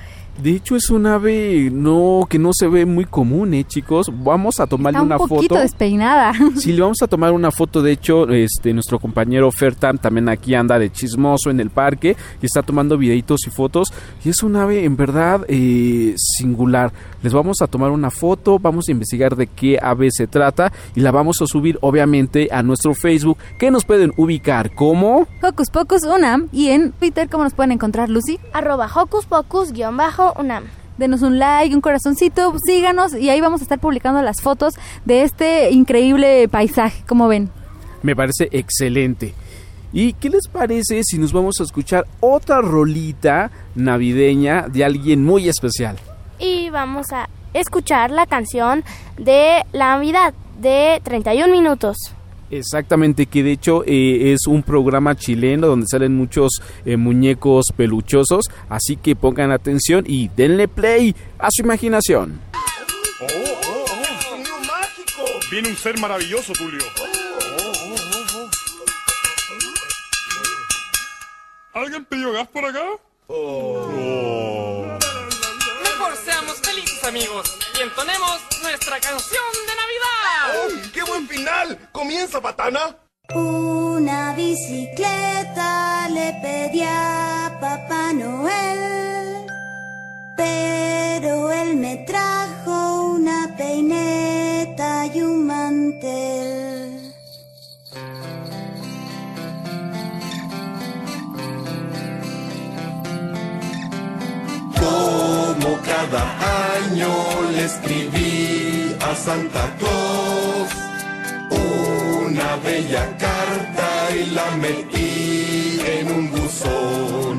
De 0.41 0.49
hecho 0.51 0.75
es 0.75 0.89
un 0.89 1.05
ave 1.05 1.69
no 1.71 2.25
que 2.27 2.39
no 2.39 2.51
se 2.53 2.67
ve 2.67 2.85
muy 2.85 3.05
común, 3.05 3.53
eh, 3.53 3.63
chicos. 3.65 4.11
Vamos 4.23 4.59
a 4.59 4.65
tomarle 4.67 4.97
Está 4.97 5.01
un 5.03 5.07
una 5.07 5.17
poquito 5.17 5.55
foto. 5.55 5.61
despeinada. 5.61 6.33
Sí, 6.57 6.73
le 6.73 6.81
vamos 6.81 7.01
a 7.01 7.07
tomar 7.07 7.31
una 7.33 7.51
foto. 7.51 7.81
De 7.81 7.91
hecho, 7.91 8.27
este 8.29 8.73
nuestro 8.73 8.99
compañero 8.99 9.51
Fertam 9.51 9.97
también 9.97 10.29
aquí 10.29 10.55
anda 10.55 10.79
de 10.79 10.91
chismoso 10.91 11.49
en 11.49 11.59
el 11.59 11.69
parque 11.69 12.15
y 12.41 12.45
está 12.45 12.63
tomando 12.63 12.97
videitos 12.97 13.45
y 13.47 13.51
fotos. 13.51 13.93
Y 14.25 14.29
es 14.29 14.41
un 14.43 14.55
ave 14.55 14.83
en 14.85 14.95
verdad 14.95 15.45
eh, 15.47 16.15
singular. 16.17 16.91
Les 17.21 17.31
vamos 17.31 17.61
a 17.61 17.67
tomar 17.67 17.91
una 17.91 18.09
foto, 18.09 18.59
vamos 18.59 18.87
a 18.87 18.91
investigar 18.91 19.35
de 19.35 19.47
qué 19.47 19.77
ave 19.81 20.09
se 20.11 20.27
trata 20.27 20.73
y 20.95 21.01
la 21.01 21.11
vamos 21.11 21.41
a 21.41 21.47
subir 21.47 21.77
obviamente 21.81 22.49
a 22.51 22.63
nuestro 22.63 22.93
Facebook 22.93 23.37
que 23.59 23.71
nos 23.71 23.85
pueden 23.85 24.11
ubicar 24.17 24.73
como... 24.73 25.27
Hocus 25.41 25.69
Pocus 25.69 26.03
Unam 26.03 26.49
y 26.51 26.69
en 26.69 26.91
Twitter, 26.91 27.29
¿cómo 27.29 27.43
nos 27.45 27.53
pueden 27.53 27.71
encontrar, 27.71 28.09
Lucy? 28.09 28.39
Arroba 28.51 28.89
hocus 28.93 29.25
pocus 29.25 29.71
guion 29.71 29.95
bajo 29.95 30.22
unam. 30.37 30.63
Denos 30.97 31.23
un 31.23 31.39
like, 31.39 31.75
un 31.75 31.81
corazoncito, 31.81 32.53
síganos 32.65 33.15
y 33.15 33.29
ahí 33.29 33.41
vamos 33.41 33.61
a 33.61 33.63
estar 33.63 33.79
publicando 33.79 34.21
las 34.21 34.41
fotos 34.41 34.75
de 35.05 35.23
este 35.23 35.71
increíble 35.71 36.47
paisaje, 36.47 37.03
como 37.07 37.27
ven. 37.27 37.49
Me 38.03 38.15
parece 38.15 38.47
excelente. 38.51 39.33
¿Y 39.91 40.13
qué 40.13 40.29
les 40.29 40.47
parece 40.47 41.01
si 41.03 41.17
nos 41.17 41.33
vamos 41.33 41.59
a 41.59 41.63
escuchar 41.63 42.05
otra 42.19 42.61
rolita 42.61 43.51
navideña 43.75 44.67
de 44.67 44.83
alguien 44.85 45.23
muy 45.23 45.49
especial? 45.49 45.97
Y 46.39 46.69
vamos 46.69 47.11
a 47.11 47.29
escuchar 47.53 48.11
la 48.11 48.25
canción 48.25 48.83
de 49.17 49.63
la 49.71 49.95
Navidad 49.95 50.33
de 50.59 50.99
31 51.03 51.51
minutos. 51.51 51.97
Exactamente, 52.49 53.25
que 53.25 53.41
de 53.41 53.51
hecho 53.51 53.83
eh, 53.85 54.33
es 54.33 54.47
un 54.47 54.63
programa 54.63 55.15
chileno 55.15 55.67
donde 55.67 55.87
salen 55.87 56.15
muchos 56.15 56.61
eh, 56.85 56.97
muñecos 56.97 57.67
peluchosos, 57.75 58.45
así 58.69 58.95
que 58.95 59.15
pongan 59.15 59.51
atención 59.51 60.03
y 60.07 60.29
denle 60.29 60.67
play 60.67 61.15
a 61.39 61.47
su 61.51 61.63
imaginación. 61.63 62.39
Viene 65.49 65.69
un 65.69 65.75
ser 65.75 65.99
maravilloso, 65.99 66.53
Tulio. 66.53 66.81
¿Alguien 71.73 72.05
pidió 72.05 72.31
gas 72.31 72.47
por 72.49 72.65
acá? 72.65 72.83
Amigos 77.07 77.59
y 77.77 77.81
entonemos 77.81 78.39
nuestra 78.61 78.97
canción 78.99 79.43
de 79.67 79.75
Navidad. 79.75 80.91
¡Qué 80.93 81.03
buen 81.03 81.27
final! 81.27 81.77
¡Comienza, 81.91 82.39
patana! 82.39 82.97
Una 83.35 84.33
bicicleta 84.35 86.07
le 86.09 86.33
pedí 86.41 86.81
a 86.83 87.57
Papá 87.59 88.13
Noel, 88.13 89.45
pero 90.37 91.51
él 91.51 91.75
me 91.75 91.97
trajo 92.07 93.01
una 93.15 93.53
peineta 93.57 95.05
y 95.07 95.21
un 95.21 95.45
mantel. 95.45 97.02
Cada 105.93 106.23
año 106.75 107.11
le 107.55 107.65
escribí 107.65 108.95
a 109.09 109.15
Santa 109.15 109.63
Claus 109.79 110.69
una 111.49 112.55
bella 112.67 113.05
carta 113.17 113.87
y 114.19 114.25
la 114.37 114.47
metí 114.65 115.79
en 115.95 116.05
un 116.17 116.31
buzón. 116.31 117.35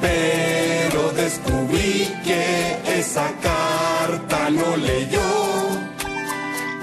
Pero 0.00 1.00
descubrí 1.22 1.96
que 2.26 2.42
esa 3.00 3.26
carta 3.50 4.50
no 4.50 4.76
leyó, 4.76 5.30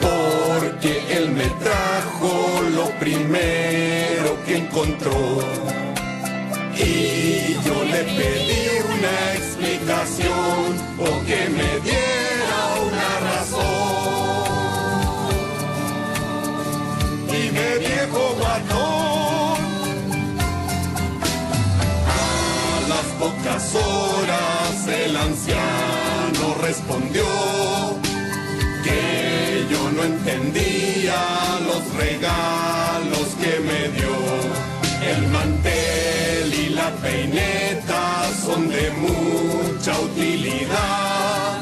porque 0.05 0.91
él 1.17 1.31
me 1.39 1.47
trajo 1.65 2.33
lo 2.77 2.85
primero 3.03 4.29
que 4.45 4.57
encontró. 4.63 5.21
Y 6.75 7.53
yo 7.65 7.77
le 7.93 8.01
pedí 8.17 8.70
o 10.99 11.25
que 11.25 11.49
me 11.49 11.79
diera 11.79 12.59
una 12.87 13.09
razón. 13.29 13.61
Dime 17.31 17.67
viejo 17.79 18.35
guatón, 18.37 19.59
a 22.07 22.19
las 22.89 23.07
pocas 23.19 23.75
horas 23.75 24.87
el 24.87 25.15
anciano 25.15 26.55
respondió 26.61 27.25
que 28.83 29.65
yo 29.71 29.91
no 29.91 30.03
entendía 30.03 31.19
los 31.65 31.83
regalos 31.95 33.27
que 33.41 33.59
me 33.59 33.89
dio. 33.97 34.15
El 35.03 35.27
mantel 35.29 36.53
y 36.53 36.69
la 36.69 36.91
peineta 37.01 38.29
son 38.45 38.69
de 38.69 38.91
mucha 39.81 39.99
utilidad. 39.99 41.59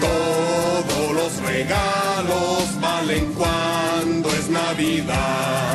Todos 0.00 1.14
los 1.14 1.40
regalos 1.40 2.80
valen 2.80 3.32
cuando 3.34 4.28
es 4.30 4.48
Navidad. 4.48 5.67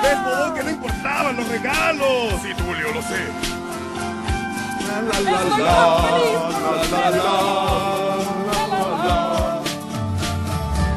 Bien! 0.00 0.02
¿Ves, 0.02 0.24
Bodón, 0.24 0.54
que 0.54 0.62
no 0.64 0.70
importaban 0.70 1.36
los 1.36 1.48
regalos? 1.48 2.40
Sí, 2.42 2.54
Tulio, 2.56 2.92
lo 2.92 3.02
sé. 3.02 3.28
La, 4.86 5.02
la, 5.02 5.20
la, 5.20 5.30
la, 5.30 5.58
la, 5.58 5.60
la, 6.90 7.10
la, 7.10 7.10
la. 7.10 7.26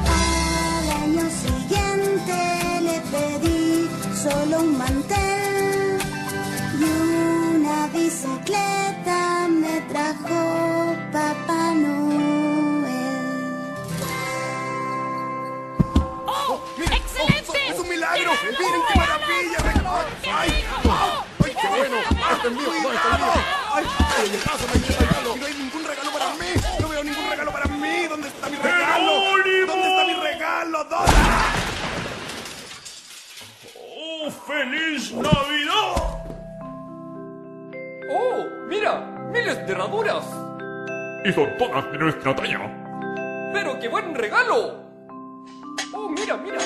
Al 0.05 0.87
año 1.03 1.25
siguiente 1.29 2.37
le 2.81 2.97
pedí 3.11 3.89
solo 4.15 4.59
un 4.61 4.77
mantel 4.77 5.99
y 6.79 6.83
una 7.55 7.87
bicicleta 7.87 8.88
milagro! 17.99 18.31
¡Miren 18.57 18.81
qué 18.87 18.99
maravilla! 18.99 19.59
¡Ay! 20.31 20.63
¡Ay, 21.43 21.55
qué 21.59 21.67
bueno! 21.67 21.97
¡Este 22.31 22.47
es 22.47 22.53
mío! 22.53 22.65
¿Dónde 22.83 22.95
está 22.95 23.15
el 23.15 23.21
mío? 23.21 23.33
¡Ay! 23.73 23.85
¡Ay, 24.17 24.41
pásame 24.45 24.73
el 24.73 24.83
regalo! 24.87 25.35
¡Y 25.35 25.39
no 25.39 25.45
hay 25.45 25.53
ningún 25.53 25.83
regalo 25.83 26.11
para 26.11 26.33
mí! 26.33 26.51
¡No 26.79 26.87
veo 26.87 27.03
ningún 27.03 27.29
regalo 27.29 27.51
para 27.51 27.65
mí! 27.65 28.07
¿Dónde 28.07 28.27
está 28.29 28.49
mi 28.49 28.55
regalo? 28.57 29.11
¿Dónde 29.67 29.87
está 29.87 30.05
mi 30.05 30.13
regalo? 30.13 30.83
¿Dónde? 30.85 31.13
¡Oh, 33.75 34.31
feliz 34.47 35.13
Navidad! 35.13 35.93
¡Oh, 38.11 38.45
mira! 38.67 38.99
¡Miles 39.31 39.67
de 39.67 39.71
herraduras! 39.73 40.25
Y 41.25 41.33
son 41.33 41.57
todas 41.57 41.91
de 41.91 41.97
nuestra 41.97 42.33
talla. 42.35 42.59
¡Pero 43.53 43.77
qué 43.79 43.89
buen 43.89 44.15
regalo! 44.15 44.85
¡Oh, 45.91 46.07
mira, 46.07 46.37
mira! 46.37 46.59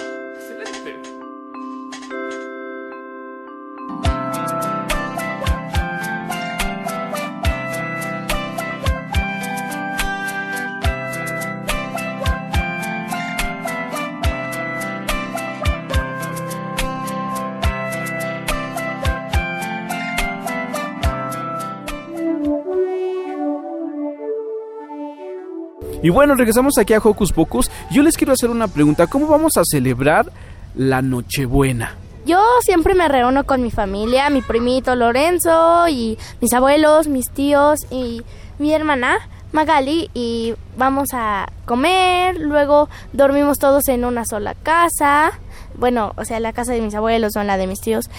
Y 26.04 26.10
bueno, 26.10 26.36
regresamos 26.36 26.78
aquí 26.78 26.94
a 26.94 27.00
Hocus 27.00 27.32
Pocus. 27.32 27.72
Yo 27.90 28.04
les 28.04 28.18
quiero 28.18 28.34
hacer 28.34 28.50
una 28.50 28.68
pregunta. 28.68 29.08
¿Cómo 29.08 29.26
vamos 29.28 29.54
a 29.56 29.64
celebrar 29.64 30.30
la 30.76 31.02
Nochebuena? 31.02 31.96
Yo 32.26 32.42
siempre 32.62 32.94
me 32.94 33.08
reúno 33.08 33.46
con 33.46 33.64
mi 33.64 33.72
familia, 33.72 34.30
mi 34.30 34.42
primito 34.42 34.96
Lorenzo 34.96 35.88
y 35.88 36.18
mis 36.42 36.52
abuelos, 36.54 37.08
mis 37.08 37.30
tíos 37.30 37.80
y 37.90 38.22
mi 38.60 38.74
hermana 38.74 39.18
Magali 39.54 40.10
y 40.14 40.56
vamos 40.78 41.10
a 41.14 41.48
comer, 41.66 42.38
luego 42.38 42.90
dormimos 43.14 43.60
todos 43.60 43.88
en 43.88 44.04
una 44.04 44.26
sola 44.26 44.56
casa, 44.56 45.40
bueno, 45.76 46.14
o 46.16 46.26
sea, 46.26 46.40
la 46.40 46.54
casa 46.54 46.74
de 46.74 46.82
mis 46.82 46.96
abuelos 46.96 47.36
o 47.36 47.42
en 47.42 47.48
la 47.48 47.58
de 47.58 47.68
mis 47.68 47.82
tíos 47.82 48.10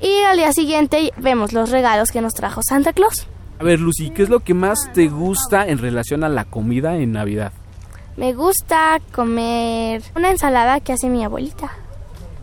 y 0.00 0.22
al 0.24 0.36
día 0.36 0.52
siguiente 0.52 1.10
vemos 1.16 1.52
los 1.52 1.70
regalos 1.70 2.10
que 2.10 2.20
nos 2.20 2.34
trajo 2.34 2.60
Santa 2.62 2.92
Claus. 2.92 3.26
A 3.58 3.64
ver, 3.64 3.78
Lucy, 3.78 4.10
¿qué 4.10 4.24
es 4.24 4.28
lo 4.28 4.40
que 4.40 4.52
más 4.52 4.90
te 4.92 5.08
gusta 5.08 5.66
en 5.66 5.78
relación 5.78 6.24
a 6.24 6.28
la 6.28 6.44
comida 6.44 6.96
en 6.96 7.12
Navidad? 7.12 7.52
Me 8.16 8.32
gusta 8.32 9.00
comer 9.12 10.02
una 10.16 10.30
ensalada 10.30 10.80
que 10.80 10.92
hace 10.92 11.08
mi 11.08 11.24
abuelita. 11.24 11.70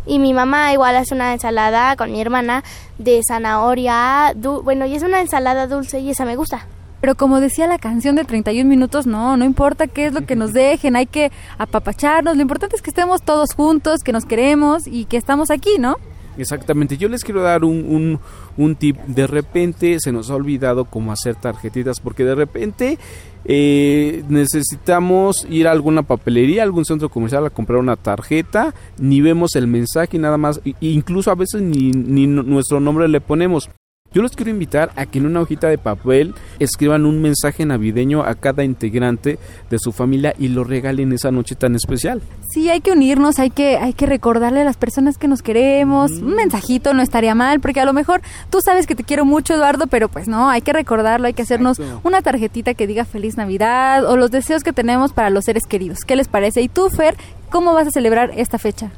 Y 0.06 0.20
mi 0.20 0.34
mamá 0.34 0.72
igual 0.74 0.96
hace 0.96 1.14
una 1.14 1.34
ensalada 1.34 1.96
con 1.96 2.12
mi 2.12 2.22
hermana 2.22 2.64
de 2.98 3.22
zanahoria. 3.28 4.34
bueno, 4.64 4.86
y 4.86 4.96
es 4.96 5.04
una 5.04 5.22
ensalada 5.22 5.68
dulce 5.68 6.00
y 6.00 6.10
esa 6.10 6.26
me 6.26 6.36
gusta. 6.36 6.66
Pero 7.02 7.16
como 7.16 7.40
decía 7.40 7.68
la 7.68 7.78
canción 7.78 8.16
de 8.16 8.24
31 8.24 8.70
minutos, 8.70 9.06
no, 9.06 9.36
no 9.36 9.44
importa 9.44 9.88
qué 9.88 10.06
es 10.06 10.14
lo 10.14 10.26
que 10.26 10.36
nos 10.36 10.54
dejen, 10.54 10.96
hay 10.96 11.08
que 11.08 11.32
apapacharnos, 11.58 12.36
lo 12.36 12.42
importante 12.42 12.76
es 12.76 12.82
que 12.82 12.90
estemos 12.90 13.22
todos 13.22 13.54
juntos, 13.54 14.02
que 14.04 14.14
nos 14.14 14.26
queremos 14.26 14.88
y 14.88 15.06
que 15.06 15.18
estamos 15.18 15.52
aquí, 15.52 15.78
¿no? 15.78 15.98
Exactamente, 16.38 16.98
yo 16.98 17.10
les 17.10 17.24
quiero 17.24 17.42
dar 17.42 17.64
un, 17.66 17.86
un, 17.88 18.20
un 18.58 18.76
tip. 18.76 18.98
De 19.06 19.28
repente 19.28 19.98
se 20.00 20.12
nos 20.12 20.30
ha 20.30 20.36
olvidado 20.36 20.86
cómo 20.86 21.12
hacer 21.12 21.36
tarjetitas, 21.36 22.00
porque 22.00 22.24
de 22.24 22.36
repente 22.36 22.98
eh, 23.46 24.24
necesitamos 24.30 25.46
ir 25.50 25.68
a 25.68 25.72
alguna 25.72 26.04
papelería, 26.04 26.64
algún 26.64 26.86
centro 26.86 27.10
comercial 27.10 27.46
a 27.46 27.50
comprar 27.50 27.80
una 27.80 27.96
tarjeta, 27.98 28.74
ni 28.98 29.20
vemos 29.22 29.56
el 29.56 29.68
mensaje 29.68 30.18
y 30.18 30.20
nada 30.20 30.38
más, 30.38 30.62
e 30.64 30.74
incluso 30.80 31.32
a 31.32 31.36
veces 31.36 31.62
ni, 31.62 31.92
ni 31.92 32.28
nu- 32.28 32.44
nuestro 32.44 32.80
nombre 32.80 33.08
le 33.08 33.20
ponemos. 33.22 33.70
Yo 34.14 34.22
los 34.22 34.34
quiero 34.34 34.52
invitar 34.52 34.92
a 34.98 35.06
que 35.06 35.20
en 35.20 35.26
una 35.26 35.40
hojita 35.40 35.70
de 35.70 35.78
papel 35.78 36.36
escriban 36.60 37.06
un 37.06 37.22
mensaje 37.22 37.66
navideño 37.66 38.24
a 38.24 38.36
cada 38.36 38.66
integrante 38.66 39.40
de 39.70 39.80
su 39.80 39.94
familia 39.94 40.34
y 40.38 40.50
lo 40.50 40.66
regalen 40.66 41.14
esa 41.14 41.32
noche 41.32 41.56
tan 41.56 41.76
especial. 41.76 42.22
Sí, 42.50 42.70
hay 42.70 42.82
que 42.82 42.92
unirnos, 42.92 43.40
hay 43.40 43.52
que, 43.52 43.78
hay 43.78 43.94
que 43.94 44.06
recordarle 44.06 44.60
a 44.60 44.64
las 44.66 44.76
personas 44.76 45.18
que 45.18 45.30
nos 45.30 45.42
queremos. 45.42 46.12
Un 46.12 46.36
mensajito 46.36 46.94
no 46.94 47.02
estaría 47.02 47.36
mal, 47.36 47.62
porque 47.62 47.80
a 47.80 47.86
lo 47.86 47.94
mejor 47.94 48.22
tú 48.50 48.60
sabes 48.60 48.86
que 48.86 48.96
te 48.96 49.06
quiero 49.06 49.24
mucho, 49.24 49.54
Eduardo, 49.54 49.88
pero 49.88 50.10
pues 50.10 50.28
no, 50.28 50.50
hay 50.50 50.62
que 50.62 50.74
recordarlo, 50.74 51.28
hay 51.28 51.34
que 51.34 51.44
hacernos 51.44 51.80
Exacto. 51.80 52.02
una 52.04 52.22
tarjetita 52.22 52.74
que 52.74 52.88
diga 52.88 53.06
Feliz 53.06 53.38
Navidad 53.38 54.04
o 54.04 54.18
los 54.18 54.30
deseos 54.30 54.66
que 54.66 54.74
tenemos 54.74 55.14
para 55.14 55.30
los 55.30 55.46
seres 55.46 55.64
queridos. 55.66 56.00
¿Qué 56.06 56.18
les 56.18 56.28
parece? 56.28 56.62
Y 56.62 56.68
tú, 56.68 56.90
Fer, 56.90 57.16
¿cómo 57.50 57.74
vas 57.74 57.88
a 57.88 57.92
celebrar 57.92 58.32
esta 58.36 58.58
fecha? 58.58 58.92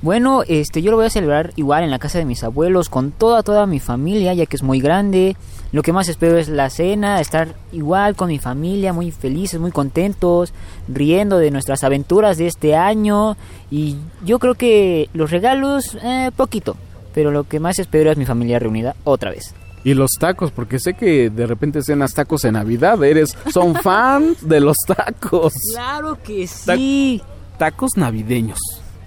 Bueno, 0.00 0.44
este, 0.46 0.80
yo 0.80 0.92
lo 0.92 0.96
voy 0.96 1.06
a 1.06 1.10
celebrar 1.10 1.52
igual 1.56 1.82
en 1.82 1.90
la 1.90 1.98
casa 1.98 2.18
de 2.18 2.24
mis 2.24 2.44
abuelos, 2.44 2.88
con 2.88 3.10
toda, 3.10 3.42
toda 3.42 3.66
mi 3.66 3.80
familia, 3.80 4.32
ya 4.32 4.46
que 4.46 4.54
es 4.54 4.62
muy 4.62 4.80
grande. 4.80 5.36
Lo 5.72 5.82
que 5.82 5.92
más 5.92 6.08
espero 6.08 6.38
es 6.38 6.48
la 6.48 6.70
cena, 6.70 7.20
estar 7.20 7.56
igual 7.72 8.14
con 8.14 8.28
mi 8.28 8.38
familia, 8.38 8.92
muy 8.92 9.10
felices, 9.10 9.60
muy 9.60 9.72
contentos, 9.72 10.54
riendo 10.86 11.38
de 11.38 11.50
nuestras 11.50 11.82
aventuras 11.82 12.38
de 12.38 12.46
este 12.46 12.76
año. 12.76 13.36
Y 13.72 13.96
yo 14.24 14.38
creo 14.38 14.54
que 14.54 15.10
los 15.14 15.32
regalos, 15.32 15.98
eh, 16.02 16.30
poquito, 16.36 16.76
pero 17.12 17.32
lo 17.32 17.44
que 17.44 17.58
más 17.58 17.80
espero 17.80 18.12
es 18.12 18.16
mi 18.16 18.24
familia 18.24 18.60
reunida 18.60 18.94
otra 19.02 19.32
vez. 19.32 19.52
Y 19.82 19.94
los 19.94 20.10
tacos, 20.20 20.52
porque 20.52 20.78
sé 20.78 20.94
que 20.94 21.28
de 21.28 21.46
repente 21.46 21.82
cenas 21.82 22.14
tacos 22.14 22.44
en 22.44 22.54
Navidad, 22.54 23.02
eres, 23.02 23.36
son 23.52 23.74
fans 23.82 24.46
de 24.46 24.60
los 24.60 24.76
tacos. 24.86 25.54
Claro 25.72 26.18
que 26.22 26.46
sí. 26.46 27.20
tacos 27.58 27.96
navideños. 27.96 28.58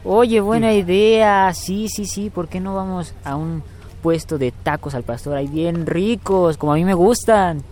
Oye, 0.04 0.41
buena 0.41 0.74
idea. 0.74 1.54
Sí, 1.54 1.88
sí, 1.89 2.06
sí. 2.06 2.30
¿Por 2.30 2.47
qué 2.47 2.60
no 2.60 2.76
vamos 2.76 3.14
a 3.24 3.36
un 3.36 3.64
puesto 4.02 4.38
de 4.38 4.52
tacos 4.52 4.95
al 4.95 5.04
pastor? 5.04 5.38
Ahí 5.38 5.47
bien 5.47 5.86
ricos, 5.86 6.58
como 6.58 6.74
a 6.74 6.76
mí 6.76 6.84
me 6.84 6.93
gustan. 6.93 7.64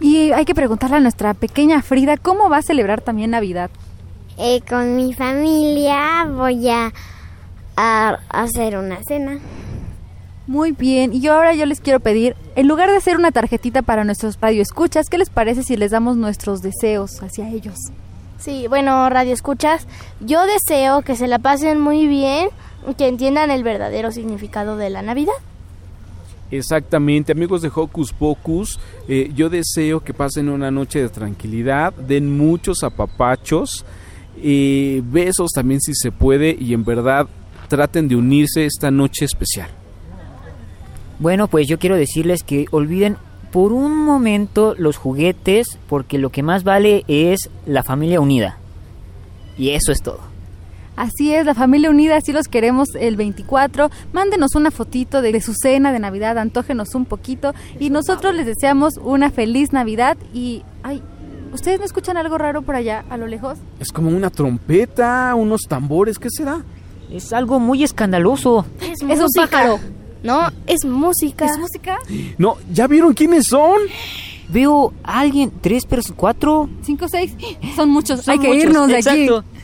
Y 0.00 0.32
hay 0.32 0.44
que 0.44 0.54
preguntarle 0.54 0.96
a 0.96 1.00
nuestra 1.00 1.34
pequeña 1.34 1.80
Frida 1.82 2.16
cómo 2.16 2.48
va 2.48 2.58
a 2.58 2.62
celebrar 2.62 3.00
también 3.00 3.30
Navidad. 3.30 3.70
Eh, 4.38 4.60
con 4.68 4.96
mi 4.96 5.14
familia 5.14 6.26
voy 6.30 6.68
a, 6.68 6.92
a 7.76 8.18
hacer 8.28 8.76
una 8.76 8.98
cena. 9.06 9.38
Muy 10.46 10.72
bien, 10.72 11.12
y 11.12 11.20
yo 11.20 11.32
ahora 11.32 11.54
yo 11.54 11.66
les 11.66 11.80
quiero 11.80 11.98
pedir, 11.98 12.36
en 12.54 12.68
lugar 12.68 12.88
de 12.88 12.96
hacer 12.96 13.16
una 13.16 13.32
tarjetita 13.32 13.82
para 13.82 14.04
nuestros 14.04 14.38
radioescuchas, 14.40 15.08
¿qué 15.08 15.18
les 15.18 15.28
parece 15.28 15.64
si 15.64 15.76
les 15.76 15.90
damos 15.90 16.16
nuestros 16.16 16.62
deseos 16.62 17.20
hacia 17.20 17.48
ellos? 17.48 17.74
Sí, 18.38 18.66
bueno, 18.68 19.08
radio 19.08 19.32
escuchas, 19.32 19.86
yo 20.20 20.46
deseo 20.46 21.02
que 21.02 21.16
se 21.16 21.26
la 21.26 21.38
pasen 21.38 21.80
muy 21.80 22.06
bien, 22.06 22.50
que 22.96 23.08
entiendan 23.08 23.50
el 23.50 23.62
verdadero 23.62 24.12
significado 24.12 24.76
de 24.76 24.90
la 24.90 25.02
Navidad. 25.02 25.34
Exactamente, 26.50 27.32
amigos 27.32 27.62
de 27.62 27.72
Hocus 27.74 28.12
Pocus, 28.12 28.78
eh, 29.08 29.32
yo 29.34 29.48
deseo 29.50 30.00
que 30.04 30.14
pasen 30.14 30.48
una 30.48 30.70
noche 30.70 31.00
de 31.00 31.08
tranquilidad, 31.08 31.92
den 31.92 32.36
muchos 32.36 32.84
apapachos, 32.84 33.84
eh, 34.40 35.02
besos 35.04 35.50
también 35.52 35.80
si 35.80 35.94
se 35.94 36.12
puede 36.12 36.56
y 36.58 36.72
en 36.72 36.84
verdad 36.84 37.26
traten 37.68 38.06
de 38.06 38.14
unirse 38.14 38.64
esta 38.64 38.92
noche 38.92 39.24
especial. 39.24 39.68
Bueno, 41.18 41.48
pues 41.48 41.66
yo 41.66 41.78
quiero 41.78 41.96
decirles 41.96 42.42
que 42.44 42.66
olviden 42.70 43.16
por 43.56 43.72
un 43.72 43.96
momento 44.04 44.74
los 44.76 44.98
juguetes 44.98 45.78
porque 45.88 46.18
lo 46.18 46.28
que 46.28 46.42
más 46.42 46.62
vale 46.62 47.06
es 47.08 47.48
la 47.64 47.82
familia 47.82 48.20
unida. 48.20 48.58
Y 49.56 49.70
eso 49.70 49.92
es 49.92 50.02
todo. 50.02 50.20
Así 50.94 51.34
es, 51.34 51.46
la 51.46 51.54
familia 51.54 51.88
unida, 51.88 52.18
así 52.18 52.32
los 52.32 52.48
queremos 52.48 52.94
el 53.00 53.16
24. 53.16 53.90
Mándenos 54.12 54.56
una 54.56 54.70
fotito 54.70 55.22
de, 55.22 55.32
de 55.32 55.40
su 55.40 55.54
cena 55.54 55.90
de 55.90 55.98
Navidad, 56.00 56.36
antógenos 56.36 56.94
un 56.94 57.06
poquito 57.06 57.54
y 57.80 57.88
nosotros 57.88 58.34
les 58.34 58.44
deseamos 58.44 58.98
una 58.98 59.30
feliz 59.30 59.72
Navidad 59.72 60.18
y... 60.34 60.62
Ay, 60.82 61.02
¿ustedes 61.54 61.78
no 61.78 61.86
escuchan 61.86 62.18
algo 62.18 62.36
raro 62.36 62.60
por 62.60 62.74
allá, 62.74 63.06
a 63.08 63.16
lo 63.16 63.26
lejos? 63.26 63.56
Es 63.80 63.90
como 63.90 64.10
una 64.10 64.28
trompeta, 64.28 65.34
unos 65.34 65.62
tambores, 65.62 66.18
¿qué 66.18 66.28
será? 66.28 66.62
Es 67.10 67.32
algo 67.32 67.58
muy 67.58 67.84
escandaloso. 67.84 68.66
Es, 68.82 69.00
Es 69.00 69.18
un 69.18 69.28
pájaro. 69.34 69.78
No, 70.26 70.50
es 70.66 70.84
música. 70.84 71.46
¿Es 71.46 71.56
música? 71.56 71.98
No, 72.36 72.56
¿ya 72.72 72.88
vieron 72.88 73.14
quiénes 73.14 73.46
son? 73.46 73.80
Veo 74.48 74.92
a 75.04 75.20
alguien, 75.20 75.52
tres 75.60 75.86
personas, 75.86 76.18
cuatro. 76.18 76.68
¿Cinco, 76.82 77.08
seis? 77.08 77.32
Son 77.76 77.88
muchos, 77.90 78.22
Son 78.22 78.32
hay 78.32 78.38
que 78.40 78.48
muchos, 78.48 78.64
irnos 78.64 78.88
de 78.88 78.98
exacto. 78.98 79.38
aquí. 79.38 79.56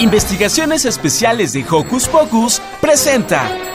Investigaciones 0.00 0.84
Especiales 0.84 1.52
de 1.52 1.64
Hocus 1.68 2.08
Pocus 2.08 2.60
presenta. 2.80 3.65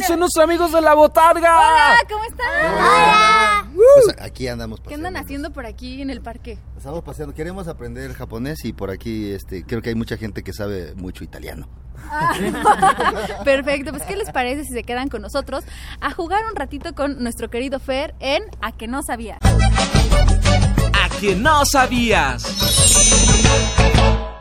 ¡Ah, 0.00 0.06
son 0.06 0.20
nuestros 0.20 0.44
amigos 0.44 0.72
de 0.72 0.80
la 0.80 0.94
botarga! 0.94 1.58
Hola, 1.58 1.96
¿cómo 2.08 2.24
están? 2.24 3.72
Pues 3.74 4.16
aquí 4.20 4.48
andamos 4.48 4.78
¿Qué 4.80 4.84
paseando. 4.84 5.08
andan 5.08 5.22
haciendo 5.24 5.52
por 5.52 5.66
aquí 5.66 6.02
en 6.02 6.10
el 6.10 6.20
parque? 6.20 6.58
Estamos 6.76 7.02
paseando. 7.02 7.34
Queremos 7.34 7.68
aprender 7.68 8.12
japonés 8.14 8.64
y 8.64 8.72
por 8.72 8.90
aquí 8.90 9.30
este, 9.30 9.64
creo 9.64 9.82
que 9.82 9.90
hay 9.90 9.94
mucha 9.94 10.16
gente 10.16 10.42
que 10.42 10.52
sabe 10.52 10.94
mucho 10.94 11.24
italiano. 11.24 11.68
Perfecto, 13.44 13.90
pues 13.90 14.04
¿qué 14.04 14.16
les 14.16 14.30
parece 14.30 14.64
si 14.64 14.72
se 14.72 14.82
quedan 14.84 15.08
con 15.08 15.20
nosotros 15.22 15.64
a 16.00 16.10
jugar 16.12 16.42
un 16.48 16.54
ratito 16.56 16.94
con 16.94 17.22
nuestro 17.22 17.50
querido 17.50 17.80
Fer 17.80 18.14
en 18.20 18.42
A 18.60 18.72
que 18.72 18.86
no 18.88 19.02
sabía? 19.02 19.38
A 19.42 21.08
que 21.20 21.34
no 21.34 21.64
sabías. 21.66 22.44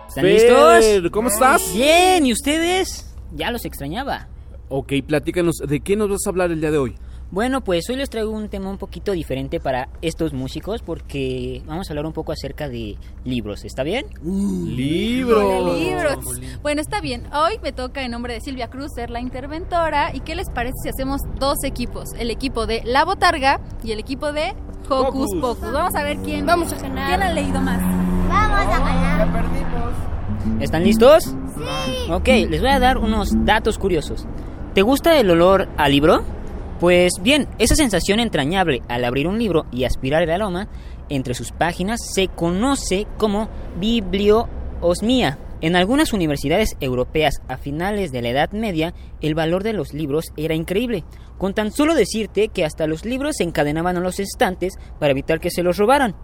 ¿Están 0.08 0.24
Fer, 0.24 0.24
listos? 0.26 1.12
¿cómo 1.12 1.30
estás? 1.30 1.74
Bien, 1.74 2.26
¿y 2.26 2.34
ustedes? 2.34 3.06
Ya 3.34 3.52
los 3.52 3.66
extrañaba. 3.66 4.28
Ok, 4.70 4.94
platícanos, 5.06 5.56
¿de 5.66 5.80
qué 5.80 5.96
nos 5.96 6.10
vas 6.10 6.26
a 6.26 6.30
hablar 6.30 6.52
el 6.52 6.60
día 6.60 6.72
de 6.72 6.78
hoy? 6.78 6.96
Bueno, 7.32 7.62
pues 7.62 7.90
hoy 7.90 7.98
les 7.98 8.10
traigo 8.10 8.32
un 8.32 8.48
tema 8.48 8.70
un 8.70 8.78
poquito 8.78 9.12
diferente 9.12 9.60
para 9.60 9.90
estos 10.02 10.34
músicos 10.34 10.82
porque 10.82 11.62
vamos 11.66 11.90
a 11.90 11.94
hablar 11.94 12.06
un 12.06 12.14
poco 12.14 12.32
acerca 12.32 12.70
de 12.70 12.98
libros, 13.26 13.66
¿está 13.66 13.84
bien? 13.84 14.06
¡Libros! 14.24 15.66
De 15.66 15.84
libros. 15.84 16.18
Bueno, 16.62 16.82
está 16.82 17.02
bien. 17.02 17.24
Hoy 17.34 17.60
me 17.62 17.72
toca 17.74 18.04
en 18.04 18.12
nombre 18.12 18.34
de 18.34 18.42
Silvia 18.42 18.70
Cruz 18.70 18.92
ser 18.96 19.10
la 19.10 19.20
interventora. 19.20 20.14
¿Y 20.14 20.22
qué 20.22 20.36
les 20.36 20.50
parece 20.50 20.76
si 20.84 20.90
hacemos 20.90 21.22
dos 21.38 21.64
equipos? 21.66 22.14
El 22.18 22.32
equipo 22.32 22.66
de 22.66 22.82
La 22.86 23.04
Botarga 23.04 23.60
y 23.84 23.92
el 23.92 24.00
equipo 24.00 24.32
de 24.32 24.54
Hocus 24.90 25.36
Pocus. 25.42 25.72
Vamos 25.72 25.96
a 25.96 26.04
ver 26.04 26.18
quién. 26.18 26.46
Vamos 26.46 26.72
a 26.72 26.78
ganar. 26.78 27.10
¿Quién 27.10 27.24
ha 27.24 27.34
leído 27.34 27.62
más? 27.62 27.82
Vamos 28.30 28.74
a 28.74 28.80
ganar. 28.80 30.62
¿Están 30.62 30.84
listos? 30.84 31.24
Sí. 31.24 32.12
Ok, 32.12 32.28
les 32.50 32.62
voy 32.62 32.70
a 32.70 32.80
dar 32.80 32.98
unos 32.98 33.34
datos 33.46 33.78
curiosos. 33.78 34.26
¿Te 34.78 34.84
gusta 34.84 35.20
el 35.20 35.32
olor 35.32 35.68
al 35.76 35.92
libro? 35.92 36.24
Pues 36.80 37.14
bien, 37.24 37.48
esa 37.58 37.74
sensación 37.74 38.20
entrañable 38.20 38.84
al 38.88 39.06
abrir 39.06 39.28
un 39.28 39.40
libro 39.40 39.66
y 39.72 39.86
aspirar 39.86 40.22
el 40.22 40.30
aroma 40.30 40.68
entre 41.10 41.34
sus 41.34 41.52
páginas 41.52 42.00
se 42.14 42.28
conoce 42.28 43.08
como 43.18 43.50
bibliosmia. 43.80 45.40
En 45.62 45.76
algunas 45.76 46.14
universidades 46.14 46.78
europeas 46.80 47.42
a 47.48 47.58
finales 47.58 48.12
de 48.12 48.22
la 48.22 48.30
Edad 48.30 48.52
Media, 48.52 48.94
el 49.20 49.34
valor 49.34 49.64
de 49.64 49.74
los 49.74 49.96
libros 49.96 50.26
era 50.38 50.54
increíble. 50.54 51.04
Con 51.40 51.56
tan 51.56 51.72
solo 51.72 51.96
decirte 51.96 52.50
que 52.50 52.64
hasta 52.64 52.86
los 52.86 53.04
libros 53.04 53.38
se 53.38 53.46
encadenaban 53.46 53.98
a 53.98 54.02
los 54.02 54.20
estantes 54.20 54.76
para 55.00 55.10
evitar 55.10 55.40
que 55.40 55.50
se 55.50 55.64
los 55.64 55.78
robaran. 55.78 56.16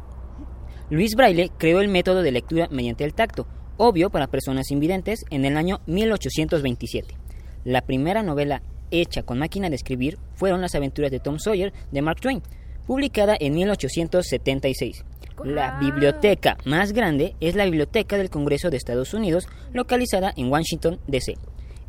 Luis 0.92 1.16
Braille 1.16 1.50
creó 1.58 1.82
el 1.82 1.88
método 1.88 2.22
de 2.22 2.32
lectura 2.32 2.68
mediante 2.70 3.04
el 3.04 3.16
tacto, 3.16 3.48
obvio 3.78 4.12
para 4.12 4.28
personas 4.28 4.70
invidentes, 4.70 5.22
en 5.32 5.44
el 5.46 5.58
año 5.58 5.80
1827. 5.88 7.23
La 7.64 7.82
primera 7.82 8.24
novela 8.24 8.62
hecha 8.92 9.24
con 9.24 9.40
máquina 9.40 9.70
de 9.70 9.76
escribir 9.76 10.18
fueron 10.36 10.62
Las 10.62 10.76
aventuras 10.76 11.12
de 11.12 11.20
Tom 11.20 11.40
Sawyer 11.40 11.74
de 11.92 12.02
Mark 12.02 12.22
Twain, 12.22 12.42
publicada 12.86 13.36
en 13.40 13.56
1876. 13.56 15.04
La 15.44 15.80
biblioteca 15.80 16.58
más 16.66 16.94
grande 16.94 17.36
es 17.40 17.56
la 17.56 17.66
Biblioteca 17.66 18.18
del 18.18 18.30
Congreso 18.30 18.70
de 18.70 18.78
Estados 18.78 19.14
Unidos, 19.14 19.48
localizada 19.74 20.32
en 20.38 20.52
Washington, 20.52 21.00
D.C. 21.08 21.34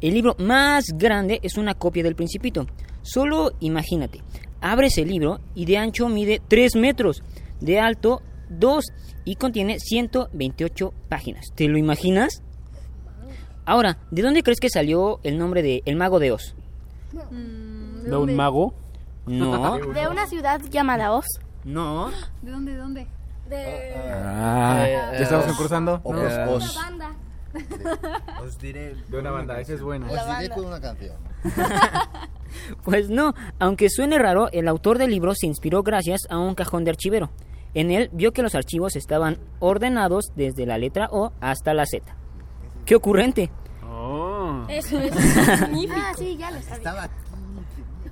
El 0.01 0.15
libro 0.15 0.35
más 0.39 0.87
grande 0.97 1.41
es 1.43 1.57
una 1.57 1.75
copia 1.75 2.03
del 2.03 2.15
Principito. 2.15 2.67
Solo 3.03 3.53
imagínate, 3.61 4.21
abres 4.61 4.97
el 4.99 5.09
libro 5.09 5.41
y 5.55 5.67
de 5.67 5.77
ancho 5.77 6.09
mide 6.09 6.41
3 6.49 6.77
metros, 6.77 7.23
de 7.61 7.81
alto 7.81 8.23
2 8.49 8.85
y 9.25 9.37
contiene 9.37 9.79
128 9.79 10.93
páginas. 11.09 11.47
¿Te 11.55 11.69
lo 11.69 11.79
imaginas? 11.79 12.43
Ahora, 13.67 13.99
¿de 14.11 14.23
dónde 14.23 14.43
crees 14.43 14.61
que 14.61 14.69
salió 14.71 15.21
el 15.23 15.39
nombre 15.39 15.63
de 15.63 15.83
El 15.87 15.97
Mago 15.97 16.19
de 16.19 16.33
Oz? 16.33 16.55
¿De 17.31 18.17
un 18.17 18.37
mago? 18.37 18.75
No, 19.27 19.79
De 19.95 20.09
una 20.09 20.27
ciudad 20.27 20.61
llamada 20.71 21.13
Oz. 21.13 21.27
no. 21.65 22.11
¿De 22.43 22.51
dónde? 22.51 22.73
¿De 22.73 22.79
dónde? 22.79 23.07
Ah, 24.13 24.85
¿ya 25.13 25.19
estamos 25.19 25.47
concursando? 25.47 26.01
Os, 26.03 26.15
No. 26.15 26.51
os, 26.53 26.79
Os 28.45 28.59
diré 28.59 28.97
de 29.09 29.19
una 29.19 29.31
banda, 29.31 29.61
esa 29.61 29.75
es 29.75 29.81
buena. 29.83 30.07
os 30.11 30.39
diré 30.39 30.53
con 30.55 30.65
una 30.67 30.81
canción. 30.81 31.17
Pues 32.85 33.11
no, 33.11 33.35
aunque 33.59 33.91
suene 33.91 34.17
raro, 34.17 34.49
el 34.53 34.69
autor 34.69 34.97
del 34.99 35.11
libro 35.11 35.35
se 35.35 35.47
inspiró 35.47 35.83
gracias 35.83 36.21
a 36.31 36.39
un 36.39 36.55
cajón 36.55 36.85
de 36.85 36.91
archivero. 36.93 37.31
En 37.75 37.91
él 37.91 38.11
vio 38.13 38.33
que 38.33 38.43
los 38.43 38.55
archivos 38.55 38.95
estaban 38.95 39.39
ordenados 39.59 40.27
desde 40.37 40.65
la 40.65 40.79
letra 40.79 41.09
O 41.11 41.33
hasta 41.41 41.75
la 41.75 41.85
Z. 41.85 42.15
¡Qué 42.85 42.95
ocurrente! 42.95 43.51
Oh. 43.87 44.65
Eso 44.69 44.99
es 45.01 45.15
magnífico. 45.61 45.95
Ah, 45.97 46.13
sí, 46.17 46.37
ya 46.37 46.51
lo 46.51 46.61
sabía. 46.63 47.11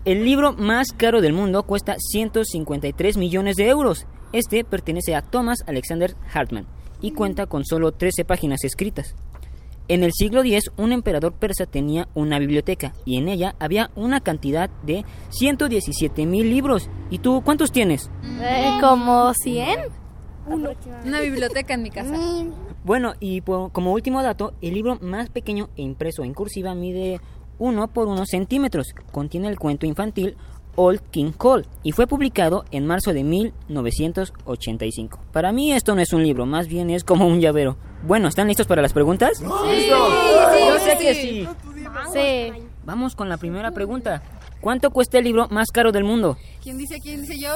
El 0.05 0.25
libro 0.25 0.53
más 0.55 0.89
caro 0.97 1.21
del 1.21 1.33
mundo 1.33 1.63
cuesta 1.63 1.95
153 1.99 3.17
millones 3.17 3.57
de 3.57 3.69
euros. 3.69 4.07
Este 4.33 4.65
pertenece 4.65 5.15
a 5.15 5.23
Thomas 5.23 5.59
Alexander 5.67 6.17
Hartman 6.33 6.67
y 7.01 7.13
cuenta 7.13 7.47
con 7.47 7.65
solo 7.65 7.93
13 7.93 8.25
páginas 8.25 8.65
escritas. 8.65 9.15
En 9.89 10.05
el 10.05 10.13
siglo 10.13 10.41
X, 10.41 10.71
un 10.77 10.93
emperador 10.93 11.35
persa 11.35 11.67
tenía 11.67 12.09
una 12.15 12.39
biblioteca 12.39 12.95
y 13.05 13.19
en 13.19 13.29
ella 13.29 13.55
había 13.59 13.91
una 13.95 14.21
cantidad 14.21 14.71
de 14.85 15.05
117 15.31 16.25
mil 16.25 16.49
libros. 16.49 16.89
¿Y 17.11 17.19
tú 17.19 17.43
cuántos 17.45 17.73
tienes? 17.73 18.11
Eh, 18.41 18.79
como 18.81 19.35
100. 19.35 19.81
Una 21.05 21.21
biblioteca 21.21 21.75
en 21.75 21.83
mi 21.83 21.91
casa. 21.91 22.15
Bueno, 22.85 23.15
y 23.21 23.41
po- 23.41 23.71
como 23.73 23.93
último 23.93 24.23
dato, 24.23 24.55
el 24.61 24.75
libro 24.75 24.99
más 25.01 25.31
pequeño 25.31 25.69
e 25.77 25.83
impreso 25.83 26.25
en 26.25 26.35
cursiva 26.35 26.75
mide 26.75 27.21
1 27.59 27.89
por 27.89 28.09
1 28.09 28.27
centímetros. 28.27 28.89
Contiene 29.13 29.49
el 29.49 29.59
cuento 29.59 29.87
infantil 29.87 30.37
Old 30.75 31.01
King 31.11 31.33
Cole 31.37 31.67
y 31.83 31.93
fue 31.93 32.07
publicado 32.07 32.65
en 32.71 32.87
marzo 32.87 33.13
de 33.13 33.23
1985. 33.25 35.19
Para 35.33 35.53
mí 35.53 35.73
esto 35.73 35.95
no 35.95 36.01
es 36.01 36.13
un 36.13 36.23
libro, 36.23 36.47
más 36.47 36.67
bien 36.67 36.91
es 36.91 37.05
como 37.05 37.27
un 37.27 37.41
llavero. 37.41 37.77
Bueno, 38.07 38.29
¿están 38.29 38.49
listos 38.49 38.67
para 38.67 38.83
las 38.83 38.93
preguntas? 38.93 39.39
Sí, 39.39 39.45
Yo 39.89 40.79
sé 40.81 40.97
que 40.99 41.15
sí. 41.15 41.49
Sí. 42.13 42.53
Vamos 42.85 43.15
con 43.15 43.29
la 43.29 43.37
primera 43.37 43.71
pregunta. 43.71 44.23
¿Cuánto 44.61 44.91
cuesta 44.91 45.19
el 45.19 45.25
libro 45.25 45.47
más 45.51 45.71
caro 45.71 45.93
del 45.93 46.05
mundo? 46.05 46.37
¿Quién 46.63 46.79
dice 46.79 46.99
quién 47.01 47.21
dice 47.23 47.39
yo? 47.39 47.51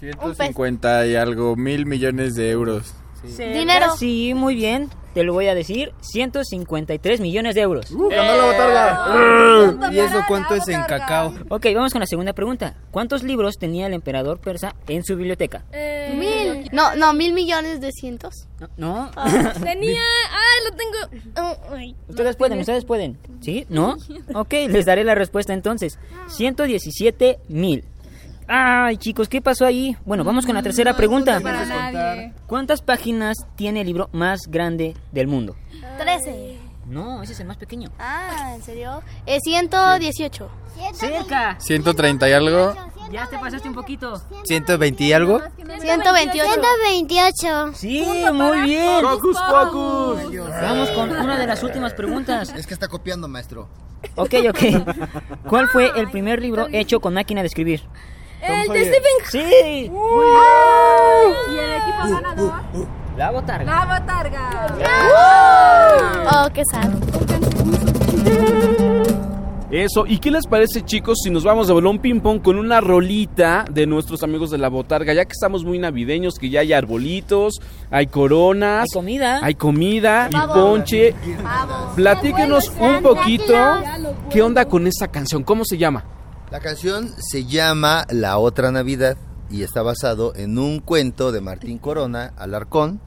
150 0.00 1.06
y 1.06 1.16
algo 1.16 1.56
mil 1.56 1.86
millones 1.86 2.34
de 2.34 2.50
euros. 2.50 2.94
Dinero. 3.22 3.96
Sí, 3.96 4.34
muy 4.34 4.54
bien. 4.54 4.88
Te 5.14 5.24
lo 5.24 5.32
voy 5.32 5.48
a 5.48 5.54
decir. 5.54 5.92
153 6.02 7.20
millones 7.20 7.54
de 7.56 7.60
euros. 7.62 7.86
¡Ganó 7.90 8.36
la 8.36 8.44
botarga! 8.44 9.90
¿Y 9.92 9.98
eso 9.98 10.20
cuánto 10.28 10.54
es 10.54 10.68
en 10.68 10.82
cacao? 10.82 11.34
Ok, 11.48 11.66
vamos 11.74 11.92
con 11.92 12.00
la 12.00 12.06
segunda 12.06 12.32
pregunta. 12.32 12.76
¿Cuántos 12.92 13.24
libros 13.24 13.56
tenía 13.58 13.88
el 13.88 13.92
emperador 13.92 14.38
persa 14.38 14.76
en 14.86 15.02
su 15.04 15.16
biblioteca? 15.16 15.64
Mil. 16.14 16.68
No, 16.72 16.94
no, 16.94 17.12
mil 17.12 17.32
millones 17.32 17.80
de 17.80 17.90
cientos. 17.90 18.46
No. 18.76 19.10
Ah, 19.16 19.52
tenía. 19.64 20.00
Ah, 20.30 20.70
lo 20.70 20.76
tengo. 20.76 21.48
oh, 21.48 21.74
ay. 21.74 21.96
Ustedes 22.08 22.36
pueden, 22.36 22.60
ustedes 22.60 22.84
pueden. 22.84 23.18
¿Sí? 23.40 23.66
¿No? 23.68 23.96
Ok, 24.34 24.52
les 24.68 24.86
daré 24.86 25.02
la 25.02 25.14
respuesta 25.14 25.52
entonces. 25.52 25.98
117 26.28 27.40
mil. 27.48 27.84
Ay, 28.52 28.96
chicos, 28.96 29.28
¿qué 29.28 29.40
pasó 29.40 29.64
ahí? 29.64 29.96
Bueno, 30.04 30.24
vamos 30.24 30.44
con 30.44 30.56
la 30.56 30.62
tercera 30.62 30.96
pregunta. 30.96 31.38
para 31.40 31.64
nadie. 31.64 32.32
¿Cuántas 32.48 32.82
páginas 32.82 33.36
tiene 33.54 33.82
el 33.82 33.86
libro 33.86 34.10
más 34.12 34.40
grande 34.48 34.96
del 35.12 35.28
mundo? 35.28 35.54
Trece. 35.96 36.58
No, 36.88 37.22
ese 37.22 37.34
es 37.34 37.38
el 37.38 37.46
más 37.46 37.58
pequeño. 37.58 37.90
Ah, 38.00 38.50
¿en 38.56 38.62
serio? 38.64 39.02
Eh, 39.24 39.38
118. 39.40 40.50
Cerca. 40.94 41.60
130 41.60 42.28
y 42.28 42.32
algo. 42.32 42.74
Ya 43.12 43.28
te 43.28 43.38
pasaste 43.38 43.68
un 43.68 43.74
poquito. 43.74 44.20
120 44.42 45.04
y 45.04 45.12
algo. 45.12 45.40
128. 45.80 46.52
128. 46.52 47.72
Sí, 47.74 48.04
muy 48.32 48.62
bien. 48.62 49.00
Focus, 49.00 49.38
focus. 49.48 50.50
Vamos 50.60 50.90
con 50.90 51.10
una 51.10 51.38
de 51.38 51.46
las 51.46 51.62
últimas 51.62 51.94
preguntas. 51.94 52.52
Es 52.56 52.66
que 52.66 52.74
está 52.74 52.88
copiando, 52.88 53.28
maestro. 53.28 53.68
Ok, 54.16 54.34
ok. 54.48 55.46
¿Cuál 55.48 55.68
fue 55.68 55.92
el 55.94 56.10
primer 56.10 56.40
libro 56.42 56.66
hecho 56.72 56.98
con 56.98 57.14
máquina 57.14 57.42
de 57.42 57.46
escribir? 57.46 57.82
El 58.42 58.68
de 58.72 58.84
Stephen. 58.84 59.02
Sí. 59.30 59.38
¿Y 61.50 61.58
el 61.58 61.72
equipo 61.72 62.08
ganador? 62.10 62.52
La 63.16 63.30
botarga. 63.30 63.64
La 63.64 64.00
botarga. 64.00 64.66
Oh, 66.32 66.48
qué 66.52 66.62
sad. 66.70 66.90
Eso, 69.70 70.04
¿y 70.04 70.18
qué 70.18 70.32
les 70.32 70.46
parece 70.48 70.82
chicos 70.82 71.18
si 71.22 71.30
nos 71.30 71.44
vamos 71.44 71.70
a 71.70 71.72
balón 71.74 72.00
ping 72.00 72.18
pong 72.20 72.42
con 72.42 72.58
una 72.58 72.80
rolita 72.80 73.64
de 73.70 73.86
nuestros 73.86 74.24
amigos 74.24 74.50
de 74.50 74.58
la 74.58 74.68
botarga? 74.68 75.14
Ya 75.14 75.24
que 75.26 75.32
estamos 75.32 75.62
muy 75.64 75.78
navideños, 75.78 76.34
que 76.40 76.50
ya 76.50 76.60
hay 76.60 76.72
arbolitos, 76.72 77.60
hay 77.88 78.08
coronas, 78.08 78.86
Hay 78.90 78.92
comida. 78.92 79.38
hay 79.40 79.54
comida 79.54 80.26
y 80.28 80.32
Pavo. 80.32 80.54
ponche. 80.54 81.14
Platíquenos 81.94 82.72
un 82.80 83.00
poquito 83.00 83.54
qué 84.28 84.42
onda 84.42 84.64
con 84.64 84.88
esta 84.88 85.06
canción, 85.06 85.44
¿cómo 85.44 85.64
se 85.64 85.78
llama? 85.78 86.04
La 86.50 86.60
canción 86.60 87.14
se 87.18 87.44
llama 87.44 88.06
La 88.10 88.38
Otra 88.38 88.72
Navidad 88.72 89.16
y 89.50 89.62
está 89.62 89.82
basado 89.82 90.34
en 90.34 90.58
un 90.58 90.80
cuento 90.80 91.32
de 91.32 91.40
Martín 91.40 91.78
Corona, 91.78 92.32
Alarcón, 92.36 93.00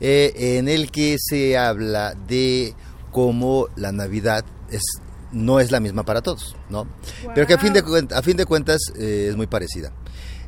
eh, 0.00 0.32
en 0.58 0.68
el 0.68 0.90
que 0.90 1.16
se 1.18 1.56
habla 1.56 2.14
de 2.28 2.74
cómo 3.12 3.68
la 3.76 3.92
Navidad 3.92 4.44
es 4.70 4.82
no 5.32 5.58
es 5.58 5.72
la 5.72 5.80
misma 5.80 6.04
para 6.04 6.22
todos, 6.22 6.54
¿no? 6.70 6.86
Pero 7.34 7.46
que 7.48 7.54
a 7.54 7.58
fin 7.58 7.72
de, 7.72 7.84
cuen- 7.84 8.12
a 8.14 8.22
fin 8.22 8.36
de 8.36 8.46
cuentas 8.46 8.78
eh, 8.96 9.26
es 9.30 9.36
muy 9.36 9.48
parecida. 9.48 9.92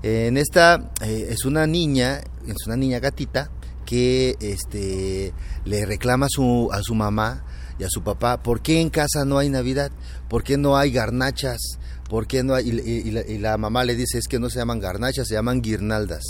En 0.05 0.37
esta 0.37 0.93
eh, 1.03 1.27
es 1.31 1.45
una 1.45 1.67
niña, 1.67 2.21
es 2.47 2.65
una 2.67 2.77
niña 2.77 3.01
gatita 3.01 3.51
que 3.85 4.37
este 4.41 5.35
le 5.65 5.85
reclama 5.85 6.27
a 6.27 6.29
su, 6.31 6.69
a 6.73 6.81
su 6.83 6.95
mamá 6.95 7.45
y 7.81 7.85
a 7.85 7.89
su 7.91 8.03
papá, 8.03 8.41
¿por 8.43 8.61
qué 8.63 8.81
en 8.81 8.89
casa 8.89 9.25
no 9.25 9.39
hay 9.39 9.49
Navidad? 9.51 9.91
¿Por 10.29 10.45
qué 10.45 10.57
no 10.57 10.77
hay 10.77 10.93
garnachas? 10.93 11.59
¿Por 12.09 12.27
qué 12.27 12.43
no? 12.43 12.59
Y, 12.61 12.71
y- 12.71 13.09
y 13.09 13.11
la, 13.11 13.21
y 13.27 13.39
la 13.39 13.57
mamá 13.59 13.85
le 13.85 13.95
dice, 13.95 14.19
es 14.19 14.27
que 14.29 14.39
no 14.39 14.49
se 14.51 14.59
llaman 14.59 14.81
garnachas, 14.81 15.29
se 15.29 15.35
llaman 15.35 15.61
guirnaldas. 15.61 16.23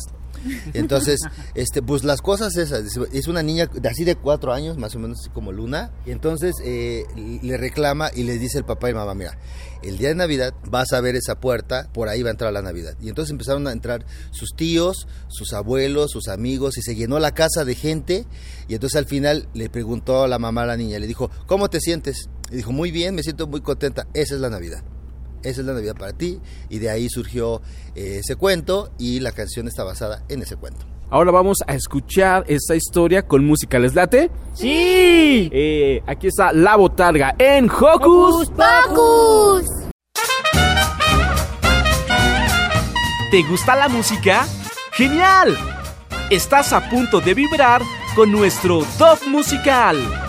Entonces, 0.73 1.21
este, 1.55 1.83
pues 1.83 2.05
las 2.05 2.21
cosas 2.23 2.57
esas, 2.57 2.85
es 3.13 3.27
una 3.29 3.43
niña 3.43 3.67
de 3.67 3.89
así 3.89 4.05
de 4.05 4.15
cuatro 4.17 4.53
años, 4.53 4.77
más 4.79 4.95
o 4.95 4.99
menos 4.99 5.19
así 5.21 5.31
como 5.31 5.51
Luna, 5.53 5.91
y 6.07 6.11
entonces 6.13 6.55
eh, 6.65 7.05
le 7.43 7.57
reclama 7.57 8.11
y 8.15 8.23
le 8.23 8.39
dice 8.39 8.59
el 8.59 8.65
papá 8.65 8.89
y 8.91 8.95
mamá, 8.95 9.15
mira, 9.15 9.37
el 9.83 9.99
día 9.99 10.09
de 10.09 10.15
Navidad 10.15 10.55
vas 10.71 10.93
a 10.93 11.01
ver 11.01 11.17
esa 11.17 11.41
puerta, 11.41 11.89
por 11.93 12.09
ahí 12.09 12.23
va 12.23 12.29
a 12.29 12.33
entrar 12.33 12.53
la 12.53 12.63
Navidad. 12.63 12.95
Y 13.01 13.09
entonces 13.09 13.33
empezaron 13.33 13.67
a 13.67 13.73
entrar 13.73 14.05
sus 14.31 14.51
tíos, 14.57 15.09
sus 15.29 15.53
abuelos, 15.53 16.11
sus 16.13 16.29
amigos, 16.29 16.79
y 16.79 16.83
se 16.83 16.95
llenó 16.95 17.19
la 17.19 17.33
casa 17.33 17.65
de 17.65 17.75
gente, 17.75 18.27
y 18.69 18.75
entonces 18.75 18.97
al 18.97 19.07
final 19.07 19.49
le 19.55 19.69
preguntó 19.71 20.23
a 20.23 20.29
la 20.29 20.39
mamá 20.39 20.63
a 20.63 20.67
la 20.67 20.77
niña, 20.77 20.99
le 20.99 21.07
dijo, 21.09 21.31
¿cómo 21.47 21.69
te 21.69 21.81
sientes? 21.81 22.29
Y 22.51 22.57
dijo, 22.57 22.71
muy 22.73 22.91
bien, 22.93 23.15
me 23.15 23.23
siento 23.25 23.47
muy 23.49 23.61
contenta, 23.61 24.07
esa 24.15 24.35
es 24.37 24.41
la 24.41 24.51
Navidad. 24.51 24.83
Esa 25.49 25.63
es 25.63 25.67
la 25.67 25.73
Navidad 25.73 25.97
para 25.97 26.13
ti 26.13 26.41
y 26.69 26.79
de 26.79 26.91
ahí 26.91 27.09
surgió 27.09 27.63
eh, 27.95 28.19
ese 28.21 28.37
cuento 28.37 28.91
y 28.99 29.21
la 29.21 29.33
canción 29.33 29.67
está 29.67 29.83
basada 29.83 30.23
en 30.29 30.43
ese 30.43 30.57
cuento. 30.57 30.85
Ahora 31.11 31.31
vamos 31.31 31.59
a 31.67 31.75
escuchar 31.75 32.45
esta 32.49 32.77
historia 32.77 33.27
con 33.27 33.47
música, 33.47 33.79
¿les 33.79 33.95
late? 33.95 34.31
¡Sí! 34.53 35.49
Eh, 35.51 36.03
aquí 36.07 36.27
está 36.27 36.53
La 36.53 36.77
Botarga 36.77 37.35
en 37.39 37.71
Hocus 37.71 38.51
¡Pocus! 38.51 39.65
¿Te 43.31 43.43
gusta 43.45 43.75
la 43.75 43.89
música? 43.89 44.47
¡Genial! 44.93 45.57
Estás 46.31 46.75
a 46.75 46.91
punto 46.91 47.21
de 47.21 47.33
vibrar 47.33 47.81
con 48.15 48.31
nuestro 48.31 48.85
top 48.99 49.27
musical. 49.29 50.28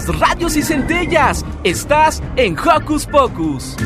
Chispas, 0.00 0.18
rayos 0.18 0.56
y 0.56 0.62
centellas. 0.62 1.44
Estás 1.62 2.22
en 2.36 2.56
Hocus 2.58 3.06
Pocus. 3.06 3.76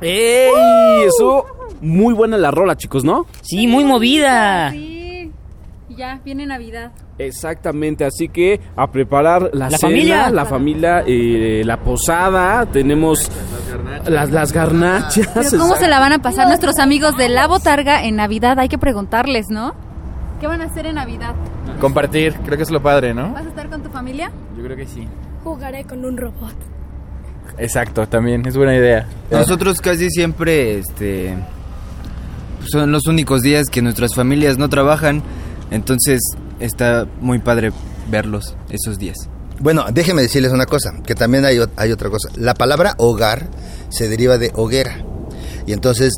¡Ey! 0.00 0.50
Eso, 1.06 1.46
muy 1.80 2.14
buena 2.14 2.36
la 2.36 2.50
rola, 2.50 2.76
chicos, 2.76 3.04
¿no? 3.04 3.26
Sí, 3.42 3.66
muy 3.66 3.84
movida. 3.84 4.70
Sí. 4.70 5.32
Ya, 5.96 6.20
viene 6.24 6.44
Navidad. 6.44 6.90
Exactamente, 7.18 8.04
así 8.04 8.28
que 8.28 8.60
a 8.74 8.88
preparar 8.90 9.50
la, 9.52 9.70
La 9.70 9.78
cena, 9.78 9.78
familia. 9.78 10.30
la 10.30 10.44
familia, 10.44 11.04
eh, 11.06 11.62
la 11.64 11.76
posada, 11.78 12.66
tenemos 12.66 13.30
las, 14.08 14.30
las 14.32 14.52
garnachas. 14.52 15.28
Pero 15.32 15.50
¿cómo 15.62 15.76
se 15.76 15.86
la 15.86 16.00
van 16.00 16.12
a 16.12 16.18
pasar 16.18 16.48
nuestros 16.48 16.80
amigos 16.80 17.16
de 17.16 17.28
La 17.28 17.46
Botarga 17.46 18.02
en 18.02 18.16
Navidad? 18.16 18.58
Hay 18.58 18.68
que 18.68 18.78
preguntarles, 18.78 19.46
¿no? 19.50 19.74
¿Qué 20.40 20.48
van 20.48 20.62
a 20.62 20.64
hacer 20.64 20.86
en 20.86 20.96
Navidad? 20.96 21.34
Compartir, 21.80 22.34
creo 22.44 22.56
que 22.56 22.64
es 22.64 22.70
lo 22.70 22.82
padre, 22.82 23.14
¿no? 23.14 23.34
Familia? 24.14 24.30
Yo 24.56 24.64
creo 24.64 24.76
que 24.76 24.86
sí. 24.86 25.08
Jugaré 25.42 25.84
con 25.84 26.04
un 26.04 26.16
robot. 26.16 26.54
Exacto, 27.58 28.06
también, 28.08 28.46
es 28.46 28.56
buena 28.56 28.74
idea. 28.74 29.06
Nosotros 29.30 29.80
casi 29.80 30.10
siempre 30.10 30.78
este, 30.78 31.34
son 32.66 32.90
los 32.90 33.06
únicos 33.06 33.42
días 33.42 33.66
que 33.70 33.82
nuestras 33.82 34.14
familias 34.14 34.58
no 34.58 34.68
trabajan, 34.68 35.22
entonces 35.70 36.20
está 36.58 37.06
muy 37.20 37.38
padre 37.38 37.72
verlos 38.10 38.56
esos 38.70 38.98
días. 38.98 39.16
Bueno, 39.60 39.84
déjenme 39.92 40.22
decirles 40.22 40.52
una 40.52 40.66
cosa, 40.66 40.94
que 41.06 41.14
también 41.14 41.44
hay, 41.44 41.58
hay 41.76 41.92
otra 41.92 42.10
cosa. 42.10 42.28
La 42.36 42.54
palabra 42.54 42.94
hogar 42.98 43.48
se 43.88 44.08
deriva 44.08 44.38
de 44.38 44.50
hoguera. 44.54 44.96
Y 45.66 45.72
entonces 45.72 46.14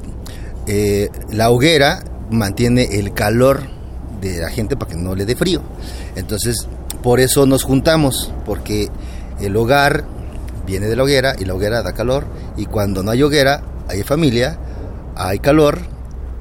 eh, 0.67 1.11
la 1.31 1.51
hoguera 1.51 2.03
mantiene 2.31 2.99
el 2.99 3.13
calor 3.13 3.63
de 4.21 4.41
la 4.41 4.49
gente 4.49 4.77
para 4.77 4.93
que 4.93 4.97
no 4.97 5.15
le 5.15 5.27
dé 5.27 5.37
frío. 5.37 5.63
Entonces, 6.17 6.67
por 7.07 7.21
eso 7.21 7.47
nos 7.47 7.63
juntamos, 7.63 8.33
porque 8.45 8.89
el 9.41 9.57
hogar 9.57 10.05
viene 10.67 10.89
de 10.89 10.97
la 10.97 11.05
hoguera 11.05 11.37
y 11.39 11.45
la 11.45 11.55
hoguera 11.55 11.81
da 11.85 11.93
calor. 11.93 12.27
Y 12.57 12.67
cuando 12.67 13.05
no 13.05 13.13
hay 13.13 13.23
hoguera, 13.23 13.63
hay 13.87 14.03
familia, 14.03 14.59
hay 15.15 15.39
calor, 15.39 15.79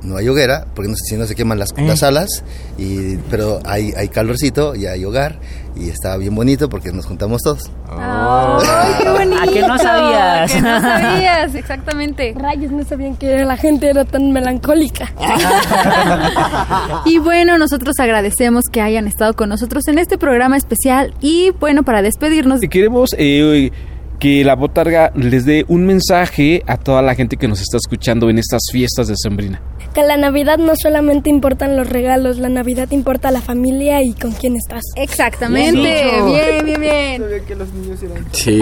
no 0.06 0.18
hay 0.18 0.28
hoguera, 0.30 0.66
porque 0.76 0.90
no- 0.90 0.96
si 0.96 1.18
no 1.18 1.26
se 1.26 1.36
queman 1.36 1.60
las, 1.60 1.70
las 1.78 2.04
alas, 2.04 2.44
y, 2.78 3.18
pero 3.30 3.60
hay, 3.66 3.92
hay 3.98 4.08
calorcito 4.08 4.76
y 4.76 4.86
hay 4.86 5.04
hogar. 5.06 5.40
Y 5.78 5.90
está 5.90 6.16
bien 6.16 6.34
bonito 6.34 6.70
porque 6.70 6.94
nos 6.94 7.06
juntamos 7.06 7.42
todos. 7.42 7.70
¡Ay, 7.90 8.94
qué 9.04 9.10
bonito! 9.10 9.42
¿A 9.42 9.46
que 9.46 9.62
no 9.62 9.78
sabías? 9.78 10.52
Que 10.54 10.62
no 10.62 10.80
sabías, 10.80 11.54
exactamente. 11.54 12.34
Rayos, 12.38 12.72
no 12.72 12.86
sabían 12.86 13.18
que 13.18 13.44
la 13.44 13.58
gente 13.58 13.90
era 13.90 14.06
tan 14.06 14.32
melancólica. 14.32 15.12
Y 17.06 17.20
bueno, 17.20 17.58
nosotros 17.58 17.96
agradecemos 18.00 18.64
que 18.72 18.82
hayan 18.82 19.08
estado 19.08 19.36
con 19.36 19.50
nosotros 19.50 19.88
en 19.88 20.00
este 20.00 20.18
programa 20.18 20.58
especial. 20.58 21.14
Y 21.22 21.52
bueno, 21.60 21.84
para 21.84 22.02
despedirnos, 22.02 22.62
Queremos 22.70 23.10
eh, 23.18 23.72
que 24.20 24.44
la 24.44 24.56
botarga 24.56 25.12
les 25.16 25.46
dé 25.46 25.66
un 25.68 25.86
mensaje 25.86 26.64
a 26.68 26.78
toda 26.78 27.02
la 27.02 27.16
gente 27.16 27.38
que 27.38 27.48
nos 27.48 27.62
está 27.62 27.78
escuchando 27.78 28.30
en 28.30 28.40
estas 28.40 28.62
fiestas 28.72 29.08
de 29.08 29.16
Sembrina. 29.18 29.62
Que 29.94 30.04
la 30.04 30.18
Navidad 30.18 30.58
no 30.58 30.74
solamente 30.76 31.30
importan 31.30 31.78
los 31.78 31.90
regalos, 31.90 32.38
la 32.38 32.50
Navidad 32.50 32.92
importa 32.92 33.32
la 33.32 33.42
familia 33.42 34.04
y 34.04 34.14
con 34.14 34.32
quién 34.34 34.56
estás. 34.56 34.82
Exactamente, 34.96 35.80
bien, 36.26 36.66
bien, 36.66 36.82
bien. 36.82 37.24
Sí. 38.32 38.60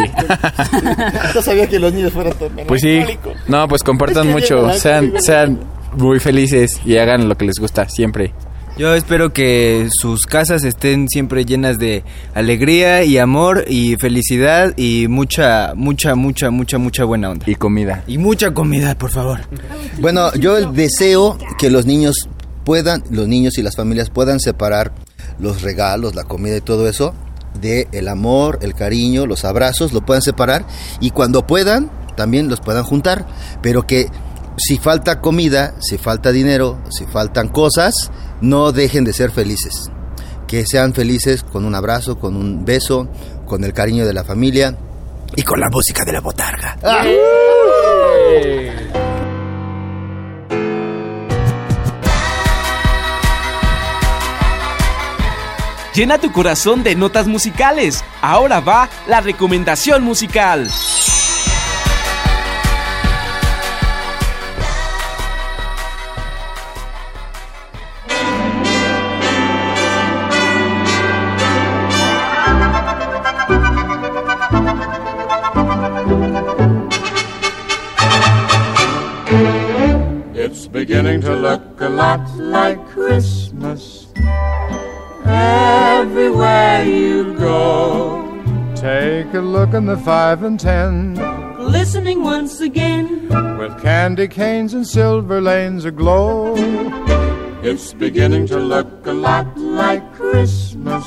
No 1.33 1.41
sabía 1.41 1.67
que 1.67 1.79
los 1.79 1.93
niños 1.93 2.13
fueran 2.13 2.33
tan 2.33 2.49
Pues 2.67 2.81
sí. 2.81 3.01
No, 3.47 3.67
pues 3.67 3.83
compartan 3.83 4.27
Es 4.27 4.35
que 4.35 4.53
mucho, 4.53 4.73
sean, 4.73 5.13
sean 5.19 5.59
muy 5.97 6.19
felices 6.19 6.79
y 6.85 6.97
hagan 6.97 7.27
lo 7.27 7.35
que 7.35 7.45
les 7.45 7.55
gusta 7.59 7.87
siempre. 7.89 8.33
Yo 8.75 8.95
espero 8.95 9.33
que 9.33 9.87
sus 9.91 10.25
casas 10.25 10.63
estén 10.63 11.07
siempre 11.07 11.45
llenas 11.45 11.77
de 11.77 12.03
alegría 12.33 13.03
y 13.03 13.19
amor 13.19 13.65
y 13.67 13.95
felicidad 13.97 14.73
y 14.77 15.07
mucha, 15.07 15.73
mucha, 15.75 16.15
mucha, 16.15 16.49
mucha, 16.49 16.79
mucha 16.79 17.03
buena 17.03 17.29
onda. 17.29 17.45
Y 17.47 17.53
comida. 17.53 18.03
Y 18.07 18.17
mucha 18.17 18.51
comida, 18.51 18.97
por 18.97 19.11
favor. 19.11 19.41
Bueno, 19.99 20.33
yo 20.33 20.71
deseo 20.71 21.37
que 21.59 21.69
los 21.69 21.85
niños 21.85 22.27
puedan, 22.65 23.03
los 23.11 23.27
niños 23.27 23.59
y 23.59 23.61
las 23.61 23.75
familias 23.75 24.09
puedan 24.09 24.39
separar 24.39 24.91
los 25.37 25.61
regalos, 25.61 26.15
la 26.15 26.23
comida 26.23 26.57
y 26.57 26.61
todo 26.61 26.87
eso 26.87 27.13
de 27.61 27.87
el 27.91 28.07
amor, 28.07 28.57
el 28.63 28.73
cariño, 28.73 29.27
los 29.27 29.45
abrazos, 29.45 29.93
lo 29.93 30.01
puedan 30.01 30.23
separar 30.23 30.65
y 30.99 31.11
cuando 31.11 31.45
puedan 31.45 31.91
también 32.15 32.49
los 32.49 32.59
puedan 32.59 32.83
juntar, 32.83 33.27
pero 33.61 33.85
que 33.85 34.07
si 34.57 34.77
falta 34.77 35.19
comida, 35.21 35.75
si 35.79 35.97
falta 35.97 36.31
dinero, 36.31 36.79
si 36.89 37.05
faltan 37.05 37.49
cosas, 37.49 38.11
no 38.43 38.73
dejen 38.73 39.05
de 39.05 39.13
ser 39.13 39.31
felices. 39.31 39.89
Que 40.47 40.65
sean 40.67 40.93
felices 40.93 41.43
con 41.43 41.65
un 41.65 41.73
abrazo, 41.73 42.19
con 42.19 42.35
un 42.35 42.65
beso, 42.65 43.07
con 43.47 43.63
el 43.63 43.73
cariño 43.73 44.05
de 44.05 44.13
la 44.13 44.23
familia 44.23 44.77
y 45.35 45.41
con 45.41 45.59
la 45.59 45.69
música 45.69 46.03
de 46.05 46.11
la 46.11 46.19
botarga. 46.19 46.77
Llena 55.95 56.17
tu 56.17 56.31
corazón 56.31 56.83
de 56.83 56.95
notas 56.95 57.27
musicales. 57.27 58.03
Ahora 58.21 58.59
va 58.59 58.89
la 59.07 59.21
recomendación 59.21 60.03
musical. 60.03 60.67
Take 89.73 89.79
a 89.79 89.81
in 89.81 89.85
the 89.87 89.97
five 89.97 90.43
and 90.43 90.59
ten 90.59 91.15
Listening 91.57 92.21
once 92.21 92.61
again. 92.61 93.27
with 93.57 93.81
candy 93.81 94.27
canes 94.27 94.75
and 94.75 94.85
silver 94.85 95.41
lanes 95.41 95.83
aglow. 95.83 96.53
It's 97.63 97.91
beginning 97.91 98.45
to 98.53 98.59
look 98.59 99.07
a 99.07 99.13
lot 99.13 99.57
like 99.57 100.13
Christmas. 100.13 101.03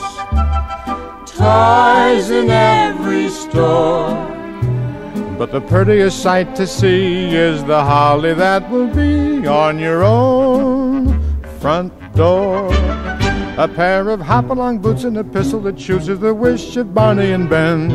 Toys 1.26 2.30
in 2.30 2.50
every 2.50 3.28
store. 3.28 4.10
But 5.38 5.52
the 5.52 5.60
prettiest 5.60 6.20
sight 6.20 6.56
to 6.56 6.66
see 6.66 7.36
is 7.36 7.62
the 7.66 7.84
holly 7.84 8.34
that 8.34 8.68
will 8.68 8.88
be 8.88 9.46
on 9.46 9.78
your 9.78 10.02
own 10.02 11.22
front 11.60 11.92
door. 12.16 12.75
A 13.58 13.66
pair 13.66 14.10
of 14.10 14.20
hop-along 14.20 14.80
boots 14.80 15.04
and 15.04 15.16
a 15.16 15.24
pistol 15.24 15.60
that 15.60 15.80
shoots 15.80 16.08
is 16.08 16.18
the 16.18 16.34
wish 16.34 16.76
of 16.76 16.92
Barney 16.92 17.30
and 17.32 17.48
Ben. 17.48 17.88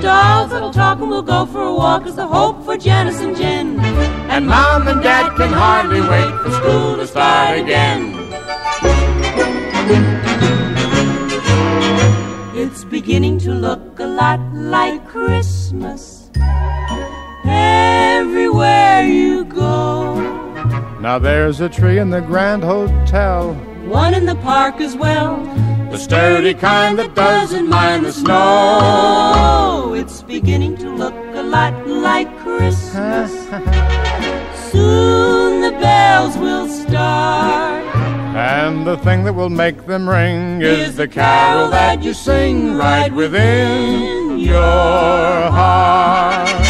Dolls 0.00 0.52
that'll 0.52 0.72
talk 0.72 1.00
and 1.00 1.10
we'll 1.10 1.22
go 1.22 1.44
for 1.44 1.60
a 1.60 1.74
walk 1.74 2.06
is 2.06 2.14
the 2.14 2.24
hope 2.24 2.64
for 2.64 2.76
Janice 2.76 3.20
and 3.20 3.36
Jen. 3.36 3.80
And 4.30 4.46
Mom 4.46 4.86
and 4.86 5.02
Dad 5.02 5.34
can 5.36 5.52
hardly 5.52 6.00
wait 6.02 6.32
for 6.42 6.52
school 6.52 6.96
to 6.98 7.04
start 7.04 7.58
again. 7.58 8.14
It's 12.54 12.84
beginning 12.84 13.40
to 13.40 13.52
look 13.52 13.98
a 13.98 14.06
lot 14.06 14.38
like 14.54 15.04
Christmas 15.08 16.30
everywhere 17.44 19.02
you 19.02 19.46
go. 19.46 20.14
Now 21.00 21.18
there's 21.18 21.60
a 21.60 21.68
tree 21.68 21.98
in 21.98 22.10
the 22.10 22.20
Grand 22.20 22.62
Hotel. 22.62 23.56
One 23.88 24.12
in 24.12 24.26
the 24.26 24.34
park 24.36 24.82
as 24.82 24.94
well. 24.94 25.42
The 25.90 25.96
sturdy 25.96 26.52
kind 26.52 26.98
that 26.98 27.14
doesn't 27.14 27.66
mind 27.66 28.04
the 28.04 28.12
snow. 28.12 29.94
It's 29.96 30.22
beginning 30.22 30.76
to 30.76 30.90
look 30.90 31.14
a 31.34 31.42
lot 31.42 31.88
like 31.88 32.28
Christmas. 32.40 33.32
Soon 34.70 35.62
the 35.62 35.70
bells 35.80 36.36
will 36.36 36.68
start. 36.68 37.82
And 38.36 38.86
the 38.86 38.98
thing 38.98 39.24
that 39.24 39.32
will 39.32 39.48
make 39.48 39.86
them 39.86 40.06
ring 40.06 40.60
is 40.60 40.96
the 40.96 41.08
carol 41.08 41.70
that 41.70 42.02
you 42.02 42.12
sing 42.12 42.76
right 42.76 43.10
within 43.10 44.38
your 44.38 44.60
heart. 45.50 46.67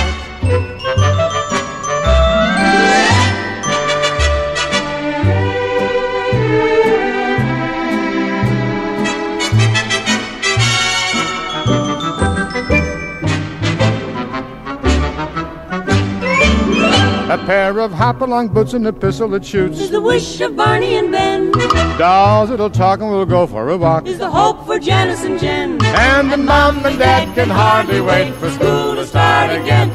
Pair 17.48 17.78
of 17.78 17.90
hop-along 17.90 18.48
boots 18.48 18.74
and 18.74 18.86
a 18.86 18.92
pistol 18.92 19.26
that 19.26 19.42
shoots. 19.42 19.80
Is 19.80 19.90
the 19.90 20.02
wish 20.02 20.38
of 20.42 20.54
Barney 20.54 20.96
and 20.96 21.10
Ben. 21.10 21.50
Dolls 21.96 22.50
that'll 22.50 22.68
talk 22.68 23.00
and 23.00 23.08
we'll 23.08 23.24
go 23.24 23.46
for 23.46 23.70
a 23.70 23.76
walk. 23.78 24.06
Is 24.06 24.18
the 24.18 24.30
hope 24.30 24.66
for 24.66 24.78
Janice 24.78 25.24
and 25.24 25.40
Jen. 25.40 25.82
And 25.82 26.30
the 26.30 26.36
mom 26.36 26.84
and 26.84 26.98
dad 26.98 27.34
can 27.34 27.48
hardly 27.48 28.02
wait 28.02 28.34
for 28.34 28.50
school 28.50 28.96
to 28.96 29.06
start 29.06 29.50
again. 29.50 29.88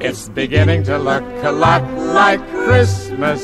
It's 0.00 0.30
beginning 0.30 0.84
to 0.84 0.96
look 0.96 1.24
a 1.42 1.52
lot 1.52 1.82
like 1.92 2.40
Christmas. 2.52 3.42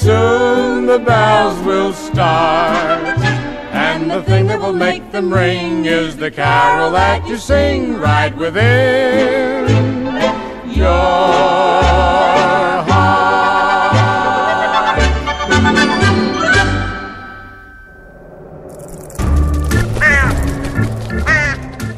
Soon 0.00 0.86
the 0.86 1.00
bells 1.00 1.58
will 1.66 1.92
start. 1.92 3.31
And 4.02 4.10
the 4.10 4.22
thing 4.24 4.48
that 4.48 4.60
will 4.60 4.72
make 4.72 5.12
them 5.12 5.32
ring 5.32 5.84
is 5.84 6.16
the 6.16 6.28
carol 6.28 6.90
that 6.90 7.24
you 7.24 7.36
sing 7.36 8.00
right 8.00 8.36
within 8.36 9.68
your 10.66 11.22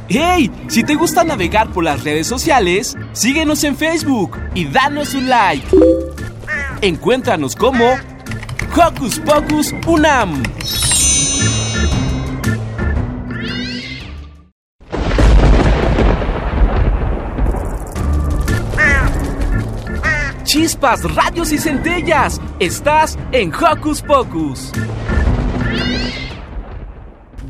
¡Hey! 0.06 0.50
Si 0.68 0.84
te 0.84 0.94
gusta 0.94 1.24
navegar 1.24 1.70
por 1.70 1.84
las 1.84 2.04
redes 2.04 2.26
sociales, 2.26 2.98
síguenos 3.12 3.64
en 3.64 3.76
Facebook 3.76 4.38
y 4.52 4.66
danos 4.66 5.14
un 5.14 5.30
like. 5.30 5.66
Encuéntranos 6.82 7.56
como 7.56 7.94
Hocus 8.76 9.18
Pocus 9.20 9.72
Unam. 9.86 10.42
Chispas, 20.54 21.02
radios 21.16 21.50
y 21.50 21.58
centellas. 21.58 22.40
Estás 22.60 23.18
en 23.32 23.52
Hocus 23.52 24.00
Pocus. 24.00 24.70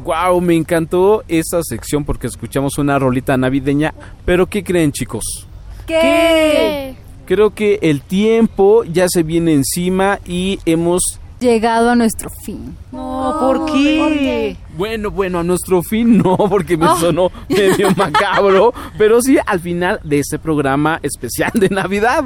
Wow, 0.02 0.40
me 0.40 0.54
encantó 0.54 1.22
esta 1.28 1.62
sección 1.62 2.06
porque 2.06 2.28
escuchamos 2.28 2.78
una 2.78 2.98
rolita 2.98 3.36
navideña. 3.36 3.92
Pero 4.24 4.46
¿qué 4.46 4.64
creen, 4.64 4.90
chicos? 4.90 5.46
¿Qué? 5.86 6.96
Creo 7.26 7.50
que 7.50 7.78
el 7.82 8.00
tiempo 8.00 8.84
ya 8.84 9.04
se 9.10 9.22
viene 9.22 9.52
encima 9.52 10.18
y 10.24 10.58
hemos 10.64 11.20
Llegado 11.40 11.90
a 11.90 11.96
nuestro 11.96 12.30
fin. 12.30 12.76
No, 12.92 13.36
¿por 13.40 13.66
qué? 13.66 14.56
Bueno, 14.78 15.10
bueno, 15.10 15.40
a 15.40 15.42
nuestro 15.42 15.82
fin 15.82 16.16
no, 16.18 16.36
porque 16.36 16.76
me 16.76 16.86
Oh. 16.86 16.96
sonó 16.96 17.30
medio 17.48 17.90
macabro, 17.96 18.72
pero 18.96 19.20
sí 19.20 19.36
al 19.44 19.60
final 19.60 20.00
de 20.04 20.20
este 20.20 20.38
programa 20.38 21.00
especial 21.02 21.50
de 21.54 21.68
Navidad. 21.70 22.24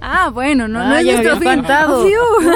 Ah, 0.00 0.30
bueno, 0.32 0.66
no, 0.68 0.80
no 0.80 0.94
Ah, 0.94 1.00
es 1.00 1.06
ya 1.06 1.16
me 1.18 1.24
nuestro 1.24 1.50
fin. 1.50 1.64
Fiu. 1.64 2.50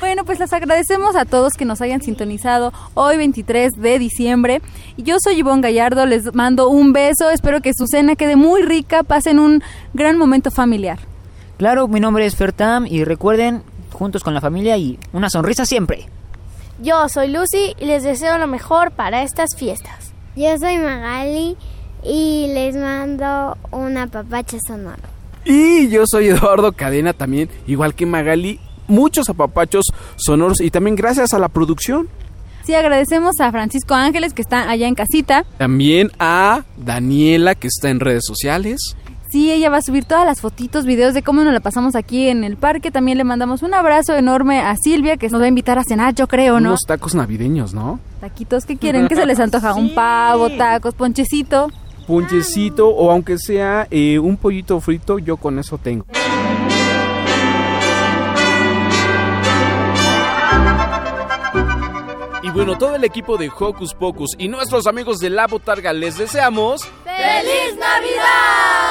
bueno, 0.00 0.24
pues 0.24 0.38
les 0.38 0.52
agradecemos 0.52 1.16
a 1.16 1.24
todos 1.24 1.54
que 1.54 1.64
nos 1.64 1.80
hayan 1.80 2.00
sintonizado 2.00 2.72
hoy 2.94 3.16
23 3.16 3.72
de 3.72 3.98
diciembre. 3.98 4.62
Y 4.96 5.02
Yo 5.02 5.16
soy 5.22 5.34
Ivonne 5.38 5.62
Gallardo, 5.62 6.06
les 6.06 6.32
mando 6.34 6.68
un 6.68 6.92
beso, 6.92 7.28
espero 7.30 7.60
que 7.60 7.72
su 7.74 7.86
cena 7.86 8.14
quede 8.16 8.36
muy 8.36 8.62
rica, 8.62 9.02
pasen 9.02 9.38
un 9.40 9.62
gran 9.94 10.16
momento 10.16 10.50
familiar. 10.50 10.98
Claro, 11.58 11.88
mi 11.88 12.00
nombre 12.00 12.24
es 12.24 12.36
Fertam 12.36 12.86
y 12.86 13.04
recuerden, 13.04 13.62
juntos 14.00 14.24
con 14.24 14.32
la 14.32 14.40
familia 14.40 14.78
y 14.78 14.98
una 15.12 15.28
sonrisa 15.28 15.66
siempre. 15.66 16.06
Yo 16.80 17.06
soy 17.10 17.28
Lucy 17.28 17.74
y 17.78 17.84
les 17.84 18.02
deseo 18.02 18.38
lo 18.38 18.46
mejor 18.46 18.92
para 18.92 19.22
estas 19.22 19.50
fiestas. 19.54 20.14
Yo 20.34 20.56
soy 20.58 20.78
Magali 20.78 21.58
y 22.02 22.46
les 22.54 22.76
mando 22.76 23.58
una 23.70 24.06
papacha 24.06 24.56
sonora. 24.66 25.02
Y 25.44 25.90
yo 25.90 26.04
soy 26.06 26.28
Eduardo 26.28 26.72
Cadena 26.72 27.12
también, 27.12 27.50
igual 27.66 27.94
que 27.94 28.06
Magali, 28.06 28.58
muchos 28.88 29.28
apapachos 29.28 29.84
sonoros 30.16 30.62
y 30.62 30.70
también 30.70 30.96
gracias 30.96 31.34
a 31.34 31.38
la 31.38 31.48
producción. 31.48 32.08
Sí, 32.64 32.74
agradecemos 32.74 33.38
a 33.40 33.50
Francisco 33.50 33.92
Ángeles 33.92 34.32
que 34.32 34.40
está 34.40 34.70
allá 34.70 34.88
en 34.88 34.94
casita. 34.94 35.44
También 35.58 36.10
a 36.18 36.64
Daniela 36.78 37.54
que 37.54 37.68
está 37.68 37.90
en 37.90 38.00
redes 38.00 38.24
sociales. 38.26 38.96
Sí, 39.30 39.52
ella 39.52 39.70
va 39.70 39.76
a 39.76 39.82
subir 39.82 40.04
todas 40.04 40.26
las 40.26 40.40
fotitos, 40.40 40.84
videos 40.86 41.14
de 41.14 41.22
cómo 41.22 41.44
nos 41.44 41.52
la 41.52 41.60
pasamos 41.60 41.94
aquí 41.94 42.28
en 42.28 42.42
el 42.42 42.56
parque. 42.56 42.90
También 42.90 43.16
le 43.16 43.22
mandamos 43.22 43.62
un 43.62 43.74
abrazo 43.74 44.14
enorme 44.14 44.60
a 44.60 44.74
Silvia, 44.76 45.16
que 45.18 45.28
nos 45.28 45.40
va 45.40 45.44
a 45.44 45.48
invitar 45.48 45.78
a 45.78 45.84
cenar, 45.84 46.16
yo 46.16 46.26
creo, 46.26 46.58
¿no? 46.58 46.70
Unos 46.70 46.80
tacos 46.84 47.14
navideños, 47.14 47.72
¿no? 47.72 48.00
Taquitos, 48.20 48.66
¿qué 48.66 48.76
quieren? 48.76 49.06
¿Qué 49.06 49.14
se 49.14 49.26
les 49.26 49.38
antoja? 49.38 49.74
Un 49.74 49.94
pavo, 49.94 50.50
tacos, 50.50 50.94
ponchecito. 50.94 51.68
Ponchecito 52.08 52.88
o 52.88 53.12
aunque 53.12 53.38
sea 53.38 53.86
eh, 53.92 54.18
un 54.18 54.36
pollito 54.36 54.80
frito, 54.80 55.20
yo 55.20 55.36
con 55.36 55.60
eso 55.60 55.78
tengo. 55.78 56.06
Y 62.50 62.52
bueno, 62.52 62.76
todo 62.76 62.96
el 62.96 63.04
equipo 63.04 63.36
de 63.36 63.48
Hocus 63.48 63.94
Pocus 63.94 64.30
y 64.36 64.48
nuestros 64.48 64.88
amigos 64.88 65.20
de 65.20 65.30
La 65.30 65.46
Botarga 65.46 65.92
les 65.92 66.18
deseamos... 66.18 66.82
¡Feliz 67.04 67.76
Navidad! 67.78 68.90